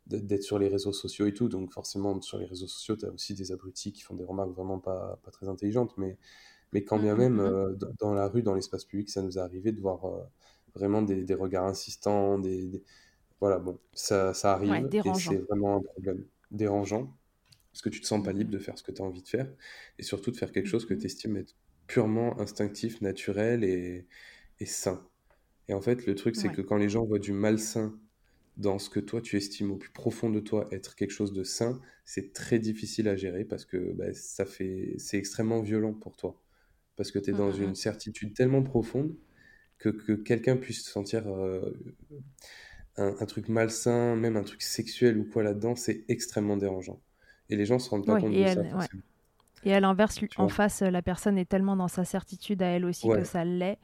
d'être 0.06 0.42
sur 0.42 0.58
les 0.58 0.68
réseaux 0.68 0.92
sociaux 0.92 1.26
et 1.26 1.34
tout 1.34 1.48
donc 1.48 1.72
forcément 1.72 2.20
sur 2.22 2.38
les 2.38 2.46
réseaux 2.46 2.68
sociaux 2.68 2.96
tu 2.96 3.06
as 3.06 3.10
aussi 3.10 3.34
des 3.34 3.52
abrutis 3.52 3.92
qui 3.92 4.02
font 4.02 4.14
des 4.14 4.24
remarques 4.24 4.50
vraiment 4.52 4.78
pas, 4.80 5.18
pas 5.24 5.30
très 5.32 5.48
intelligentes 5.48 5.96
mais 5.98 6.18
mais 6.72 6.84
quand 6.84 6.98
bien 7.00 7.14
Mhm, 7.14 7.16
même 7.16 7.40
mhm. 7.44 7.56
euh, 7.56 7.74
dans 8.00 8.14
la 8.14 8.28
rue 8.28 8.42
dans 8.42 8.54
l'espace 8.54 8.84
public 8.84 9.10
ça 9.10 9.22
nous 9.22 9.38
est 9.38 9.40
arrivé 9.40 9.72
de 9.72 9.80
voir 9.80 10.04
euh, 10.06 10.22
vraiment 10.74 11.02
des, 11.02 11.24
des 11.24 11.34
regards 11.34 11.66
insistants 11.66 12.38
des, 12.38 12.66
des- 12.68 12.84
voilà 13.40 13.58
bon 13.58 13.80
ça, 13.94 14.34
ça 14.34 14.52
Ouais, 14.64 14.82
arrive 14.82 14.96
et 15.04 15.14
c'est 15.14 15.38
vraiment 15.38 15.78
un 15.78 15.82
problème 15.82 16.26
dérangeant 16.50 17.16
parce 17.72 17.82
que 17.82 17.88
tu 17.90 18.00
te 18.00 18.06
sens 18.06 18.22
pas 18.22 18.32
libre 18.32 18.50
de 18.50 18.58
faire 18.58 18.78
ce 18.78 18.82
que 18.82 18.92
tu 18.92 19.02
as 19.02 19.04
envie 19.04 19.22
de 19.22 19.28
faire 19.28 19.52
et 19.98 20.02
surtout 20.02 20.30
de 20.30 20.36
faire 20.36 20.52
quelque 20.52 20.66
chose 20.68 20.86
que 20.86 20.94
tu 20.94 21.06
estimes 21.06 21.36
être 21.36 21.54
purement 21.86 22.38
instinctif, 22.40 23.00
naturel 23.00 23.64
et, 23.64 24.06
et 24.60 24.66
sain. 24.66 25.08
Et 25.68 25.74
en 25.74 25.80
fait, 25.80 26.06
le 26.06 26.14
truc, 26.14 26.36
c'est 26.36 26.50
Ouais. 26.50 26.52
que 26.52 26.62
quand 26.62 26.76
les 26.76 26.88
gens 26.88 27.04
voient 27.06 27.18
du 27.20 27.32
malsain 27.32 27.98
dans 28.56 28.78
ce 28.78 28.88
que 28.88 29.00
toi 29.00 29.20
tu 29.20 29.36
estimes 29.36 29.70
au 29.70 29.76
plus 29.76 29.90
profond 29.90 30.30
de 30.30 30.40
toi 30.40 30.68
être 30.72 30.94
quelque 30.94 31.10
chose 31.10 31.32
de 31.32 31.44
sain, 31.44 31.80
c'est 32.04 32.32
très 32.32 32.58
difficile 32.58 33.08
à 33.08 33.16
gérer 33.16 33.44
parce 33.44 33.64
que 33.64 33.92
bah, 33.92 34.12
ça 34.12 34.44
fait, 34.46 34.94
c'est 34.98 35.18
extrêmement 35.18 35.60
violent 35.60 35.92
pour 35.92 36.16
toi. 36.16 36.40
Parce 36.96 37.10
que 37.10 37.18
tu 37.18 37.30
es 37.30 37.32
dans 37.32 37.52
mm, 37.52 37.62
une 37.62 37.74
certitude 37.74 38.34
tellement 38.34 38.62
profonde 38.62 39.14
que, 39.78 39.90
que 39.90 40.12
quelqu'un 40.12 40.56
puisse 40.56 40.84
sentir 40.84 41.28
euh, 41.28 41.74
un, 42.96 43.14
un 43.20 43.26
truc 43.26 43.48
malsain, 43.48 44.16
même 44.16 44.36
un 44.36 44.44
truc 44.44 44.62
sexuel 44.62 45.18
ou 45.18 45.24
quoi 45.24 45.42
là-dedans, 45.42 45.76
c'est 45.76 46.04
extrêmement 46.08 46.56
dérangeant. 46.56 47.00
Et 47.50 47.56
les 47.56 47.66
gens 47.66 47.78
se 47.78 47.90
rendent 47.90 48.06
pas 48.06 48.18
compte 48.18 48.32
et 48.32 48.44
de 48.44 48.48
ça, 48.48 48.60
ouais. 48.62 48.86
Et 49.64 49.74
à 49.74 49.80
l'inverse, 49.80 50.20
en 50.36 50.48
face, 50.48 50.82
la 50.82 51.02
personne 51.02 51.38
est 51.38 51.44
tellement 51.44 51.76
dans 51.76 51.88
sa 51.88 52.04
certitude 52.04 52.62
à 52.62 52.66
elle 52.66 52.84
aussi 52.84 53.08
que 53.08 53.24
ça 53.24 53.44
l'est, 53.44 53.78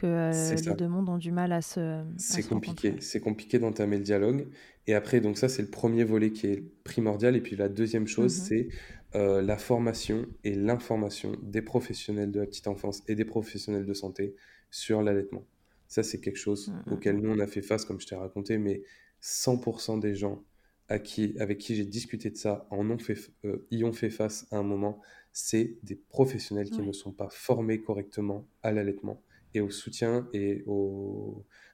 que 0.00 0.06
euh, 0.06 0.54
les 0.54 0.74
deux 0.74 0.88
mondes 0.88 1.08
ont 1.08 1.18
du 1.18 1.32
mal 1.32 1.52
à 1.52 1.62
se, 1.62 2.02
C'est 2.16 2.46
compliqué, 2.48 2.94
c'est 3.00 3.20
compliqué 3.20 3.58
d'entamer 3.58 3.98
le 3.98 4.02
dialogue. 4.04 4.48
Et 4.86 4.94
après, 4.94 5.20
donc 5.20 5.38
ça, 5.38 5.48
c'est 5.48 5.62
le 5.62 5.70
premier 5.70 6.04
volet 6.04 6.32
qui 6.32 6.46
est 6.46 6.64
primordial. 6.84 7.36
Et 7.36 7.40
puis 7.40 7.56
la 7.56 7.68
deuxième 7.68 8.06
chose, 8.06 8.36
Mhm. 8.38 8.44
c'est 8.44 8.68
euh, 9.16 9.42
la 9.42 9.56
formation 9.58 10.26
et 10.44 10.54
l'information 10.54 11.36
des 11.42 11.62
professionnels 11.62 12.30
de 12.30 12.40
la 12.40 12.46
petite 12.46 12.68
enfance 12.68 13.02
et 13.08 13.14
des 13.16 13.24
professionnels 13.24 13.84
de 13.86 13.92
santé 13.94 14.36
sur 14.70 15.02
l'allaitement. 15.02 15.44
Ça, 15.88 16.02
c'est 16.04 16.20
quelque 16.20 16.36
chose 16.38 16.68
Mm, 16.86 16.90
mm, 16.90 16.92
auquel 16.94 17.16
nous, 17.18 17.30
on 17.30 17.38
a 17.40 17.46
fait 17.48 17.62
face, 17.62 17.84
comme 17.84 18.00
je 18.00 18.06
t'ai 18.06 18.14
raconté, 18.14 18.58
mais 18.58 18.82
100% 19.20 19.98
des 19.98 20.14
gens 20.14 20.44
à 20.88 20.98
qui, 20.98 21.36
avec 21.38 21.58
qui 21.58 21.74
j'ai 21.76 21.84
discuté 21.84 22.30
de 22.30 22.36
ça 22.36 22.66
en 22.70 22.88
ont 22.90 22.98
fait, 22.98 23.16
euh, 23.44 23.66
y 23.70 23.84
ont 23.84 23.92
fait 23.92 24.10
face 24.10 24.46
à 24.52 24.58
un 24.58 24.62
moment. 24.62 25.00
C'est 25.32 25.78
des 25.82 25.96
professionnels 25.96 26.70
qui 26.70 26.80
Ouais. 26.80 26.86
ne 26.86 26.92
sont 26.92 27.12
pas 27.12 27.28
formés 27.30 27.80
correctement 27.80 28.48
à 28.62 28.72
l'allaitement 28.72 29.22
et 29.54 29.60
au 29.60 29.70
soutien 29.70 30.28
et 30.32 30.64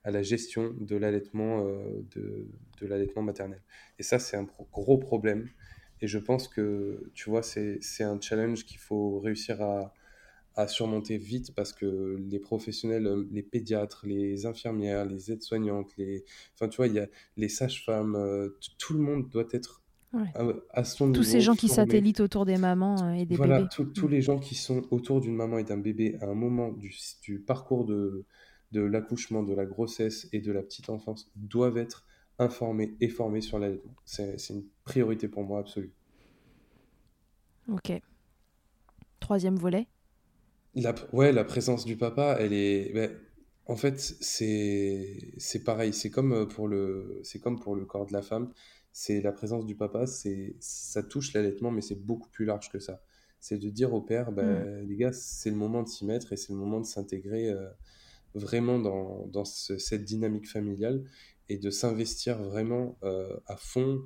à 0.05 0.11
la 0.11 0.23
gestion 0.23 0.75
de 0.79 0.97
l'allaitement 0.97 1.67
euh, 1.67 2.05
de, 2.15 2.87
l'allaitement 2.87 3.23
maternel. 3.23 3.63
Et 3.99 4.03
ça, 4.03 4.19
c'est 4.19 4.37
un 4.37 4.47
gros 4.73 4.99
problème. 4.99 5.49
Et 6.01 6.07
je 6.07 6.19
pense 6.19 6.49
que, 6.49 7.11
tu 7.15 7.31
vois, 7.31 7.43
c'est, 7.43 7.81
un 8.01 8.21
challenge 8.21 8.65
qu'il 8.65 8.79
faut 8.79 9.19
réussir 9.19 9.63
à, 9.63 9.95
à 10.57 10.69
surmonter 10.69 11.19
vite 11.19 11.55
parce 11.55 11.73
que 11.73 12.19
les 12.29 12.39
professionnels, 12.39 13.07
euh, 13.07 13.29
les 13.31 13.43
pédiatres, 13.43 14.07
les 14.07 14.47
infirmières, 14.47 15.05
les 15.05 15.31
aides-soignantes, 15.31 15.91
les, 15.99 16.25
enfin, 16.59 16.71
les 17.37 17.49
sages-femmes, 17.49 18.17
euh, 18.17 18.59
tout 18.79 18.95
le 18.95 19.01
monde 19.01 19.29
doit 19.29 19.49
être 19.53 19.83
Ouais. 20.13 20.35
à, 20.35 20.45
à 20.71 20.85
son 20.85 21.13
Tous 21.13 21.23
ces 21.25 21.41
gens 21.41 21.55
qui 21.57 21.69
satellitent 21.69 22.21
autour 22.21 22.47
des 22.47 22.57
mamans 22.59 23.03
euh, 23.05 23.13
et 23.13 23.27
des 23.27 23.37
Voilà, 23.37 23.59
bébés. 23.59 23.69
tous 23.69 23.85
tous 23.87 24.07
Mm. 24.07 24.11
les 24.11 24.23
gens 24.23 24.39
qui 24.39 24.55
sont 24.55 24.83
autour 24.91 25.21
d'une 25.21 25.35
maman 25.35 25.59
et 25.59 25.65
d'un 25.65 25.77
bébé 25.79 26.17
à 26.21 26.27
un 26.27 26.35
moment 26.35 26.73
du, 26.73 26.95
du 27.23 27.41
parcours 27.41 27.85
de, 27.85 28.25
de 28.73 28.81
l'accouchement, 28.81 29.43
de 29.43 29.53
la 29.55 29.67
grossesse 29.67 30.29
et 30.33 30.41
de 30.41 30.53
la 30.53 30.63
petite 30.63 30.91
enfance 30.91 31.31
doivent 31.37 31.77
être 31.79 32.07
informés 32.39 32.97
et 33.01 33.09
formés 33.09 33.41
sur 33.41 33.59
l'allaitement. 33.59 33.95
C'est, 34.05 34.39
c'est 34.39 34.55
une 34.55 34.65
priorité 34.85 35.29
pour 35.29 35.45
moi 35.45 35.59
absolue. 35.61 35.93
Ok. 37.69 38.01
Troisième 39.21 39.57
volet. 39.57 39.87
La, 40.75 40.95
ouais, 41.13 41.33
la 41.33 41.45
présence 41.45 41.85
du 41.85 41.97
papa, 41.97 42.37
elle 42.39 42.53
est. 42.53 42.93
ben, 42.93 43.11
en 43.67 43.77
fait, 43.77 43.99
c'est 43.99 45.33
c'est 45.39 45.65
pareil. 45.65 45.93
C'est 45.93 46.11
comme 46.11 46.33
euh, 46.33 46.47
pour 46.47 46.69
le 46.69 47.19
c'est 47.25 47.41
comme 47.41 47.59
pour 47.59 47.75
le 47.75 47.85
corps 47.87 48.07
de 48.07 48.13
la 48.13 48.23
femme. 48.23 48.53
C'est 48.99 49.21
la 49.21 49.31
présence 49.33 49.67
du 49.67 49.77
papa. 49.77 50.07
C'est 50.07 50.57
ça 50.61 51.03
touche 51.03 51.35
l'allaitement, 51.35 51.71
mais 51.71 51.83
c'est 51.83 52.01
beaucoup 52.03 52.31
plus 52.31 52.47
large 52.47 52.71
que 52.71 52.79
ça. 52.79 53.03
C'est 53.41 53.59
de 53.59 53.69
dire 53.69 53.93
au 53.93 54.01
père, 54.01 54.33
Mm. 54.41 54.67
ben, 54.67 54.87
les 54.89 54.97
gars, 54.97 55.13
c'est 55.13 55.51
le 55.51 55.57
moment 55.57 55.83
de 55.83 55.89
s'y 55.89 56.07
mettre 56.07 56.33
et 56.33 56.37
c'est 56.39 56.53
le 56.55 56.59
moment 56.59 56.81
de 56.81 56.87
s'intégrer 56.87 57.51
euh, 57.51 57.69
vraiment 58.35 58.79
dans, 58.79 59.27
dans 59.29 59.45
ce- 59.45 59.79
cette 59.79 60.05
dynamique 60.05 60.49
familiale 60.51 61.05
et 61.49 61.59
de 61.59 61.71
s'investir 61.71 62.43
vraiment 62.43 62.99
euh, 63.05 63.37
à 63.47 63.57
fond. 63.57 64.03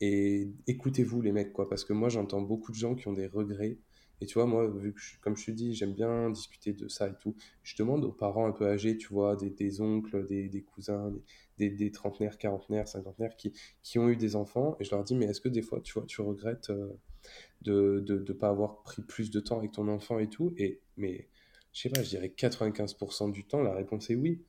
Et 0.00 0.52
écoutez-vous, 0.66 1.22
les 1.22 1.32
mecs, 1.32 1.52
quoi, 1.52 1.68
parce 1.68 1.84
que 1.84 1.92
moi, 1.94 2.08
j'entends 2.10 2.42
beaucoup 2.42 2.72
de 2.72 2.76
gens 2.76 2.94
qui 2.94 3.08
ont 3.08 3.12
des 3.14 3.26
regrets. 3.26 3.78
Et 4.20 4.26
tu 4.26 4.34
vois, 4.34 4.46
moi, 4.46 4.66
vu 4.68 4.92
que, 4.94 5.00
je- 5.00 5.18
comme 5.20 5.36
je 5.36 5.46
te 5.46 5.50
dis, 5.50 5.74
j'aime 5.74 5.92
bien 5.94 6.30
discuter 6.30 6.72
de 6.72 6.88
ça 6.88 7.08
et 7.08 7.14
tout, 7.20 7.34
je 7.62 7.76
demande 7.76 8.04
aux 8.04 8.12
parents 8.12 8.46
un 8.46 8.52
peu 8.52 8.66
âgés, 8.66 8.96
tu 8.96 9.08
vois, 9.08 9.36
des, 9.36 9.50
des 9.50 9.80
oncles, 9.80 10.26
des, 10.26 10.48
des 10.48 10.62
cousins, 10.62 11.12
des, 11.58 11.70
des, 11.70 11.90
trentenaires, 11.90 12.38
quarantenaires, 12.38 12.88
cinquantenaires 12.88 13.36
qui, 13.36 13.52
qui 13.82 13.98
ont 13.98 14.08
eu 14.08 14.16
des 14.16 14.36
enfants, 14.36 14.76
et 14.80 14.84
je 14.84 14.90
leur 14.92 15.04
dis, 15.04 15.14
mais 15.14 15.26
est-ce 15.26 15.40
que 15.40 15.48
des 15.48 15.62
fois, 15.62 15.80
tu 15.80 15.94
vois, 15.94 16.04
tu 16.06 16.20
regrettes 16.22 16.70
euh, 16.70 16.88
de 17.62 18.00
de, 18.06 18.18
de 18.18 18.32
pas 18.32 18.48
avoir 18.50 18.82
pris 18.82 19.02
plus 19.02 19.30
de 19.30 19.40
temps 19.40 19.58
avec 19.58 19.72
ton 19.72 19.88
enfant 19.88 20.18
et 20.18 20.28
tout? 20.28 20.54
Et, 20.58 20.80
mais, 20.96 21.28
je 21.72 21.82
sais 21.82 21.90
pas, 21.90 22.02
je 22.02 22.10
dirais 22.10 22.30
95% 22.30 23.28
du 23.28 23.44
temps, 23.46 23.62
la 23.62 23.74
réponse 23.74 24.10
est 24.10 24.14
oui. 24.16 24.42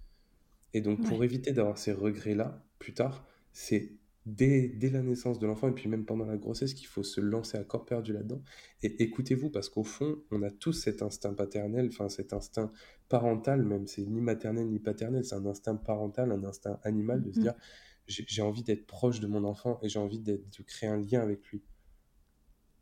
Et 0.73 0.81
donc, 0.81 1.03
pour 1.03 1.23
éviter 1.23 1.53
d'avoir 1.53 1.77
ces 1.77 1.91
regrets-là 1.93 2.63
plus 2.79 2.93
tard, 2.93 3.25
c'est 3.53 3.93
dès, 4.25 4.69
dès 4.69 4.89
la 4.89 5.01
naissance 5.01 5.39
de 5.39 5.45
l'enfant 5.47 5.69
et 5.69 5.73
puis 5.73 5.87
même 5.89 6.05
pendant 6.05 6.25
la 6.25 6.37
grossesse 6.37 6.73
qu'il 6.73 6.87
faut 6.87 7.03
se 7.03 7.21
lancer 7.21 7.57
à 7.57 7.63
corps 7.63 7.85
perdu 7.85 8.13
là-dedans. 8.13 8.41
Et 8.81 9.03
écoutez-vous, 9.03 9.49
parce 9.49 9.69
qu'au 9.69 9.83
fond, 9.83 10.17
on 10.31 10.41
a 10.41 10.49
tous 10.51 10.73
cet 10.73 11.01
instinct 11.01 11.33
paternel, 11.33 11.89
enfin 11.91 12.09
cet 12.09 12.33
instinct 12.33 12.71
parental 13.07 13.63
même, 13.63 13.85
c'est 13.87 14.03
ni 14.05 14.21
maternel 14.21 14.67
ni 14.67 14.79
paternel, 14.79 15.23
c'est 15.23 15.35
un 15.35 15.45
instinct 15.45 15.75
parental, 15.75 16.31
un 16.31 16.43
instinct 16.43 16.79
animal 16.83 17.21
de 17.21 17.31
se 17.31 17.39
Mm. 17.39 17.41
dire 17.43 17.53
j'ai 18.07 18.41
envie 18.43 18.61
d'être 18.63 18.85
proche 18.85 19.19
de 19.19 19.27
mon 19.27 19.43
enfant 19.43 19.79
et 19.81 19.89
j'ai 19.89 19.99
envie 19.99 20.19
d'être- 20.19 20.47
de 20.57 20.63
créer 20.63 20.89
un 20.89 20.97
lien 20.97 21.21
avec 21.21 21.43
lui. 21.47 21.63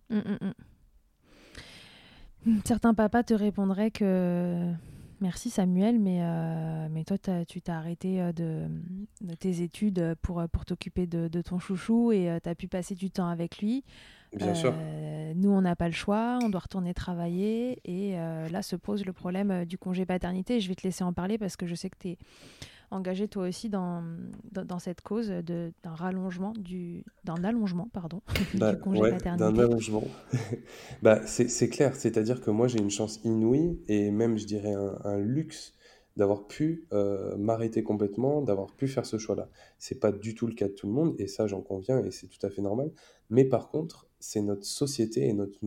Mm, 0.09 0.17
mm, 0.17 0.53
mm. 2.45 2.59
Certains 2.65 2.93
papas 2.93 3.23
te 3.23 3.33
répondraient 3.33 3.91
que 3.91 4.73
merci 5.23 5.49
Samuel, 5.49 5.99
mais, 5.99 6.19
euh, 6.21 6.87
mais 6.91 7.03
toi 7.03 7.17
tu 7.47 7.61
t'es 7.61 7.71
arrêté 7.71 8.21
euh, 8.21 8.31
de, 8.31 8.67
de 9.21 9.33
tes 9.33 9.61
études 9.63 10.15
pour, 10.21 10.39
euh, 10.39 10.47
pour 10.47 10.65
t'occuper 10.65 11.07
de, 11.07 11.27
de 11.27 11.41
ton 11.41 11.57
chouchou 11.57 12.11
et 12.11 12.37
tu 12.43 12.49
as 12.49 12.55
pu 12.55 12.67
passer 12.67 12.93
du 12.93 13.09
temps 13.09 13.27
avec 13.27 13.57
lui. 13.57 13.83
Bien 14.35 14.55
sûr. 14.55 14.73
Euh, 14.75 15.33
nous, 15.35 15.51
on 15.51 15.61
n'a 15.61 15.75
pas 15.75 15.87
le 15.87 15.93
choix, 15.93 16.39
on 16.41 16.49
doit 16.49 16.61
retourner 16.61 16.93
travailler 16.93 17.79
et 17.85 18.17
euh, 18.17 18.49
là 18.49 18.61
se 18.61 18.75
pose 18.75 19.05
le 19.05 19.13
problème 19.13 19.51
euh, 19.51 19.65
du 19.65 19.77
congé 19.77 20.05
paternité. 20.05 20.59
Je 20.59 20.67
vais 20.67 20.75
te 20.75 20.83
laisser 20.83 21.03
en 21.03 21.13
parler 21.13 21.37
parce 21.37 21.55
que 21.55 21.67
je 21.67 21.75
sais 21.75 21.89
que 21.89 21.97
tu 21.99 22.09
es 22.09 22.17
engagé 22.93 23.27
toi 23.27 23.47
aussi 23.47 23.69
dans, 23.69 24.03
dans, 24.51 24.65
dans 24.65 24.79
cette 24.79 25.01
cause 25.01 25.29
de- 25.29 25.73
d'un 25.83 25.95
rallongement, 25.95 26.53
du, 26.57 27.05
d'un 27.23 27.43
allongement 27.43 27.89
pardon, 27.93 28.21
Bah, 28.53 28.73
du 28.73 28.77
congé 28.77 29.01
ouais, 29.01 29.17
d'un 29.35 29.57
allongement. 29.59 30.03
Bah, 31.01 31.21
c'est 31.25 31.49
c'est 31.49 31.69
clair, 31.69 31.95
c'est-à-dire 31.95 32.41
que 32.41 32.51
moi 32.51 32.67
j'ai 32.67 32.79
une 32.79 32.89
chance 32.91 33.19
inouïe 33.23 33.79
et 33.87 34.11
même 34.11 34.37
je 34.37 34.45
dirais 34.45 34.73
un, 34.73 34.97
un 35.03 35.17
luxe 35.17 35.73
d'avoir 36.17 36.45
pu 36.47 36.85
euh, 36.93 37.35
m'arrêter 37.37 37.83
complètement, 37.83 38.41
d'avoir 38.41 38.71
pu 38.73 38.87
faire 38.87 39.05
ce 39.05 39.17
choix-là. 39.17 39.49
C'est 39.79 39.99
pas 39.99 40.11
du 40.11 40.35
tout 40.35 40.45
le 40.47 40.53
cas 40.53 40.67
de 40.67 40.73
tout 40.73 40.87
le 40.87 40.93
monde 40.93 41.15
et 41.19 41.27
ça 41.27 41.47
j'en 41.47 41.61
conviens 41.61 42.03
et 42.05 42.11
c'est 42.11 42.27
tout 42.27 42.45
à 42.45 42.49
fait 42.49 42.61
normal. 42.61 42.91
Mais 43.29 43.45
par 43.45 43.69
contre, 43.69 44.07
c'est 44.19 44.41
notre 44.41 44.65
société 44.65 45.27
et 45.27 45.33
notre, 45.33 45.57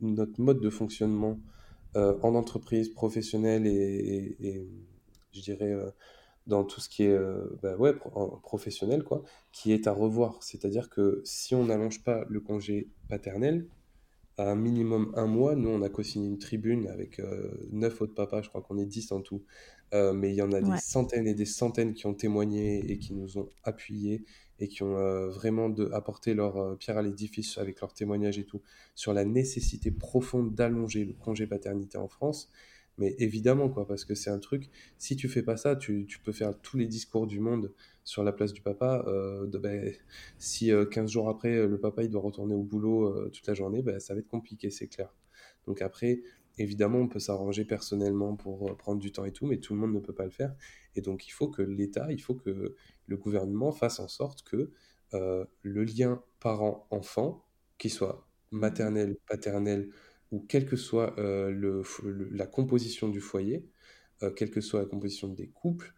notre 0.00 0.40
mode 0.40 0.60
de 0.60 0.70
fonctionnement 0.70 1.38
euh, 1.96 2.14
en 2.22 2.34
entreprise 2.34 2.88
professionnelle 2.88 3.66
et, 3.66 3.72
et- 4.40 4.46
et, 4.48 4.68
je 5.32 5.40
dirais 5.42 5.72
euh, 5.72 5.90
dans 6.50 6.64
tout 6.64 6.80
ce 6.82 6.90
qui 6.90 7.04
est 7.04 7.08
euh, 7.12 7.58
bah 7.62 7.76
ouais, 7.78 7.94
pro- 7.94 8.12
en- 8.14 8.38
professionnel, 8.40 9.04
quoi, 9.04 9.24
qui 9.52 9.72
est 9.72 9.88
à 9.88 9.92
revoir. 9.92 10.42
C'est-à-dire 10.42 10.90
que 10.90 11.22
si 11.24 11.54
on 11.56 11.66
n'allonge 11.66 12.04
pas 12.04 12.26
le 12.28 12.40
congé 12.40 12.90
paternel, 13.08 13.68
à 14.38 14.50
un 14.50 14.54
minimum 14.56 15.12
un 15.16 15.26
mois. 15.26 15.54
Nous, 15.56 15.68
on 15.68 15.82
a 15.82 15.88
co-signé 15.88 16.26
une 16.28 16.38
tribune 16.38 16.88
avec 16.88 17.20
neuf 17.72 18.00
autres 18.00 18.14
papas, 18.14 18.42
je 18.42 18.48
crois 18.48 18.62
qu'on 18.62 18.78
est 18.78 18.86
dix 18.86 19.12
en 19.12 19.20
tout. 19.20 19.44
mais 19.92 20.30
il 20.30 20.34
y 20.36 20.42
en 20.42 20.52
a 20.52 20.60
des 20.62 20.76
centaines 20.76 21.26
et 21.26 21.34
des 21.34 21.44
centaines 21.46 21.94
qui 21.94 22.06
ont 22.06 22.14
témoigné 22.14 22.90
et 22.90 22.98
qui 22.98 23.14
nous 23.14 23.38
ont 23.38 23.48
appuyés 23.64 24.24
et 24.58 24.68
qui 24.68 24.82
ont 24.82 25.28
vraiment 25.30 25.68
de, 25.68 25.90
apporté 25.92 26.34
leur 26.34 26.76
pierre 26.78 26.98
à 26.98 27.02
l'édifice 27.02 27.58
avec 27.58 27.80
leurs 27.80 27.92
témoignages 27.94 28.38
et 28.38 28.44
tout 28.44 28.62
sur 28.94 29.12
la 29.12 29.24
nécessité 29.24 29.90
profonde 29.90 30.54
d'allonger 30.54 31.04
le 31.04 31.14
congé 31.14 31.46
paternité 31.46 31.98
en 31.98 32.08
France. 32.08 32.50
Mais 33.00 33.14
évidemment, 33.18 33.70
quoi, 33.70 33.86
parce 33.86 34.04
que 34.04 34.14
c'est 34.14 34.28
un 34.28 34.38
truc, 34.38 34.68
si 34.98 35.16
tu 35.16 35.26
fais 35.26 35.42
pas 35.42 35.56
ça, 35.56 35.74
tu, 35.74 36.06
peux 36.22 36.32
faire 36.32 36.56
tous 36.60 36.76
les 36.76 36.86
discours 36.86 37.26
du 37.26 37.40
monde 37.40 37.72
sur 38.04 38.22
la 38.22 38.30
place 38.30 38.52
du 38.52 38.60
papa. 38.60 39.02
Euh, 39.06 39.46
ben, 39.46 39.90
si 40.38 40.70
15 40.90 41.04
euh, 41.04 41.06
jours 41.06 41.30
après, 41.30 41.66
le 41.66 41.80
papa 41.80 42.06
doit 42.06 42.20
retourner 42.20 42.54
au 42.54 42.62
boulot 42.62 43.06
euh, 43.06 43.30
toute 43.32 43.46
la 43.46 43.54
journée, 43.54 43.80
ben, 43.80 43.98
ça 44.00 44.12
va 44.12 44.20
être 44.20 44.28
compliqué, 44.28 44.70
c'est 44.70 44.86
clair. 44.86 45.14
Donc 45.66 45.80
après, 45.80 46.20
évidemment, 46.58 46.98
on 46.98 47.08
peut 47.08 47.20
s'arranger 47.20 47.64
personnellement 47.64 48.36
pour 48.36 48.76
prendre 48.76 49.00
du 49.00 49.12
temps 49.12 49.24
et 49.24 49.32
tout, 49.32 49.46
mais 49.46 49.56
tout 49.56 49.72
le 49.72 49.80
monde 49.80 49.94
ne 49.94 50.00
peut 50.00 50.14
pas 50.14 50.26
le 50.26 50.30
faire. 50.30 50.54
Et 50.94 51.00
donc, 51.00 51.26
il 51.26 51.30
faut 51.30 51.48
que 51.48 51.62
l'État, 51.62 52.12
il 52.12 52.20
faut 52.20 52.34
que 52.34 52.76
le 53.06 53.16
gouvernement 53.16 53.72
fasse 53.72 53.98
en 53.98 54.08
sorte 54.08 54.42
que 54.42 54.70
le 55.12 55.84
lien 55.84 56.22
parent-enfant, 56.38 57.46
qu'il 57.78 57.90
soit 57.90 58.26
maternel, 58.50 59.16
paternel, 59.26 59.90
ou 60.30 60.40
quelle 60.40 60.66
que 60.66 60.76
soit 60.76 61.18
euh, 61.18 61.50
le, 61.50 61.82
la 62.32 62.46
composition 62.46 63.08
du 63.08 63.20
foyer, 63.20 63.66
euh, 64.22 64.30
quelle 64.30 64.50
que 64.50 64.60
soit 64.60 64.80
la 64.80 64.86
composition 64.86 65.28
des 65.28 65.48
couples, 65.48 65.94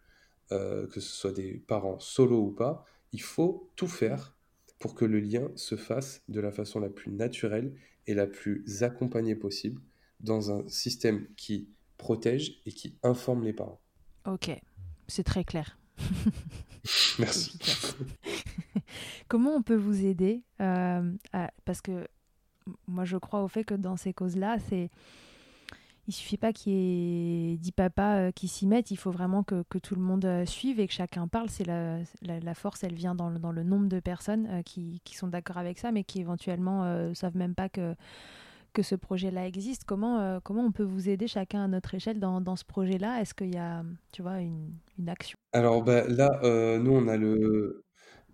euh, 0.51 0.87
que 0.87 0.99
ce 0.99 1.09
soit 1.09 1.33
des 1.33 1.53
parents 1.67 1.99
solo 1.99 2.39
ou 2.39 2.51
pas, 2.51 2.85
il 3.11 3.21
faut 3.21 3.69
tout 3.75 3.87
faire 3.87 4.35
pour 4.79 4.95
que 4.95 5.05
le 5.05 5.19
lien 5.19 5.51
se 5.55 5.75
fasse 5.75 6.23
de 6.27 6.39
la 6.39 6.51
façon 6.51 6.79
la 6.79 6.89
plus 6.89 7.11
naturelle 7.11 7.73
et 8.07 8.13
la 8.13 8.27
plus 8.27 8.83
accompagnée 8.83 9.35
possible 9.35 9.81
dans 10.19 10.51
un 10.51 10.67
système 10.67 11.27
qui 11.35 11.69
protège 11.97 12.61
et 12.65 12.71
qui 12.71 12.97
informe 13.03 13.43
les 13.43 13.53
parents. 13.53 13.79
Ok, 14.25 14.49
c'est 15.07 15.23
très 15.23 15.43
clair. 15.43 15.77
Merci. 17.19 17.57
Comment 19.27 19.55
on 19.55 19.61
peut 19.61 19.75
vous 19.75 20.05
aider 20.05 20.43
Parce 20.57 21.81
que 21.81 22.07
moi, 22.87 23.05
je 23.05 23.17
crois 23.17 23.43
au 23.43 23.47
fait 23.47 23.63
que 23.63 23.75
dans 23.75 23.97
ces 23.97 24.13
causes-là, 24.13 24.57
c'est 24.69 24.89
il 26.07 26.13
suffit 26.13 26.37
pas 26.37 26.51
qu'il 26.51 26.73
y 26.73 27.53
ait 27.53 27.57
dix 27.57 27.71
papas 27.71 28.17
euh, 28.17 28.31
qui 28.31 28.47
s'y 28.47 28.67
mettent, 28.67 28.91
il 28.91 28.97
faut 28.97 29.11
vraiment 29.11 29.43
que, 29.43 29.63
que, 29.69 29.77
tout 29.77 29.95
le 29.95 30.01
monde 30.01 30.25
euh, 30.25 30.45
suive 30.45 30.79
et 30.79 30.87
que 30.87 30.93
chacun 30.93 31.27
parle. 31.27 31.49
C'est 31.49 31.65
la, 31.65 31.99
la, 32.21 32.53
force, 32.53 32.83
elle 32.83 32.93
vient 32.93 33.15
dans 33.15 33.29
le, 33.29 33.39
dans 33.39 33.51
le 33.51 33.63
nombre 33.63 33.87
de 33.87 33.99
personnes 33.99 34.47
euh, 34.49 34.61
qui, 34.63 35.01
qui, 35.05 35.15
sont 35.15 35.27
d'accord 35.27 35.57
avec 35.57 35.79
ça, 35.79 35.91
mais 35.91 36.03
qui 36.03 36.19
éventuellement 36.19 36.83
ne 36.83 37.13
savent 37.13 37.37
même 37.37 37.55
pas 37.55 37.69
que, 37.69 37.95
que 38.73 38.83
ce 38.83 38.95
projet-là 38.95 39.47
existe. 39.47 39.85
Comment, 39.85 40.39
comment 40.41 40.65
on 40.65 40.71
peut 40.71 40.83
vous 40.83 41.07
aider 41.07 41.27
chacun 41.27 41.63
à 41.63 41.67
notre 41.67 41.93
échelle 41.95 42.19
dans, 42.19 42.41
dans 42.41 42.57
ce 42.57 42.65
projet-là? 42.65 43.21
Est-ce 43.21 43.33
qu'il 43.33 43.53
y 43.53 43.57
a, 43.57 43.83
tu 44.11 44.21
vois, 44.21 44.39
une, 44.39 44.73
une 44.99 45.07
action? 45.07 45.37
Alors 45.53 45.83
bah, 45.83 46.03
là, 46.07 46.39
nous, 46.79 46.91
on 46.91 47.07
a 47.07 47.15
le, 47.15 47.82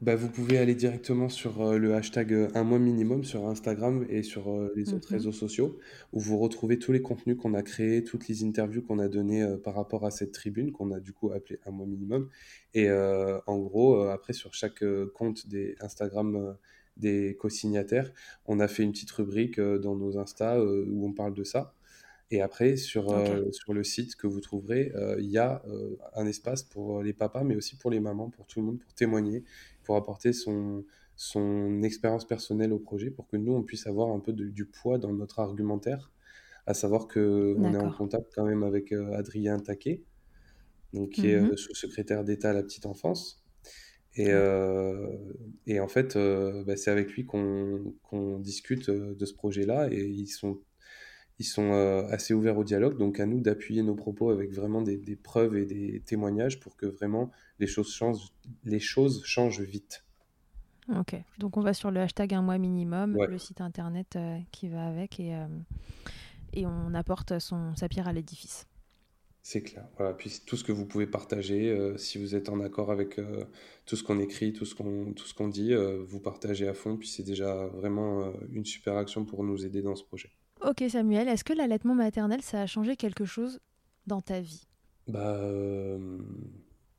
bah, 0.01 0.15
vous 0.15 0.29
pouvez 0.29 0.57
aller 0.57 0.75
directement 0.75 1.27
sur 1.27 1.61
euh, 1.61 1.77
le 1.77 1.93
hashtag 1.93 2.33
euh, 2.33 2.47
un 2.55 2.63
mois 2.63 2.79
minimum 2.79 3.25
sur 3.25 3.47
Instagram 3.47 4.05
et 4.09 4.23
sur 4.23 4.49
euh, 4.49 4.71
les 4.75 4.93
autres 4.93 5.11
mmh 5.11 5.15
réseaux 5.15 5.31
sociaux 5.33 5.77
où 6.13 6.19
vous 6.21 6.37
retrouvez 6.37 6.79
tous 6.79 6.93
les 6.93 7.01
contenus 7.01 7.35
qu'on 7.35 7.53
a 7.53 7.63
créés, 7.63 8.05
toutes 8.05 8.29
les 8.29 8.45
interviews 8.45 8.81
qu'on 8.81 8.99
a 8.99 9.09
données 9.09 9.45
par 9.63 9.75
rapport 9.75 10.05
à 10.05 10.11
cette 10.11 10.31
tribune 10.31 10.71
qu'on 10.71 10.91
a 10.91 11.01
du 11.01 11.11
coup 11.11 11.31
appelée 11.31 11.59
un 11.65 11.71
mois 11.71 11.85
minimum. 11.85 12.29
Et 12.73 12.89
en 12.91 13.57
gros, 13.57 14.01
après 14.03 14.33
sur 14.33 14.53
chaque 14.53 14.83
compte 15.13 15.47
des 15.47 15.75
Instagram 15.81 16.55
des 16.97 17.35
co-signataires, 17.39 18.11
on 18.45 18.59
a 18.59 18.67
fait 18.67 18.83
une 18.83 18.91
petite 18.91 19.11
rubrique 19.11 19.59
dans 19.59 19.95
nos 19.95 20.17
Insta 20.17 20.63
où 20.63 21.05
on 21.05 21.13
parle 21.13 21.33
de 21.33 21.43
ça. 21.43 21.73
Et 22.31 22.41
après, 22.41 22.75
sur, 22.77 23.05
sur 23.51 23.73
le 23.73 23.83
site 23.83 24.15
que 24.15 24.27
vous 24.27 24.39
trouverez, 24.39 24.91
il 25.17 25.29
y 25.29 25.39
a 25.39 25.63
un 26.15 26.27
espace 26.27 26.63
pour 26.63 27.01
les 27.01 27.13
papas, 27.13 27.43
mais 27.43 27.55
aussi 27.55 27.75
pour 27.75 27.89
les 27.89 27.99
mamans, 27.99 28.29
pour 28.29 28.45
tout 28.45 28.59
le 28.59 28.67
monde, 28.67 28.79
pour 28.79 28.93
témoigner 28.93 29.43
pour 29.89 29.97
apporter 29.97 30.33
son, 30.33 30.85
son 31.15 31.81
expérience 31.81 32.23
personnelle 32.23 32.73
au 32.73 32.77
projet 32.77 33.09
pour 33.09 33.27
que 33.27 33.37
nous, 33.37 33.53
on 33.53 33.63
puisse 33.63 33.87
avoir 33.87 34.09
un 34.09 34.19
peu 34.19 34.33
du 34.33 34.65
poids 34.65 34.99
dans 34.99 35.11
notre 35.11 35.39
argumentaire, 35.39 36.11
à 36.67 36.75
savoir 36.75 37.07
qu'on 37.07 37.73
est 37.73 37.77
en 37.77 37.91
contact 37.91 38.31
quand 38.35 38.45
même 38.45 38.61
avec 38.61 38.91
euh, 38.91 39.17
Adrien 39.17 39.57
Taquet, 39.57 40.03
donc, 40.93 41.09
qui 41.09 41.31
est 41.31 41.41
mmh 41.41 41.53
euh, 41.53 41.57
sous-secrétaire 41.57 42.23
d'État 42.23 42.51
à 42.51 42.53
la 42.53 42.61
petite 42.61 42.85
enfance. 42.85 43.43
Et, 44.13 44.27
euh, 44.29 45.07
et 45.65 45.79
en 45.79 45.87
fait, 45.87 46.15
bah, 46.67 46.77
c'est 46.77 46.91
avec 46.91 47.11
lui 47.13 47.25
qu'on 47.25 48.39
discute 48.41 48.91
de 48.91 49.25
ce 49.25 49.33
projet-là 49.33 49.91
et 49.91 50.05
ils 50.05 50.27
sont, 50.27 50.59
ils 51.39 51.45
sont 51.45 51.71
assez 52.09 52.33
ouverts 52.33 52.57
au 52.57 52.63
dialogue. 52.63 52.97
Donc 52.97 53.19
à 53.19 53.25
nous 53.25 53.39
d'appuyer 53.39 53.81
nos 53.81 53.95
propos 53.95 54.29
avec 54.29 54.51
vraiment 54.53 54.81
des, 54.81 54.97
des, 54.97 55.15
preuves 55.15 55.55
et 55.55 55.65
des 55.65 56.01
témoignages 56.05 56.59
pour 56.59 56.75
que 56.75 56.85
vraiment 56.85 57.31
les 57.59 57.67
choses 57.67 57.93
changent, 57.93 58.31
les 58.65 58.79
choses 58.79 59.23
changent 59.25 59.61
vite. 59.61 60.03
Ok, 60.97 61.15
donc 61.37 61.55
on 61.57 61.61
va 61.61 61.73
sur 61.73 61.91
le 61.91 61.99
hashtag 61.99 62.33
un 62.33 62.41
mois 62.41 62.57
minimum, 62.57 63.15
le 63.15 63.37
site 63.37 63.61
internet 63.61 64.15
euh, 64.15 64.39
qui 64.51 64.69
va 64.69 64.87
avec 64.87 65.19
et, 65.19 65.35
euh, 65.35 65.45
et 66.53 66.65
on 66.65 66.93
apporte 66.95 67.37
son, 67.37 67.75
sa 67.75 67.87
pierre 67.87 68.07
à 68.07 68.13
l'édifice. 68.13 68.65
C'est 69.43 69.61
clair. 69.61 69.87
Voilà. 69.97 70.13
Puis 70.13 70.41
tout 70.45 70.57
ce 70.57 70.63
que 70.63 70.71
vous 70.71 70.85
pouvez 70.85 71.05
partager, 71.05 71.69
euh, 71.69 71.95
si 71.97 72.17
vous 72.17 72.35
êtes 72.35 72.49
en 72.49 72.59
accord 72.59 72.91
avec 72.91 73.19
tout 73.85 73.95
ce 73.95 74.03
qu'on 74.03 74.19
écrit, 74.19 74.51
tout 74.51 74.65
ce 74.65 74.73
qu'on 74.73 75.13
tout 75.13 75.25
ce 75.25 75.33
qu'on 75.33 75.47
dit, 75.47 75.73
vous 75.75 76.19
partagez 76.19 76.67
à 76.67 76.73
fond. 76.73 76.97
Puis 76.97 77.07
c'est 77.07 77.23
déjà 77.23 77.67
vraiment 77.67 78.33
une 78.51 78.65
super 78.65 78.97
action 78.97 79.25
pour 79.25 79.43
nous 79.43 79.65
aider 79.65 79.81
dans 79.81 79.95
ce 79.95 80.03
projet. 80.03 80.31
Ok 80.61 80.83
Samuel, 80.89 81.27
est-ce 81.27 81.43
que 81.43 81.53
l'allaitement 81.53 81.95
maternel 81.95 82.41
ça 82.41 82.61
a 82.61 82.65
changé 82.65 82.95
quelque 82.95 83.25
chose 83.25 83.59
dans 84.07 84.21
ta 84.21 84.39
vie? 84.39 84.67
Bah 85.07 85.39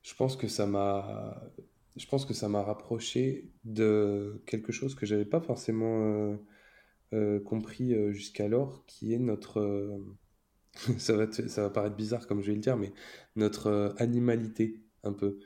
je 0.03 0.15
pense 0.15 0.37
que 0.37 0.49
ça 0.49 0.67
m'a 0.67 1.41
je 1.97 2.07
pense 2.07 2.25
que 2.25 2.35
ça 2.35 2.49
m'a 2.49 2.63
rapproché 2.63 3.51
de 3.65 4.43
quelque 4.47 4.73
chose 4.73 4.95
que 4.95 5.07
j'avais 5.07 5.25
pas 5.25 5.41
forcément 5.41 6.03
euh, 6.03 6.37
euh, 7.13 7.41
compris 7.41 7.95
euh, 7.95 8.13
jusqu'alors, 8.13 8.85
qui 8.87 9.13
est 9.13 9.19
notre 9.19 10.01
ça 10.99 11.15
va 11.15 11.31
ça 11.31 11.63
va 11.63 11.71
paraître 11.71 11.97
bizarre 11.97 12.27
comme 12.27 12.43
je 12.43 12.49
vais 12.49 12.55
le 12.55 12.61
dire, 12.61 12.77
mais 12.77 12.93
notre 13.37 13.95
animalité 13.99 14.81
un 15.03 15.13
peu. 15.13 15.39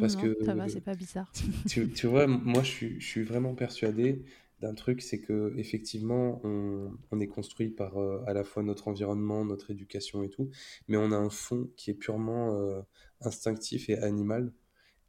Parce 0.00 0.16
non, 0.16 0.22
que 0.22 0.44
ça 0.44 0.54
va, 0.54 0.68
c'est 0.68 0.80
pas 0.80 0.94
bizarre. 0.94 1.30
tu, 1.68 1.90
tu, 1.90 2.06
vois, 2.06 2.26
moi 2.26 2.62
je 2.62 2.70
suis, 2.70 3.00
je 3.00 3.06
suis 3.06 3.22
vraiment 3.22 3.54
persuadé 3.54 4.24
d'un 4.62 4.74
truc, 4.74 5.02
c'est 5.02 5.20
que 5.20 5.52
effectivement, 5.58 6.40
on, 6.44 6.90
on, 7.10 7.20
est 7.20 7.26
construit 7.26 7.68
par 7.68 7.98
à 8.26 8.32
la 8.32 8.44
fois 8.44 8.62
notre 8.62 8.88
environnement, 8.88 9.44
notre 9.44 9.70
éducation 9.70 10.22
et 10.22 10.30
tout, 10.30 10.50
mais 10.88 10.96
on 10.96 11.12
a 11.12 11.16
un 11.16 11.30
fond 11.30 11.70
qui 11.76 11.90
est 11.90 11.94
purement 11.94 12.84
instinctif 13.20 13.90
et 13.90 13.98
animal. 13.98 14.52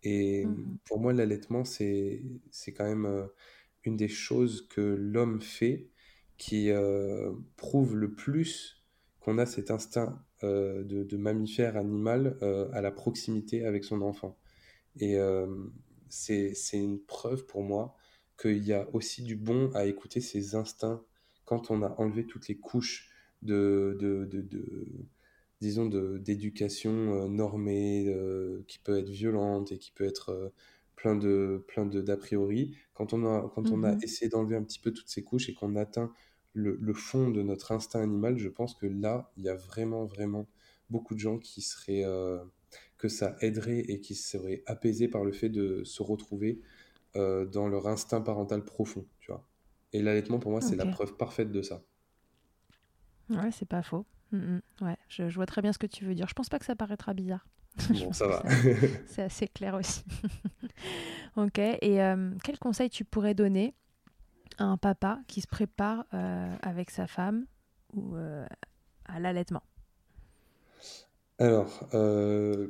Et 0.03 0.45
mmh 0.45 0.77
pour 0.85 0.99
moi, 0.99 1.13
l'allaitement, 1.13 1.63
c'est 1.63 2.21
quand 2.75 2.83
même 2.83 3.05
euh, 3.05 3.25
une 3.83 3.97
des 3.97 4.09
choses 4.09 4.67
que 4.67 4.81
l'homme 4.81 5.41
fait 5.41 5.89
qui 6.37 6.71
euh, 6.71 7.31
prouve 7.55 7.95
le 7.95 8.13
plus 8.13 8.83
qu'on 9.19 9.37
a 9.37 9.45
cet 9.45 9.71
instinct 9.71 10.21
euh, 10.43 10.83
de, 10.83 11.17
mammifère 11.17 11.77
animal 11.77 12.37
à 12.73 12.81
la 12.81 12.91
proximité 12.91 13.65
avec 13.65 13.85
son 13.85 14.01
enfant. 14.01 14.37
Et 14.99 15.17
c'est 16.09 16.53
une 16.73 16.99
preuve 16.99 17.45
pour 17.45 17.63
moi 17.63 17.95
qu'il 18.43 18.65
y 18.65 18.73
a 18.73 18.87
aussi 18.93 19.23
du 19.23 19.35
bon 19.35 19.71
à 19.73 19.85
écouter 19.85 20.21
ses 20.21 20.55
instincts 20.55 21.01
quand 21.45 21.71
on 21.71 21.81
a 21.81 21.95
enlevé 21.97 22.25
toutes 22.25 22.47
les 22.47 22.57
couches 22.57 23.09
de, 23.41 23.97
de, 23.99 24.25
de 24.25 24.87
disons, 25.63 25.85
d'éducation 25.85 26.91
euh, 26.91 27.27
normée, 27.29 28.05
euh, 28.09 28.63
qui 28.67 28.79
peut 28.79 28.97
être 28.97 29.09
violente 29.09 29.71
et 29.71 29.77
qui 29.77 29.91
peut 29.91 30.03
être 30.03 30.29
euh, 30.31 30.49
plein 30.97 31.15
de 31.15 31.63
plein 31.67 31.85
de 31.85 32.01
d'a 32.01 32.17
priori. 32.17 32.75
Quand 32.93 33.13
on 33.13 33.25
a 33.25 33.49
quand 33.55 33.69
on 33.71 33.83
a 33.83 33.93
mmh 33.93 33.99
essayé 34.03 34.29
d'enlever 34.29 34.57
un 34.57 34.63
petit 34.63 34.79
peu 34.79 34.91
toutes 34.91 35.07
ces 35.09 35.23
couches 35.23 35.49
et 35.49 35.53
qu'on 35.53 35.75
atteint 35.77 36.11
le, 36.53 36.77
le, 36.79 36.93
fond 36.93 37.31
de 37.31 37.41
notre 37.41 37.71
instinct 37.71 38.01
animal, 38.01 38.37
je 38.37 38.49
pense 38.49 38.75
que 38.75 38.85
là, 38.85 39.31
il 39.37 39.43
y 39.43 39.49
a 39.49 39.55
vraiment 39.55 40.05
vraiment 40.05 40.47
beaucoup 40.89 41.15
de 41.15 41.19
gens 41.19 41.39
qui 41.39 41.61
seraient 41.61 42.03
que 42.97 43.07
ça 43.07 43.35
aiderait 43.41 43.79
et 43.79 44.01
qui 44.01 44.15
seraient 44.15 44.63
apaisés 44.65 45.07
par 45.07 45.23
le 45.23 45.31
fait 45.31 45.49
de 45.49 45.83
se 45.83 46.03
retrouver 46.03 46.61
dans 47.15 47.67
leur 47.67 47.87
instinct 47.87 48.21
parental 48.21 48.63
profond, 48.63 49.05
tu 49.19 49.31
vois. 49.31 49.45
Et 49.93 50.01
l'allaitement 50.01 50.39
pour 50.39 50.51
moi, 50.51 50.61
c'est 50.61 50.75
la 50.75 50.85
preuve 50.85 51.15
parfaite 51.15 51.51
de 51.51 51.61
ça. 51.61 51.81
Ouais, 53.29 53.51
c'est 53.51 53.67
pas 53.67 53.83
faux. 53.83 54.05
Mm, 54.31 54.37
mm. 54.37 54.61
ouais, 54.85 54.97
je, 55.07 55.23
vois 55.23 55.45
très 55.45 55.61
bien 55.61 55.71
ce 55.71 55.77
que 55.77 55.87
tu 55.87 56.05
veux 56.05 56.15
dire. 56.15 56.27
Je 56.27 56.33
pense 56.33 56.49
pas 56.49 56.59
que 56.59 56.65
ça 56.65 56.75
paraîtra 56.75 57.13
bizarre. 57.13 57.45
Bon, 57.89 58.13
ça 58.13 58.27
va. 58.27 58.43
C'est 59.07 59.23
assez 59.23 59.47
clair 59.47 59.73
aussi. 59.73 60.03
ok. 61.37 61.57
Et 61.57 62.01
euh, 62.01 62.31
quel 62.43 62.59
conseil 62.59 62.89
tu 62.89 63.03
pourrais 63.03 63.33
donner 63.33 63.73
à 64.59 64.65
un 64.65 64.77
papa 64.77 65.19
qui 65.27 65.41
se 65.41 65.47
prépare 65.47 66.05
euh, 66.13 66.55
avec 66.61 66.91
sa 66.91 67.07
femme 67.07 67.45
ou 67.93 68.15
euh, 68.15 68.45
à 69.05 69.19
l'allaitement? 69.19 69.63
Alors, 71.39 71.89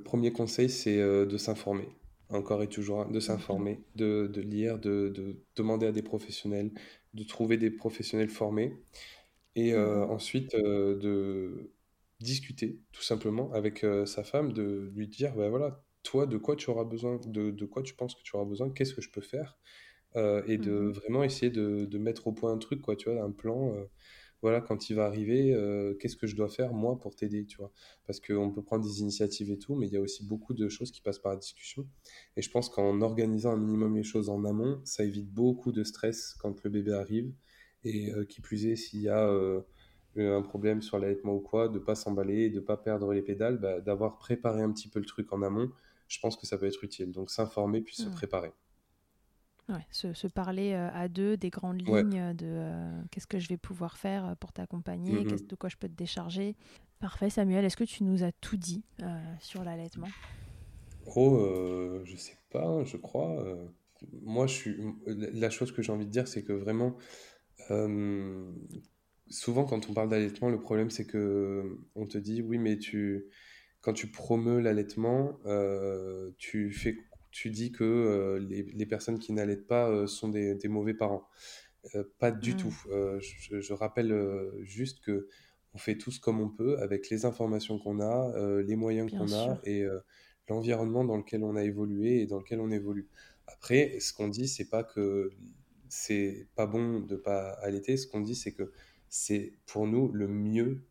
premier 0.06 0.32
conseil, 0.32 0.70
c'est 0.70 0.98
de 0.98 1.38
s'informer. 1.38 1.90
Encore 2.34 2.64
et 2.64 2.68
toujours, 2.68 3.06
de 3.06 3.20
s'informer, 3.20 3.84
de, 3.96 4.28
de, 4.28 4.42
lire, 4.42 4.80
de, 4.80 5.10
de, 5.10 5.38
demander 5.56 5.86
à 5.88 5.92
des 5.92 6.02
professionnels, 6.02 6.72
de 7.14 7.24
trouver 7.24 7.58
des 7.58 7.70
professionnels 7.70 8.30
formés. 8.30 8.74
Et 9.56 9.74
euh, 9.74 10.06
ensuite, 10.08 10.56
euh, 10.56 10.98
de 11.00 11.72
discuter 12.22 12.80
tout 12.92 13.04
simplement 13.04 13.52
avec 13.54 13.84
euh, 13.84 14.06
sa 14.06 14.24
femme, 14.24 14.54
de 14.54 14.92
lui 14.96 15.08
dire, 15.08 15.36
ben 15.36 15.50
voilà, 15.50 15.84
toi, 16.04 16.26
de 16.28 16.38
quoi 16.38 16.56
tu 16.56 16.70
auras 16.72 16.86
besoin, 16.86 17.20
de, 17.28 17.52
de 17.52 17.66
quoi 17.66 17.84
tu 17.84 17.96
penses 17.96 18.16
que 18.16 18.24
tu 18.24 18.36
auras 18.36 18.46
besoin, 18.46 18.70
qu'est-ce 18.72 18.94
que 18.96 19.02
je 19.02 19.12
peux 19.12 19.22
faire, 19.22 19.58
et 20.16 20.58
de 20.58 20.74
Mhm. 20.74 20.92
vraiment 20.92 21.24
essayer 21.24 21.52
de, 21.52 21.86
de 21.86 21.98
mettre 21.98 22.28
au 22.28 22.34
point 22.34 22.52
un 22.54 22.58
truc, 22.60 22.82
quoi, 22.82 22.96
tu 22.96 23.10
vois, 23.12 23.24
un 23.24 23.32
plan. 23.32 23.76
Voilà, 24.44 24.62
quand 24.62 24.90
il 24.90 24.96
va 24.96 25.06
arriver, 25.06 25.54
euh, 25.54 25.96
qu'est-ce 25.96 26.16
que 26.18 26.28
je 26.28 26.36
dois 26.36 26.50
faire 26.50 26.74
moi 26.74 27.00
pour 27.00 27.16
t'aider, 27.16 27.46
tu 27.46 27.58
vois? 27.58 27.72
Parce 28.06 28.20
qu'on 28.20 28.52
peut 28.52 28.62
prendre 28.62 28.84
des 28.86 29.02
initiatives 29.02 29.50
et 29.50 29.58
tout, 29.58 29.76
mais 29.76 29.88
il 29.88 29.94
y 29.94 29.98
a 29.98 30.02
aussi 30.02 30.24
beaucoup 30.26 30.54
de 30.54 30.70
choses 30.70 30.92
qui 30.92 31.02
passent 31.02 31.20
par 31.20 31.32
la 31.32 31.40
discussion. 31.40 31.88
Et 32.38 32.42
je 32.44 32.52
pense 32.52 32.70
qu'en 32.70 33.02
organisant 33.02 33.54
un 33.54 33.58
minimum 33.58 33.96
les 33.96 34.04
choses 34.04 34.30
en 34.30 34.46
amont, 34.46 34.82
ça 34.86 35.04
évite 35.04 35.32
beaucoup 35.34 35.72
de 35.72 35.84
stress 35.84 36.36
quand 36.40 36.64
le 36.64 36.70
bébé 36.70 36.94
arrive. 36.94 37.34
Et 37.86 38.12
euh, 38.14 38.26
qui 38.26 38.42
plus 38.42 38.66
est, 38.68 38.76
s'il 38.76 39.02
y 39.02 39.10
a 39.10 39.28
euh, 39.28 39.62
un 40.18 40.42
problème 40.42 40.82
sur 40.82 41.00
l'allaitement 41.00 41.34
ou 41.36 41.40
quoi, 41.42 41.70
de 41.70 41.80
pas 41.80 41.96
s'emballer, 41.96 42.50
de 42.50 42.60
pas 42.60 42.78
perdre 42.78 43.14
les 43.14 43.22
pédales, 43.22 43.58
bah, 43.60 43.82
d'avoir 43.82 44.18
préparé 44.20 44.62
un 44.62 44.72
petit 44.72 44.88
peu 44.90 45.00
le 45.00 45.06
truc 45.06 45.34
en 45.34 45.42
amont, 45.42 45.72
je 46.08 46.20
pense 46.20 46.38
que 46.38 46.46
ça 46.46 46.58
peut 46.58 46.66
être 46.68 46.84
utile. 46.84 47.12
Donc 47.12 47.30
s'informer 47.32 47.82
puis 47.82 47.96
se 47.96 48.10
Mm. 48.10 48.12
préparer. 48.12 48.52
Ouais, 49.70 49.86
se, 49.92 50.14
se 50.14 50.28
parler 50.28 50.74
euh, 50.74 50.90
à 50.94 51.08
deux 51.08 51.38
des 51.38 51.50
grandes 51.50 51.82
Ouais. 51.88 52.04
lignes 52.04 52.34
de 52.34 52.46
euh, 52.48 53.02
qu'est-ce 53.12 53.28
que 53.28 53.40
je 53.40 53.48
vais 53.48 53.58
pouvoir 53.58 53.98
faire 53.98 54.26
euh, 54.26 54.36
pour 54.36 54.52
t'accompagner, 54.52 55.26
Mhm. 55.26 55.26
qu'est-ce- 55.26 55.46
de 55.48 55.56
quoi 55.56 55.70
je 55.70 55.78
peux 55.78 55.88
te 55.88 55.94
décharger. 55.96 56.56
Parfait, 57.00 57.30
Samuel, 57.30 57.64
est-ce 57.64 57.78
que 57.78 57.86
tu 57.86 58.04
nous 58.04 58.24
as 58.24 58.32
tout 58.34 58.58
dit 58.58 58.84
euh, 59.02 59.36
sur 59.40 59.64
l'allaitement? 59.64 60.14
Oh, 61.16 61.36
euh, 61.38 62.02
je 62.06 62.16
sais 62.16 62.38
pas, 62.52 62.84
je 62.86 62.98
crois. 62.98 63.42
euh, 63.44 63.68
moi, 64.22 64.48
je 64.48 64.54
suis. 64.54 64.78
La 65.08 65.50
chose 65.50 65.72
que 65.72 65.82
j'ai 65.82 65.92
envie 65.92 66.06
de 66.06 66.12
dire, 66.12 66.28
c'est 66.28 66.44
que 66.44 66.54
vraiment, 66.54 66.98
euh, 67.72 68.52
souvent 69.30 69.66
quand 69.66 69.90
on 69.90 69.94
parle 69.94 70.10
d'allaitement, 70.10 70.50
le 70.50 70.60
problème 70.62 70.90
c'est 70.90 71.06
que 71.08 71.78
on 71.96 72.06
te 72.08 72.18
dit, 72.18 72.42
oui, 72.42 72.58
mais 72.58 72.78
tu, 72.78 73.26
quand 73.82 73.94
tu 73.94 74.08
promeus 74.12 74.60
l'allaitement, 74.62 75.40
euh, 75.46 76.32
tu 76.38 76.72
fais, 76.72 76.98
tu 77.34 77.50
dis 77.50 77.72
que 77.72 77.84
euh, 77.84 78.40
les, 78.40 78.64
les 78.64 78.86
personnes 78.86 79.20
qui 79.20 79.34
n'allaitent 79.34 79.68
pas 79.68 79.90
euh, 79.90 80.08
sont 80.08 80.30
des, 80.30 80.56
des 80.56 80.68
mauvais 80.70 80.94
parents. 80.94 81.28
Euh, 81.96 82.04
pas 82.20 82.32
du 82.32 82.54
Mm. 82.54 82.58
tout. 82.58 82.76
Je, 83.20 83.60
je 83.60 83.74
rappelle 83.74 84.14
juste 84.62 85.02
que 85.02 85.28
on 85.74 85.78
fait 85.80 85.98
tous 85.98 86.20
comme 86.20 86.40
on 86.40 86.50
peut 86.50 86.78
avec 86.80 87.10
les 87.10 87.26
informations 87.26 87.80
qu'on 87.80 88.00
a, 88.00 88.62
les 88.62 88.76
moyens 88.76 89.12
qu'on 89.12 89.34
a 89.34 89.60
et 89.64 89.84
l'environnement 90.48 91.04
dans 91.04 91.18
lequel 91.18 91.44
on 91.44 91.56
a 91.56 91.64
évolué 91.64 92.22
et 92.22 92.28
dans 92.28 92.38
lequel 92.40 92.60
on 92.62 92.70
évolue. 92.72 93.10
Après, 93.48 94.00
ce 94.00 94.14
qu'on 94.14 94.28
dit, 94.28 94.48
c'est 94.48 94.70
pas 94.70 94.84
que 94.84 95.32
c'est 95.90 96.48
pas 96.56 96.68
bon 96.68 97.00
de 97.02 97.16
pas 97.16 97.50
allaiter. 97.62 97.98
Ce 97.98 98.08
qu'on 98.08 98.22
dit, 98.22 98.36
c'est 98.36 98.54
que 98.54 98.72
c'est 99.10 99.54
pour 99.66 99.88
nous 99.88 100.12
le 100.12 100.28
mieux, 100.28 100.86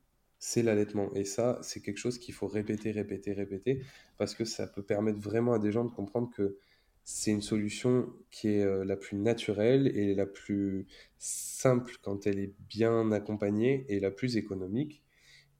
c'est 0.44 0.64
l'allaitement. 0.64 1.14
Et 1.14 1.24
ça, 1.24 1.60
c'est 1.62 1.80
quelque 1.80 1.98
chose 1.98 2.18
qu'il 2.18 2.34
faut 2.34 2.48
répéter, 2.48 2.90
répéter, 2.90 3.32
répéter, 3.32 3.80
parce 4.18 4.34
que 4.34 4.44
ça 4.44 4.66
peut 4.66 4.82
permettre 4.82 5.20
vraiment 5.20 5.52
à 5.52 5.60
des 5.60 5.70
gens 5.70 5.84
de 5.84 5.90
comprendre 5.94 6.30
que 6.34 6.56
c'est 7.04 7.30
une 7.30 7.42
solution 7.42 8.12
qui 8.32 8.48
est 8.48 8.64
euh, 8.64 8.84
la 8.84 8.96
plus 8.96 9.16
naturelle 9.16 9.86
et 9.96 10.16
la 10.16 10.26
plus 10.26 10.88
simple 11.16 11.94
quand 12.02 12.26
elle 12.26 12.40
est 12.40 12.54
bien 12.68 13.12
accompagnée 13.12 13.86
et 13.88 14.00
la 14.00 14.10
plus 14.10 14.36
économique. 14.36 15.04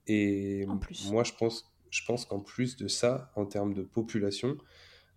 Et 0.07 0.65
moi, 1.11 1.23
je 1.23 1.31
pense, 1.31 1.73
je 1.89 2.01
pense 2.05 2.25
qu'en 2.25 2.41
plus 2.41 2.75
de 2.75 2.89
ça, 2.89 3.31
en 3.37 3.45
termes 3.45 3.73
de 3.73 3.83
population, 3.83 4.57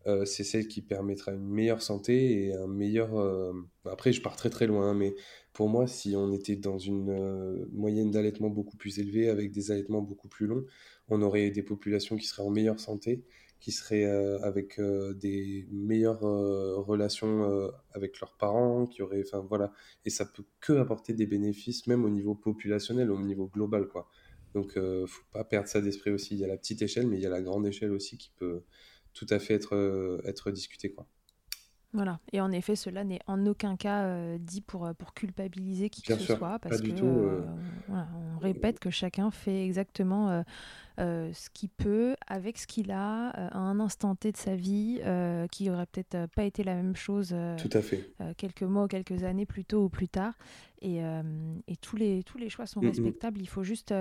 euh, 0.07 0.25
c'est 0.25 0.45
celle 0.45 0.69
qui 0.69 0.81
permettra 0.81 1.33
une 1.33 1.49
meilleure 1.49 1.83
santé 1.83 2.45
et 2.45 2.55
un 2.55 2.69
meilleur... 2.69 3.19
euh, 3.19 3.53
Après, 3.85 4.13
je 4.13 4.23
pars 4.23 4.37
très 4.37 4.51
très 4.51 4.69
loin, 4.69 4.91
hein, 4.91 4.95
mais 4.95 5.15
pour 5.57 5.71
moi, 5.71 5.87
si 5.87 6.15
on 6.15 6.35
était 6.35 6.55
dans 6.55 6.77
une 6.77 7.09
euh, 7.09 7.65
moyenne 7.73 8.11
d'allaitement 8.11 8.51
beaucoup 8.51 8.77
plus 8.77 8.99
élevée, 8.99 9.31
avec 9.31 9.53
des 9.53 9.71
allaitements 9.71 10.03
beaucoup 10.03 10.29
plus 10.29 10.47
longs, 10.47 10.67
on 11.09 11.23
aurait 11.23 11.51
des 11.51 11.63
populations 11.63 12.17
qui 12.19 12.27
seraient 12.27 12.43
en 12.43 12.51
meilleure 12.51 12.79
santé, 12.79 13.25
qui 13.59 13.73
seraient 13.73 14.05
euh, 14.05 14.39
avec 14.43 14.79
euh, 14.79 15.15
des 15.15 15.67
meilleures 15.73 16.21
relations 16.21 17.71
avec 17.95 18.21
leurs 18.21 18.37
parents, 18.37 18.87
qui 18.87 19.01
auraient... 19.01 19.23
Enfin 19.27 19.41
voilà, 19.49 19.73
et 20.05 20.11
ça 20.11 20.27
peut 20.27 20.45
que 20.61 20.75
apporter 20.75 21.15
des 21.15 21.25
bénéfices, 21.25 21.87
même 21.87 22.05
au 22.05 22.11
niveau 22.11 22.35
populationnel, 22.35 23.11
au 23.11 23.19
niveau 23.19 23.47
global, 23.47 23.89
quoi. 23.89 24.11
Donc, 24.53 24.77
euh, 24.77 25.07
faut 25.07 25.25
pas 25.33 25.45
perdre 25.45 25.69
ça 25.69 25.81
d'esprit 25.81 26.11
aussi. 26.11 26.35
Il 26.35 26.41
y 26.41 26.45
a 26.45 26.49
la 26.49 26.59
petite 26.59 26.83
échelle, 26.83 27.07
mais 27.07 27.17
il 27.17 27.23
y 27.23 27.27
a 27.27 27.31
la 27.31 27.41
grande 27.41 27.67
échelle 27.67 27.93
aussi 27.93 28.19
qui 28.19 28.31
peut 28.37 28.61
tout 29.15 29.27
à 29.31 29.39
fait 29.39 29.55
être, 29.55 30.21
être 30.27 30.51
discutée, 30.51 30.93
quoi. 30.93 31.07
Voilà. 31.97 32.21
Et 32.33 32.41
en 32.43 32.53
effet, 32.53 32.77
cela 32.77 33.05
n'est 33.05 33.21
en 33.27 33.47
aucun 33.47 33.77
cas 33.77 34.03
euh, 34.05 34.37
dit 34.39 34.61
pour, 34.61 34.85
euh, 34.85 34.93
pour 34.93 35.15
culpabiliser 35.15 35.89
qui 35.89 36.03
Bien 36.03 36.17
que 36.17 36.23
ce 36.23 36.35
soit, 36.35 36.39
pas 36.59 36.59
parce 36.59 36.83
du 36.83 36.93
que 36.93 36.99
tout. 36.99 37.07
euh, 37.07 37.43
voilà, 37.89 38.07
on 38.37 38.39
répète 38.39 38.79
que 38.79 38.91
chacun 38.91 39.31
fait 39.31 39.65
exactement 39.65 40.45
ce 40.99 41.51
qu'il 41.55 41.71
peut 41.71 42.17
avec 42.27 42.59
ce 42.59 42.67
qu'il 42.67 42.91
a 42.91 43.31
à 43.31 43.59
un 43.59 43.81
instant 43.81 44.15
T 44.15 44.31
de 44.31 44.37
sa 44.37 44.57
vie, 44.57 45.01
qui 45.51 45.71
aurait 45.71 45.87
peut-être 45.87 46.27
pas 46.35 46.45
été 46.45 46.63
la 46.65 46.75
même 46.75 46.97
chose 46.97 47.29
tout 47.57 47.71
à 47.73 47.81
fait. 47.81 48.11
quelques 48.37 48.63
mois 48.63 48.85
ou 48.85 48.89
quelques 48.89 49.25
années 49.25 49.47
plus 49.47 49.65
tôt 49.65 49.85
ou 49.85 49.89
plus 49.89 50.09
tard. 50.09 50.35
Et, 50.83 50.99
et 51.67 51.77
tous, 51.81 51.97
les, 51.97 52.23
tous 52.25 52.37
les 52.39 52.51
choix 52.51 52.67
sont 52.67 52.81
Mhm. 52.81 52.89
respectables. 52.89 53.41
Il 53.41 53.49
faut 53.49 53.63
juste 53.63 53.93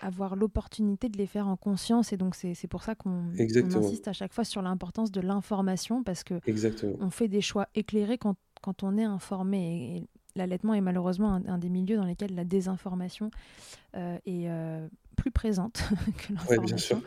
avoir 0.00 0.36
l'opportunité 0.36 1.08
de 1.08 1.18
les 1.18 1.26
faire 1.26 1.48
en 1.48 1.56
conscience. 1.56 2.12
Et 2.12 2.16
donc, 2.16 2.34
c'est 2.34 2.66
pour 2.68 2.82
ça 2.82 2.94
qu'on 2.94 3.30
insiste 3.76 4.08
à 4.08 4.12
chaque 4.12 4.32
fois 4.32 4.44
sur 4.44 4.62
l'importance 4.62 5.10
de 5.10 5.20
l'information, 5.20 6.02
parce 6.02 6.24
que 6.24 6.40
Exactement. 6.46 6.96
on 7.00 7.10
fait 7.10 7.28
des 7.28 7.40
choix 7.40 7.68
éclairés 7.74 8.18
quand, 8.18 8.36
quand 8.62 8.82
on 8.82 8.96
est 8.96 9.04
informé. 9.04 9.58
Et, 9.96 9.96
et 9.98 10.08
l'allaitement 10.36 10.74
est 10.74 10.80
malheureusement 10.80 11.34
un, 11.34 11.44
un 11.46 11.58
des 11.58 11.68
milieux 11.68 11.96
dans 11.96 12.04
lesquels 12.04 12.34
la 12.34 12.44
désinformation 12.44 13.30
euh, 13.96 14.18
est 14.24 14.48
euh, 14.48 14.86
plus 15.16 15.30
présente 15.32 15.82
que 16.18 16.32
Ouais, 16.32 16.38
l'information. 16.56 17.02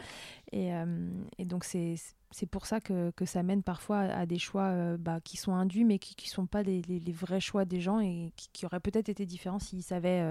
Et, 0.52 0.74
euh, 0.74 1.10
et 1.38 1.46
donc 1.46 1.64
c'est 1.64 1.96
c'est 2.34 2.46
pour 2.46 2.66
ça 2.66 2.82
que, 2.82 3.12
que 3.12 3.26
ça 3.26 3.42
mène 3.44 3.62
parfois 3.64 4.00
à 4.00 4.26
des 4.26 4.38
choix 4.38 4.98
bah, 4.98 5.20
qui 5.22 5.36
sont 5.38 5.54
induits, 5.54 5.84
mais 5.86 5.98
qui 6.00 6.16
ne 6.26 6.30
sont 6.30 6.46
pas 6.46 6.62
les, 6.64 6.82
les- 6.84 7.00
les 7.00 7.12
vrais 7.12 7.40
choix 7.42 7.64
des 7.66 7.80
gens 7.82 8.00
et 8.00 8.32
qui, 8.38 8.50
qui 8.52 8.66
auraient 8.66 8.80
peut-être 8.82 9.08
été 9.10 9.26
différents 9.26 9.60
s'ils 9.60 9.84
savaient 9.84 10.22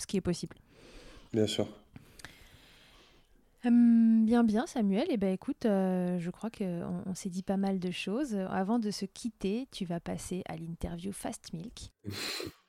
ce 0.00 0.06
qui 0.06 0.16
est 0.16 0.20
possible. 0.20 0.56
Bien 1.32 1.46
sûr. 1.46 1.68
Hum, 3.64 4.24
bien, 4.26 4.42
bien, 4.42 4.66
Samuel. 4.66 5.10
Et 5.10 5.16
ben 5.16 5.32
écoute, 5.32 5.66
euh, 5.66 6.18
je 6.18 6.30
crois 6.30 6.50
qu'on 6.50 7.02
on, 7.06 7.14
s'est 7.14 7.30
dit 7.30 7.42
pas 7.42 7.56
mal 7.56 7.78
de 7.78 7.90
choses. 7.90 8.34
Avant 8.50 8.78
de 8.78 8.90
se 8.90 9.04
quitter, 9.04 9.68
tu 9.70 9.84
vas 9.84 10.00
passer 10.00 10.42
à 10.46 10.56
l'interview 10.56 11.12
Fast 11.12 11.52
Milk. 11.52 11.92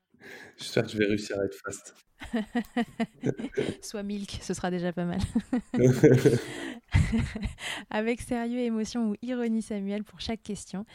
J'espère 0.58 0.84
que 0.84 0.92
je 0.92 0.98
vais 0.98 1.06
réussir 1.06 1.38
à 1.40 1.46
être 1.46 1.58
fast. 1.66 1.96
Soit 3.82 4.04
Milk, 4.04 4.40
ce 4.42 4.54
sera 4.54 4.72
déjà 4.72 4.94
pas 4.94 5.04
mal. 5.04 5.20
Avec 7.90 8.22
sérieux, 8.22 8.60
émotion 8.60 9.10
ou 9.10 9.16
ironie, 9.22 9.62
Samuel, 9.62 10.04
pour 10.06 10.22
chaque 10.22 10.42
question, 10.42 10.86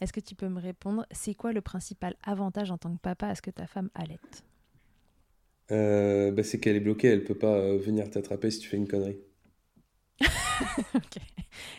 est-ce 0.00 0.12
que 0.12 0.18
tu 0.20 0.34
peux 0.34 0.48
me 0.48 0.60
répondre 0.60 1.06
C'est 1.12 1.34
quoi 1.34 1.52
le 1.52 1.60
principal 1.60 2.16
avantage 2.24 2.72
en 2.72 2.78
tant 2.78 2.92
que 2.92 3.00
papa 3.00 3.28
à 3.28 3.34
ce 3.36 3.42
que 3.42 3.50
ta 3.50 3.68
femme 3.68 3.90
allaite 3.94 4.44
Euh, 5.72 6.30
bah, 6.32 6.42
c'est 6.44 6.60
qu'elle 6.60 6.76
est 6.76 6.80
bloquée, 6.80 7.08
elle 7.08 7.24
peut 7.24 7.34
pas 7.38 7.56
euh, 7.56 7.76
venir 7.78 8.08
t'attraper 8.10 8.50
si 8.52 8.60
tu 8.60 8.68
fais 8.68 8.76
une 8.76 8.86
connerie. 8.88 9.18
Ok. 10.94 11.18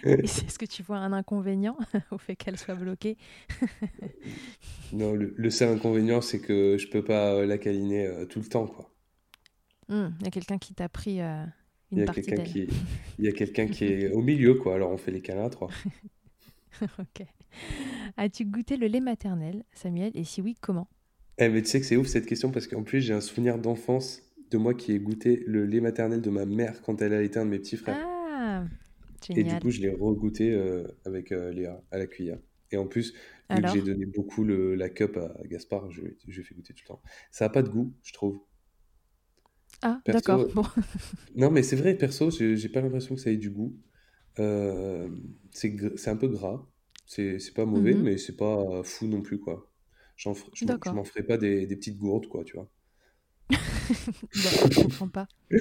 Et 0.03 0.29
Est-ce 0.47 0.59
que 0.59 0.65
tu 0.65 0.83
vois 0.83 0.97
un 0.97 1.13
inconvénient 1.13 1.77
au 2.11 2.17
fait 2.17 2.35
qu'elle 2.35 2.57
soit 2.59 2.75
bloquée? 2.75 3.17
Non, 4.93 5.11
le, 5.13 5.33
le 5.35 5.49
seul 5.49 5.73
inconvénient, 5.75 6.21
c'est 6.21 6.39
que 6.39 6.77
je 6.77 6.87
peux 6.87 7.03
pas 7.03 7.33
euh, 7.33 7.45
la 7.45 7.57
câliner 7.57 8.07
euh, 8.07 8.25
tout 8.25 8.39
le 8.39 8.45
temps, 8.45 8.65
quoi. 8.67 8.89
Hum, 9.89 10.15
Il 10.19 10.25
y 10.25 10.27
a 10.27 10.31
quelqu'un 10.31 10.57
qui 10.57 10.73
t'a 10.73 10.89
pris 10.89 11.19
y 11.95 12.01
une 12.01 12.03
a 12.03 12.05
partie 12.05 12.33
d'elle. 12.33 12.53
qui, 12.53 12.67
il 13.19 13.25
y 13.25 13.27
a 13.29 13.31
quelqu'un 13.31 13.67
qui 13.67 13.85
est 13.85 14.11
au 14.11 14.21
milieu, 14.21 14.55
quoi. 14.55 14.75
Alors 14.75 14.91
on 14.91 14.97
fait 14.97 15.11
les 15.11 15.21
câlins 15.21 15.45
à 15.45 15.49
trois. 15.49 15.79
Ok. 16.99 17.27
As-tu 18.17 18.45
goûté 18.45 18.77
le 18.77 18.87
lait 18.87 18.99
maternel, 19.01 19.63
Samuel? 19.73 20.11
Et 20.15 20.23
si 20.23 20.41
oui, 20.41 20.55
comment? 20.61 20.87
Eh, 21.38 21.49
mais 21.49 21.61
tu 21.61 21.69
sais 21.69 21.79
que 21.79 21.86
c'est 21.86 21.97
ouf 21.97 22.07
cette 22.07 22.25
question 22.25 22.51
parce 22.51 22.67
qu'en 22.67 22.84
plus 22.84 23.01
j'ai 23.01 23.13
un 23.13 23.21
souvenir 23.21 23.57
d'enfance 23.57 24.21
de 24.51 24.57
moi 24.57 24.73
qui 24.73 24.91
ai 24.93 24.99
goûté 24.99 25.43
le 25.47 25.65
lait 25.65 25.81
maternel 25.81 26.21
de 26.21 26.29
ma 26.29 26.45
mère 26.45 26.81
quand 26.84 27.01
elle 27.01 27.13
a 27.13 27.21
été 27.23 27.39
un 27.39 27.45
de 27.45 27.49
mes 27.51 27.59
petits 27.59 27.77
frères. 27.77 27.97
Ah, 27.97 28.65
Et 29.36 29.43
du 29.43 29.49
génial. 29.49 29.61
coup, 29.61 29.69
je 29.71 29.81
l'ai 29.81 29.89
regoûté 29.89 30.51
euh, 30.53 30.88
avec 31.05 31.31
euh, 31.31 31.51
Léa 31.51 31.81
à 31.91 31.97
la 31.97 32.07
cuillère. 32.07 32.39
Et 32.71 32.77
en 32.77 32.88
plus, 32.88 33.13
vu 33.49 33.61
que 33.61 33.67
j'ai 33.67 33.81
donné 33.81 34.05
beaucoup 34.05 34.43
le, 34.43 34.75
la 34.75 34.89
cup 34.89 35.17
à 35.17 35.34
Gaspard, 35.47 35.91
je, 35.91 36.01
lui 36.01 36.39
ai 36.39 36.43
fait 36.43 36.55
goûter 36.55 36.73
tout 36.73 36.84
le 36.84 36.88
temps. 36.88 37.01
Ça 37.31 37.45
a 37.45 37.49
pas 37.49 37.61
de 37.63 37.69
goût, 37.69 37.93
je 38.03 38.13
trouve. 38.13 38.41
Ah, 39.81 40.01
d'accord. 40.05 40.47
Bon. 40.53 40.63
non, 41.36 41.51
mais 41.51 41.63
c'est 41.63 41.75
vrai, 41.75 41.95
perso, 41.95 42.29
j'ai 42.31 42.69
pas 42.69 42.81
l'impression 42.81 43.15
que 43.15 43.21
ça 43.21 43.31
ait 43.31 43.38
du 43.38 43.49
goût. 43.49 43.75
Euh, 44.39 45.09
c'est 45.51 46.07
un 46.07 46.15
peu 46.17 46.27
gras. 46.27 46.67
C'est 47.05 47.38
pas 47.53 47.65
mauvais, 47.65 47.93
Mhm. 47.93 48.03
mais 48.03 48.17
c'est 48.17 48.38
pas 48.38 48.81
fou 48.84 49.07
non 49.07 49.21
plus, 49.21 49.39
quoi. 49.39 49.71
J'en 50.24 50.34
je 50.34 50.91
m'en 50.91 51.03
ferai 51.03 51.24
pas 51.24 51.38
des, 51.38 51.65
des 51.65 51.76
petites 51.76 51.97
gourdes, 51.97 52.28
quoi, 52.28 52.43
tu 52.45 52.55
vois. 52.55 52.69
Je 54.32 54.82
comprends 54.82 55.09
pas. 55.09 55.28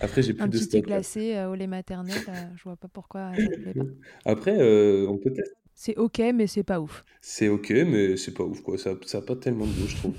Après, 0.00 0.22
j'ai 0.22 0.34
plus 0.34 0.44
Un 0.44 0.48
de 0.48 0.58
petit 0.58 0.68
thé 0.68 0.80
glacé 0.82 1.34
euh, 1.34 1.50
au 1.50 1.54
lait 1.54 1.66
maternel, 1.66 2.16
euh, 2.28 2.32
je 2.56 2.62
vois 2.62 2.76
pas 2.76 2.88
pourquoi 2.88 3.34
ça 3.34 3.42
te 3.48 3.60
plaît 3.60 3.74
pas. 3.74 3.84
Après, 4.24 4.56
euh, 4.56 5.06
on 5.08 5.18
peut 5.18 5.32
tester. 5.32 5.56
C'est 5.74 5.96
ok, 5.96 6.22
mais 6.34 6.46
c'est 6.46 6.62
pas 6.62 6.80
ouf. 6.80 7.04
C'est 7.20 7.48
ok, 7.48 7.70
mais 7.70 8.16
c'est 8.16 8.32
pas 8.32 8.44
ouf, 8.44 8.62
quoi. 8.62 8.78
Ça, 8.78 8.94
ça 9.04 9.18
a 9.18 9.22
pas 9.22 9.36
tellement 9.36 9.66
de 9.66 9.72
goût, 9.72 9.86
je 9.88 9.96
trouve. 9.96 10.16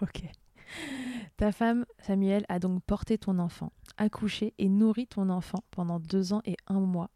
Ok. 0.00 0.22
Ta 1.36 1.52
femme, 1.52 1.84
Samuel, 1.98 2.46
a 2.48 2.58
donc 2.58 2.82
porté 2.84 3.18
ton 3.18 3.38
enfant, 3.38 3.72
accouché 3.98 4.54
et 4.58 4.68
nourri 4.68 5.06
ton 5.06 5.28
enfant 5.28 5.58
pendant 5.70 6.00
deux 6.00 6.32
ans 6.32 6.40
et 6.46 6.56
un 6.68 6.80
mois. 6.80 7.10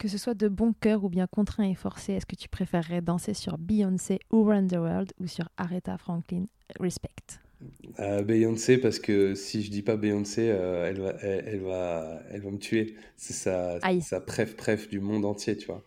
Que 0.00 0.08
ce 0.08 0.16
soit 0.16 0.32
de 0.32 0.48
bon 0.48 0.72
cœur 0.72 1.04
ou 1.04 1.10
bien 1.10 1.26
contraint 1.26 1.68
et 1.68 1.74
forcé, 1.74 2.14
est-ce 2.14 2.24
que 2.24 2.34
tu 2.34 2.48
préférerais 2.48 3.02
danser 3.02 3.34
sur 3.34 3.58
Beyoncé 3.58 4.18
ou 4.32 4.44
Run 4.44 4.66
the 4.66 4.76
World 4.76 5.12
ou 5.20 5.26
sur 5.26 5.50
Aretha 5.58 5.98
Franklin? 5.98 6.46
Respect 6.80 7.10
euh, 7.98 8.22
Beyoncé, 8.22 8.78
parce 8.78 8.98
que 8.98 9.34
si 9.34 9.62
je 9.62 9.70
dis 9.70 9.82
pas 9.82 9.98
Beyoncé, 9.98 10.48
euh, 10.48 10.88
elle, 10.88 11.00
va, 11.02 11.10
elle, 11.20 11.60
va, 11.60 12.22
elle 12.30 12.40
va 12.40 12.50
me 12.50 12.56
tuer. 12.56 12.94
C'est 13.18 13.34
sa, 13.34 13.78
sa 14.00 14.22
préf, 14.22 14.56
préf 14.56 14.88
du 14.88 15.00
monde 15.00 15.26
entier, 15.26 15.58
tu 15.58 15.66
vois. 15.66 15.84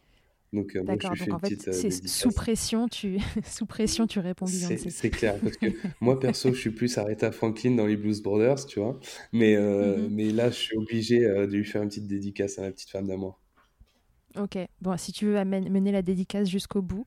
Donc, 0.53 0.75
euh, 0.75 0.83
moi, 0.83 0.93
je 1.01 1.25
donc 1.25 1.33
en 1.33 1.39
fait, 1.39 1.73
c'est 1.73 2.07
sous 2.07 2.29
pression, 2.29 2.87
tu 2.87 3.17
sous 3.43 3.65
pression, 3.65 4.05
tu 4.05 4.19
réponds 4.19 4.45
Beyoncé. 4.45 4.91
C'est 4.91 5.09
clair, 5.09 5.39
parce 5.41 5.57
que 5.57 5.65
moi 6.01 6.19
perso, 6.19 6.53
je 6.53 6.59
suis 6.59 6.69
plus 6.69 6.99
Aretha 6.99 7.31
Franklin 7.31 7.71
dans 7.71 7.87
les 7.87 7.97
Blues 7.97 8.21
Brothers, 8.21 8.67
tu 8.67 8.79
vois. 8.79 8.99
Mais, 9.31 9.55
mm-hmm. 9.55 10.09
mais 10.11 10.29
là, 10.29 10.51
je 10.51 10.55
suis 10.55 10.77
obligé 10.77 11.21
de 11.21 11.45
lui 11.45 11.65
faire 11.65 11.81
une 11.81 11.89
petite 11.89 12.05
dédicace 12.05 12.59
à 12.59 12.61
ma 12.61 12.69
petite 12.69 12.91
femme 12.91 13.07
d'amour. 13.07 13.39
Ok, 14.37 14.57
bon, 14.81 14.97
si 14.97 15.11
tu 15.11 15.25
veux 15.25 15.43
mener 15.43 15.91
la 15.91 16.01
dédicace 16.01 16.49
jusqu'au 16.49 16.81
bout. 16.81 17.05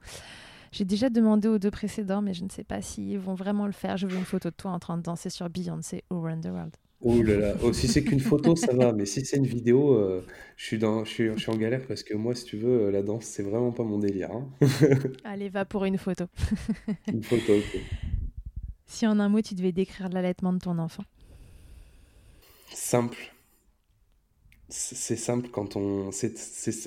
J'ai 0.73 0.85
déjà 0.85 1.09
demandé 1.09 1.49
aux 1.49 1.59
deux 1.59 1.71
précédents, 1.71 2.21
mais 2.21 2.35
je 2.35 2.45
ne 2.45 2.51
sais 2.51 2.65
pas 2.65 2.83
s'ils 2.83 3.19
vont 3.19 3.35
vraiment 3.35 3.67
le 3.67 3.73
faire. 3.73 3.97
Je 3.97 4.07
veux 4.07 4.19
une 4.19 4.25
photo 4.25 4.51
de 4.51 4.55
toi 4.55 4.73
en 4.73 4.79
train 4.79 4.99
de 4.99 5.03
danser 5.03 5.31
sur 5.31 5.49
Beyoncé 5.49 6.05
ou 6.11 6.21
Run 6.21 6.41
the 6.41 6.47
World. 6.47 6.77
Oh 7.03 7.23
là 7.23 7.37
là, 7.37 7.55
oh, 7.63 7.73
si 7.73 7.89
c'est 7.89 8.03
qu'une 8.03 8.21
photo, 8.21 8.57
ça 8.57 8.73
va, 8.73 8.93
mais 8.93 9.05
si 9.05 9.25
c'est 9.25 9.37
une 9.37 9.47
vidéo, 9.47 9.95
euh, 9.95 10.25
je, 10.57 10.65
suis 10.65 10.79
dans, 10.79 11.05
je, 11.05 11.11
suis, 11.11 11.29
je 11.29 11.39
suis 11.39 11.51
en 11.51 11.57
galère 11.57 11.87
parce 11.87 12.03
que 12.03 12.15
moi, 12.15 12.35
si 12.35 12.45
tu 12.45 12.57
veux, 12.57 12.91
la 12.91 13.03
danse, 13.03 13.27
c'est 13.27 13.43
vraiment 13.43 13.71
pas 13.71 13.85
mon 13.85 13.99
délire. 13.99 14.31
Hein. 14.33 14.49
Allez, 15.25 15.51
va 15.51 15.67
pour 15.67 15.85
une 15.85 15.99
photo. 15.99 16.25
une 17.07 17.23
photo, 17.23 17.55
ok. 17.55 17.81
Si 18.87 19.07
en 19.07 19.21
un 19.21 19.29
mot, 19.29 19.43
tu 19.43 19.55
devais 19.55 19.73
décrire 19.73 20.09
l'allaitement 20.09 20.53
de 20.53 20.59
ton 20.59 20.79
enfant? 20.79 21.05
Simple. 22.73 23.36
C'est 24.69 25.17
simple 25.17 25.49
quand 25.51 25.77
on. 25.77 26.11
C'est 26.11 26.35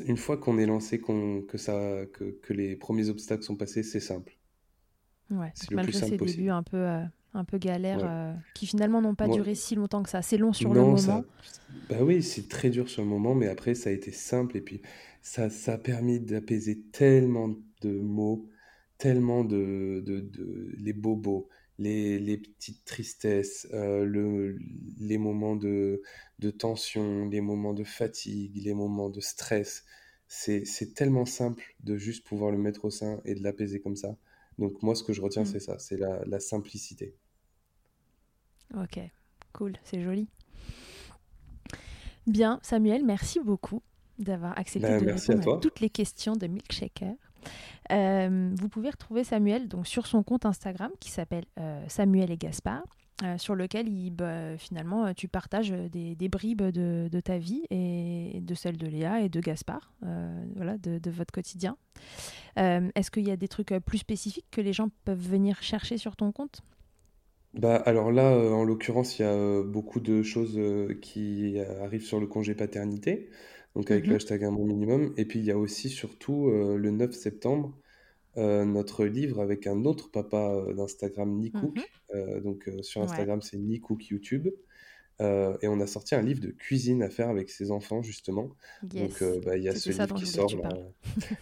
une 0.05 0.17
fois 0.17 0.37
qu'on 0.37 0.57
est 0.57 0.65
lancé, 0.65 0.99
qu'on 0.99 1.41
que, 1.41 1.57
ça, 1.57 2.05
que, 2.13 2.37
que, 2.41 2.53
les 2.53 2.75
premiers 2.75 3.09
obstacles 3.09 3.43
sont 3.43 3.55
passés, 3.55 3.83
c'est 3.83 4.01
simple. 4.01 4.37
Ouais, 5.31 5.51
c'est 5.55 5.71
malgré 5.71 5.93
ces 5.93 6.17
débuts 6.17 6.49
un 6.49 6.63
peu, 6.63 6.77
euh, 6.77 7.03
un 7.33 7.43
peu 7.45 7.57
galères, 7.57 8.03
euh, 8.03 8.33
qui 8.53 8.65
finalement 8.65 9.01
n'ont 9.01 9.15
pas 9.15 9.27
duré 9.29 9.55
si 9.55 9.75
longtemps 9.75 10.03
que 10.03 10.09
ça. 10.09 10.21
C'est 10.21 10.37
long 10.37 10.51
sur 10.51 10.73
le 10.73 10.81
moment. 10.81 11.23
Bah 11.89 11.97
oui, 12.01 12.21
c'est 12.21 12.49
très 12.49 12.69
dur 12.69 12.89
sur 12.89 13.01
le 13.01 13.07
moment, 13.07 13.33
mais 13.33 13.47
après, 13.47 13.75
ça 13.75 13.89
a 13.89 13.93
été 13.93 14.11
simple. 14.11 14.57
Et 14.57 14.61
puis, 14.61 14.81
ça, 15.21 15.49
ça 15.49 15.73
a 15.73 15.77
permis 15.77 16.19
d'apaiser 16.19 16.81
tellement 16.91 17.55
de 17.81 17.99
mots, 17.99 18.49
tellement 18.97 19.45
de, 19.45 20.03
de, 20.05 20.19
de 20.19 20.73
les 20.77 20.93
bobos, 20.93 21.47
les, 21.79 22.37
petites 22.37 22.83
tristesses, 22.85 23.67
euh, 23.73 24.03
le, 24.03 24.59
les 24.99 25.17
moments 25.17 25.55
de, 25.55 26.01
tension, 26.57 27.27
les 27.27 27.41
moments 27.41 27.73
de 27.73 27.83
fatigue, 27.83 28.61
les 28.63 28.73
moments 28.73 29.09
de 29.09 29.21
stress. 29.21 29.85
C'est 30.27 30.93
tellement 30.93 31.25
simple 31.25 31.63
de 31.83 31.97
juste 31.97 32.25
pouvoir 32.27 32.51
le 32.51 32.57
mettre 32.57 32.85
au 32.85 32.91
sein 32.91 33.19
et 33.25 33.33
de 33.33 33.41
l'apaiser 33.41 33.79
comme 33.79 33.95
ça. 33.95 34.15
Donc 34.59 34.83
moi, 34.83 34.93
ce 34.93 35.03
que 35.03 35.13
je 35.13 35.21
retiens, 35.21 35.43
mm. 35.43 35.47
c'est 35.47 35.59
ça, 35.59 35.79
c'est 35.79 35.97
la, 35.97 36.39
simplicité. 36.39 37.15
Ok, 38.75 38.99
cool, 39.53 39.73
c'est 39.83 40.01
joli. 40.01 40.27
Bien, 42.27 42.59
Samuel, 42.61 43.03
merci 43.03 43.39
beaucoup 43.39 43.81
d'avoir 44.19 44.55
accepté 44.59 44.87
ben, 44.87 45.03
de 45.03 45.11
répondre 45.11 45.55
à, 45.55 45.59
toutes 45.59 45.79
les 45.79 45.89
questions 45.89 46.35
de 46.35 46.45
Milkshaker. 46.45 47.15
Euh, 47.91 48.51
vous 48.59 48.69
pouvez 48.69 48.89
retrouver 48.89 49.23
Samuel 49.23 49.67
donc, 49.67 49.87
sur 49.87 50.05
son 50.05 50.23
compte 50.23 50.45
Instagram 50.45 50.91
qui 50.99 51.09
s'appelle 51.09 51.45
euh, 51.59 51.83
Samuel 51.87 52.31
et 52.31 52.37
Gaspard. 52.37 52.83
Euh, 53.25 53.37
sur 53.37 53.53
lequel 53.53 53.89
bah, 54.11 54.57
finalement 54.57 55.13
tu 55.13 55.27
partages 55.27 55.71
des, 55.71 56.29
bribes 56.29 56.61
de, 56.61 57.19
ta 57.19 57.37
vie 57.37 57.63
et 57.69 58.39
de 58.41 58.55
celle 58.55 58.77
de 58.77 58.87
Léa 58.87 59.19
et 59.19 59.27
de 59.27 59.41
Gaspard, 59.41 59.91
voilà, 60.55 60.77
de, 60.77 60.99
de, 60.99 61.11
votre 61.11 61.33
quotidien. 61.33 61.75
Est-ce 62.55 63.11
qu'il 63.11 63.27
y 63.27 63.31
a 63.31 63.35
des 63.35 63.49
trucs 63.49 63.73
plus 63.85 63.97
spécifiques 63.97 64.45
que 64.51 64.61
les 64.61 64.71
gens 64.71 64.87
peuvent 65.03 65.19
venir 65.19 65.61
chercher 65.61 65.97
sur 65.97 66.15
ton 66.15 66.31
compte? 66.31 66.61
Bah, 67.53 67.75
alors 67.75 68.09
là, 68.09 68.31
en 68.31 68.63
l'occurrence, 68.63 69.19
il 69.19 69.23
y 69.23 69.25
a 69.25 69.63
beaucoup 69.63 69.99
de 69.99 70.23
choses 70.23 70.57
qui 71.01 71.59
arrivent 71.81 72.05
sur 72.05 72.21
le 72.21 72.27
congé 72.27 72.55
paternité 72.55 73.29
donc 73.75 73.91
avec 73.91 74.07
le 74.07 74.13
mmh 74.13 74.15
hashtag 74.15 74.43
un 74.43 74.51
bon 74.51 74.65
minimum. 74.65 75.13
Et 75.17 75.25
puis 75.25 75.39
il 75.39 75.45
y 75.45 75.51
a 75.51 75.57
aussi 75.57 75.89
surtout 75.89 76.49
euh, 76.49 76.77
le 76.77 76.91
9 76.91 77.11
septembre 77.11 77.77
euh, 78.37 78.63
notre 78.63 79.05
livre 79.05 79.41
avec 79.41 79.67
un 79.67 79.85
autre 79.85 80.11
papa 80.11 80.51
euh, 80.51 80.73
d'Instagram, 80.73 81.37
Nicook. 81.37 81.77
Mmh 81.77 81.83
donc 82.43 82.67
sur 82.81 83.03
Instagram, 83.03 83.39
c'est 83.43 83.59
Nicook 83.59 84.07
YouTube. 84.07 84.47
et 85.19 85.67
on 85.67 85.79
a 85.79 85.85
sorti 85.85 86.15
un 86.15 86.23
livre 86.23 86.41
de 86.41 86.49
cuisine 86.49 87.03
à 87.03 87.11
faire 87.11 87.29
avec 87.29 87.51
ses 87.51 87.69
enfants, 87.69 88.01
justement. 88.01 88.49
Donc, 88.81 89.23
bah, 89.45 89.57
il 89.57 89.63
y 89.63 89.69
a 89.69 89.75
ce 89.75 89.91
livre 89.91 90.15
qui 90.15 90.25
sort. 90.25 90.49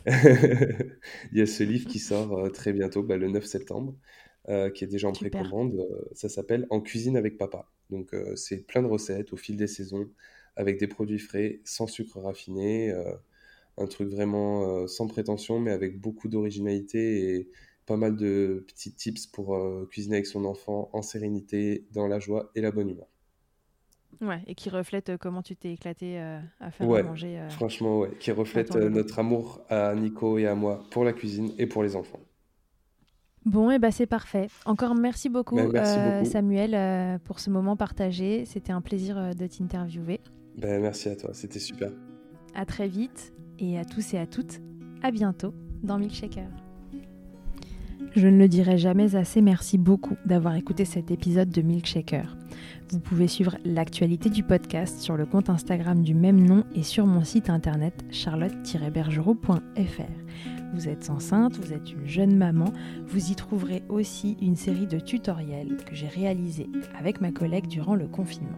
il 0.05 1.37
y 1.37 1.41
a 1.41 1.45
ce 1.45 1.63
livre 1.63 1.87
qui 1.87 1.99
sort 1.99 2.51
très 2.51 2.73
bientôt, 2.73 3.01
bah, 3.01 3.15
le 3.15 3.29
9 3.29 3.45
septembre, 3.45 3.95
qui 4.73 4.83
est 4.83 4.87
déjà 4.87 5.07
en 5.07 5.13
précommande. 5.13 5.87
ça 6.11 6.27
s'appelle 6.27 6.67
En 6.69 6.81
cuisine 6.81 7.15
avec 7.15 7.37
papa. 7.37 7.71
Donc, 7.89 8.13
c'est 8.35 8.67
plein 8.67 8.81
de 8.81 8.87
recettes 8.87 9.31
au 9.31 9.37
fil 9.37 9.55
des 9.55 9.67
saisons 9.67 10.09
avec 10.57 10.79
des 10.79 10.87
produits 10.87 11.19
frais, 11.19 11.61
sans 11.63 11.87
sucre 11.87 12.19
raffiné, 12.19 12.91
euh, 12.91 13.13
un 13.77 13.85
truc 13.85 14.09
vraiment 14.09 14.63
euh, 14.63 14.87
sans 14.87 15.07
prétention, 15.07 15.59
mais 15.59 15.71
avec 15.71 16.01
beaucoup 16.01 16.27
d'originalité 16.27 17.35
et 17.35 17.49
pas 17.85 17.95
mal 17.95 18.17
de 18.17 18.65
petits 18.67 18.91
tips 18.91 19.27
pour 19.27 19.55
euh, 19.55 19.87
cuisiner 19.89 20.15
avec 20.15 20.25
son 20.25 20.43
enfant 20.43 20.89
en 20.93 21.01
sérénité, 21.01 21.85
dans 21.93 22.07
la 22.07 22.19
joie 22.19 22.51
et 22.55 22.61
la 22.61 22.71
bonne 22.71 22.89
humeur. 22.89 23.07
Ouais, 24.19 24.41
et 24.47 24.55
qui 24.55 24.71
reflète 24.71 25.15
comment 25.17 25.43
tu 25.43 25.55
t'es 25.55 25.73
éclaté 25.73 26.17
à 26.17 26.71
faire 26.71 26.91
à 26.91 27.03
manger. 27.03 27.39
franchement, 27.49 27.99
ouais, 27.99 28.09
qui 28.19 28.31
reflète 28.31 28.75
notre 28.75 29.19
amour 29.19 29.61
à 29.69 29.93
Nico 29.93 30.39
et 30.39 30.47
à 30.47 30.55
moi 30.55 30.83
pour 30.89 31.03
la 31.03 31.13
cuisine 31.13 31.51
et 31.59 31.67
pour 31.67 31.83
les 31.83 31.95
enfants. 31.95 32.21
Bon, 33.45 33.69
et 33.69 33.75
eh 33.75 33.79
ben 33.79 33.91
c'est 33.91 34.07
parfait. 34.07 34.47
Encore 34.65 34.95
merci 34.95 35.29
beaucoup, 35.29 35.57
ben, 35.71 36.25
Samuel, 36.25 37.19
pour 37.25 37.39
ce 37.39 37.51
moment 37.51 37.75
partagé. 37.75 38.45
C'était 38.45 38.71
un 38.71 38.81
plaisir 38.81 39.35
de 39.35 39.45
t'interviewer. 39.45 40.19
Ben, 40.57 40.81
merci 40.81 41.09
à 41.09 41.15
toi, 41.15 41.29
c'était 41.33 41.59
super. 41.59 41.91
À 42.55 42.65
très 42.65 42.87
vite 42.87 43.33
et 43.59 43.77
à 43.77 43.85
tous 43.85 44.13
et 44.13 44.17
à 44.17 44.25
toutes, 44.25 44.59
à 45.03 45.11
bientôt 45.11 45.53
dans 45.83 45.99
Milkshaker. 45.99 46.49
Je 48.15 48.27
ne 48.27 48.39
le 48.39 48.47
dirai 48.47 48.79
jamais 48.79 49.15
assez, 49.15 49.41
merci 49.41 49.77
beaucoup 49.77 50.15
d'avoir 50.25 50.55
écouté 50.55 50.85
cet 50.85 51.11
épisode 51.11 51.49
de 51.49 51.61
Milkshaker. 51.61 52.35
Vous 52.89 52.99
pouvez 52.99 53.27
suivre 53.27 53.57
l'actualité 53.63 54.31
du 54.31 54.41
podcast 54.41 54.99
sur 54.99 55.17
le 55.17 55.27
compte 55.27 55.51
Instagram 55.51 56.01
du 56.01 56.15
même 56.15 56.43
nom 56.43 56.63
et 56.73 56.83
sur 56.83 57.05
mon 57.05 57.23
site 57.23 57.51
internet 57.51 57.93
charlotte-bergerot.fr. 58.09 60.71
Vous 60.73 60.89
êtes 60.89 61.11
enceinte, 61.11 61.57
vous 61.57 61.73
êtes 61.73 61.91
une 61.91 62.07
jeune 62.07 62.35
maman, 62.35 62.73
vous 63.05 63.31
y 63.31 63.35
trouverez 63.35 63.83
aussi 63.89 64.35
une 64.41 64.55
série 64.55 64.87
de 64.87 64.99
tutoriels 64.99 65.77
que 65.85 65.93
j'ai 65.93 66.07
réalisés 66.07 66.69
avec 66.97 67.21
ma 67.21 67.31
collègue 67.31 67.67
durant 67.67 67.95
le 67.95 68.07
confinement. 68.07 68.57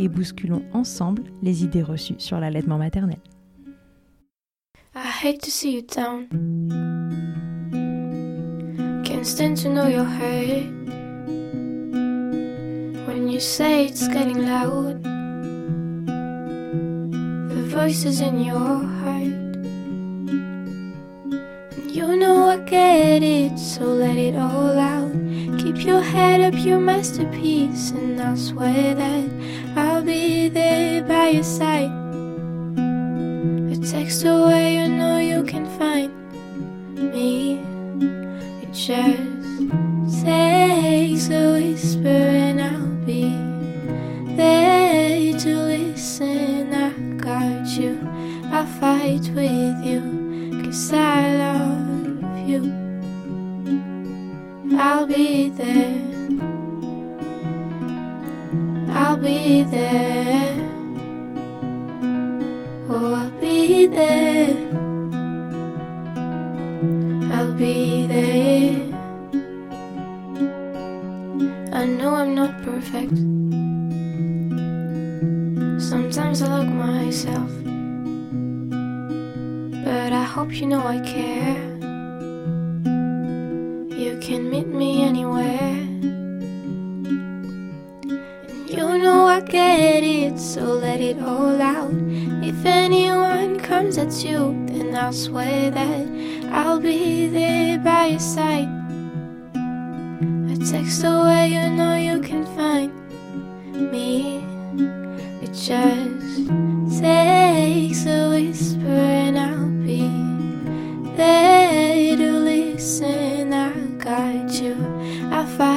et 0.00 0.08
bousculons 0.08 0.62
ensemble 0.72 1.24
les 1.42 1.62
idées 1.62 1.82
reçues 1.82 2.16
sur 2.18 2.40
l'allaitement 2.40 2.78
maternel. 2.78 3.18
I 4.94 5.06
hate 5.22 5.42
to 5.42 5.50
see 5.50 5.76
you 5.76 5.82
down. 5.82 6.26
Can't 9.04 9.26
stand 9.26 9.56
to 9.58 9.68
know 9.68 9.86
your 9.86 10.04
hurt. 10.04 10.66
When 13.06 13.28
you 13.28 13.38
say 13.40 13.86
it's 13.86 14.08
getting 14.08 14.46
loud, 14.46 15.02
the 17.50 17.62
voices 17.68 18.20
in 18.20 18.42
your 18.42 18.56
heart. 18.56 19.50
You 21.92 22.16
know 22.16 22.48
I 22.48 22.56
get 22.64 23.22
it, 23.22 23.58
so 23.58 23.84
let 23.84 24.16
it 24.16 24.34
all 24.34 24.78
out. 24.78 25.12
Keep 25.58 25.84
your 25.84 26.00
head 26.00 26.40
up, 26.40 26.54
your 26.64 26.80
masterpiece, 26.80 27.90
and 27.90 28.20
I 28.20 28.34
swear 28.34 28.94
that 28.94 29.59
by 31.06 31.28
your 31.28 31.44
side. 31.44 31.90
A 33.72 33.76
text 33.76 34.24
away, 34.24 34.69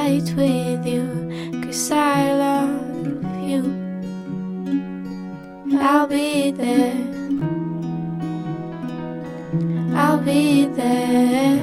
fight 0.03 0.33
with 0.35 0.85
you, 0.85 1.61
cause 1.63 1.89
I 1.91 2.33
love 2.33 3.49
you. 3.49 3.63
I'll 5.79 6.07
be 6.07 6.51
there. 6.51 6.93
I'll 9.95 10.17
be 10.19 10.65
there. 10.65 11.62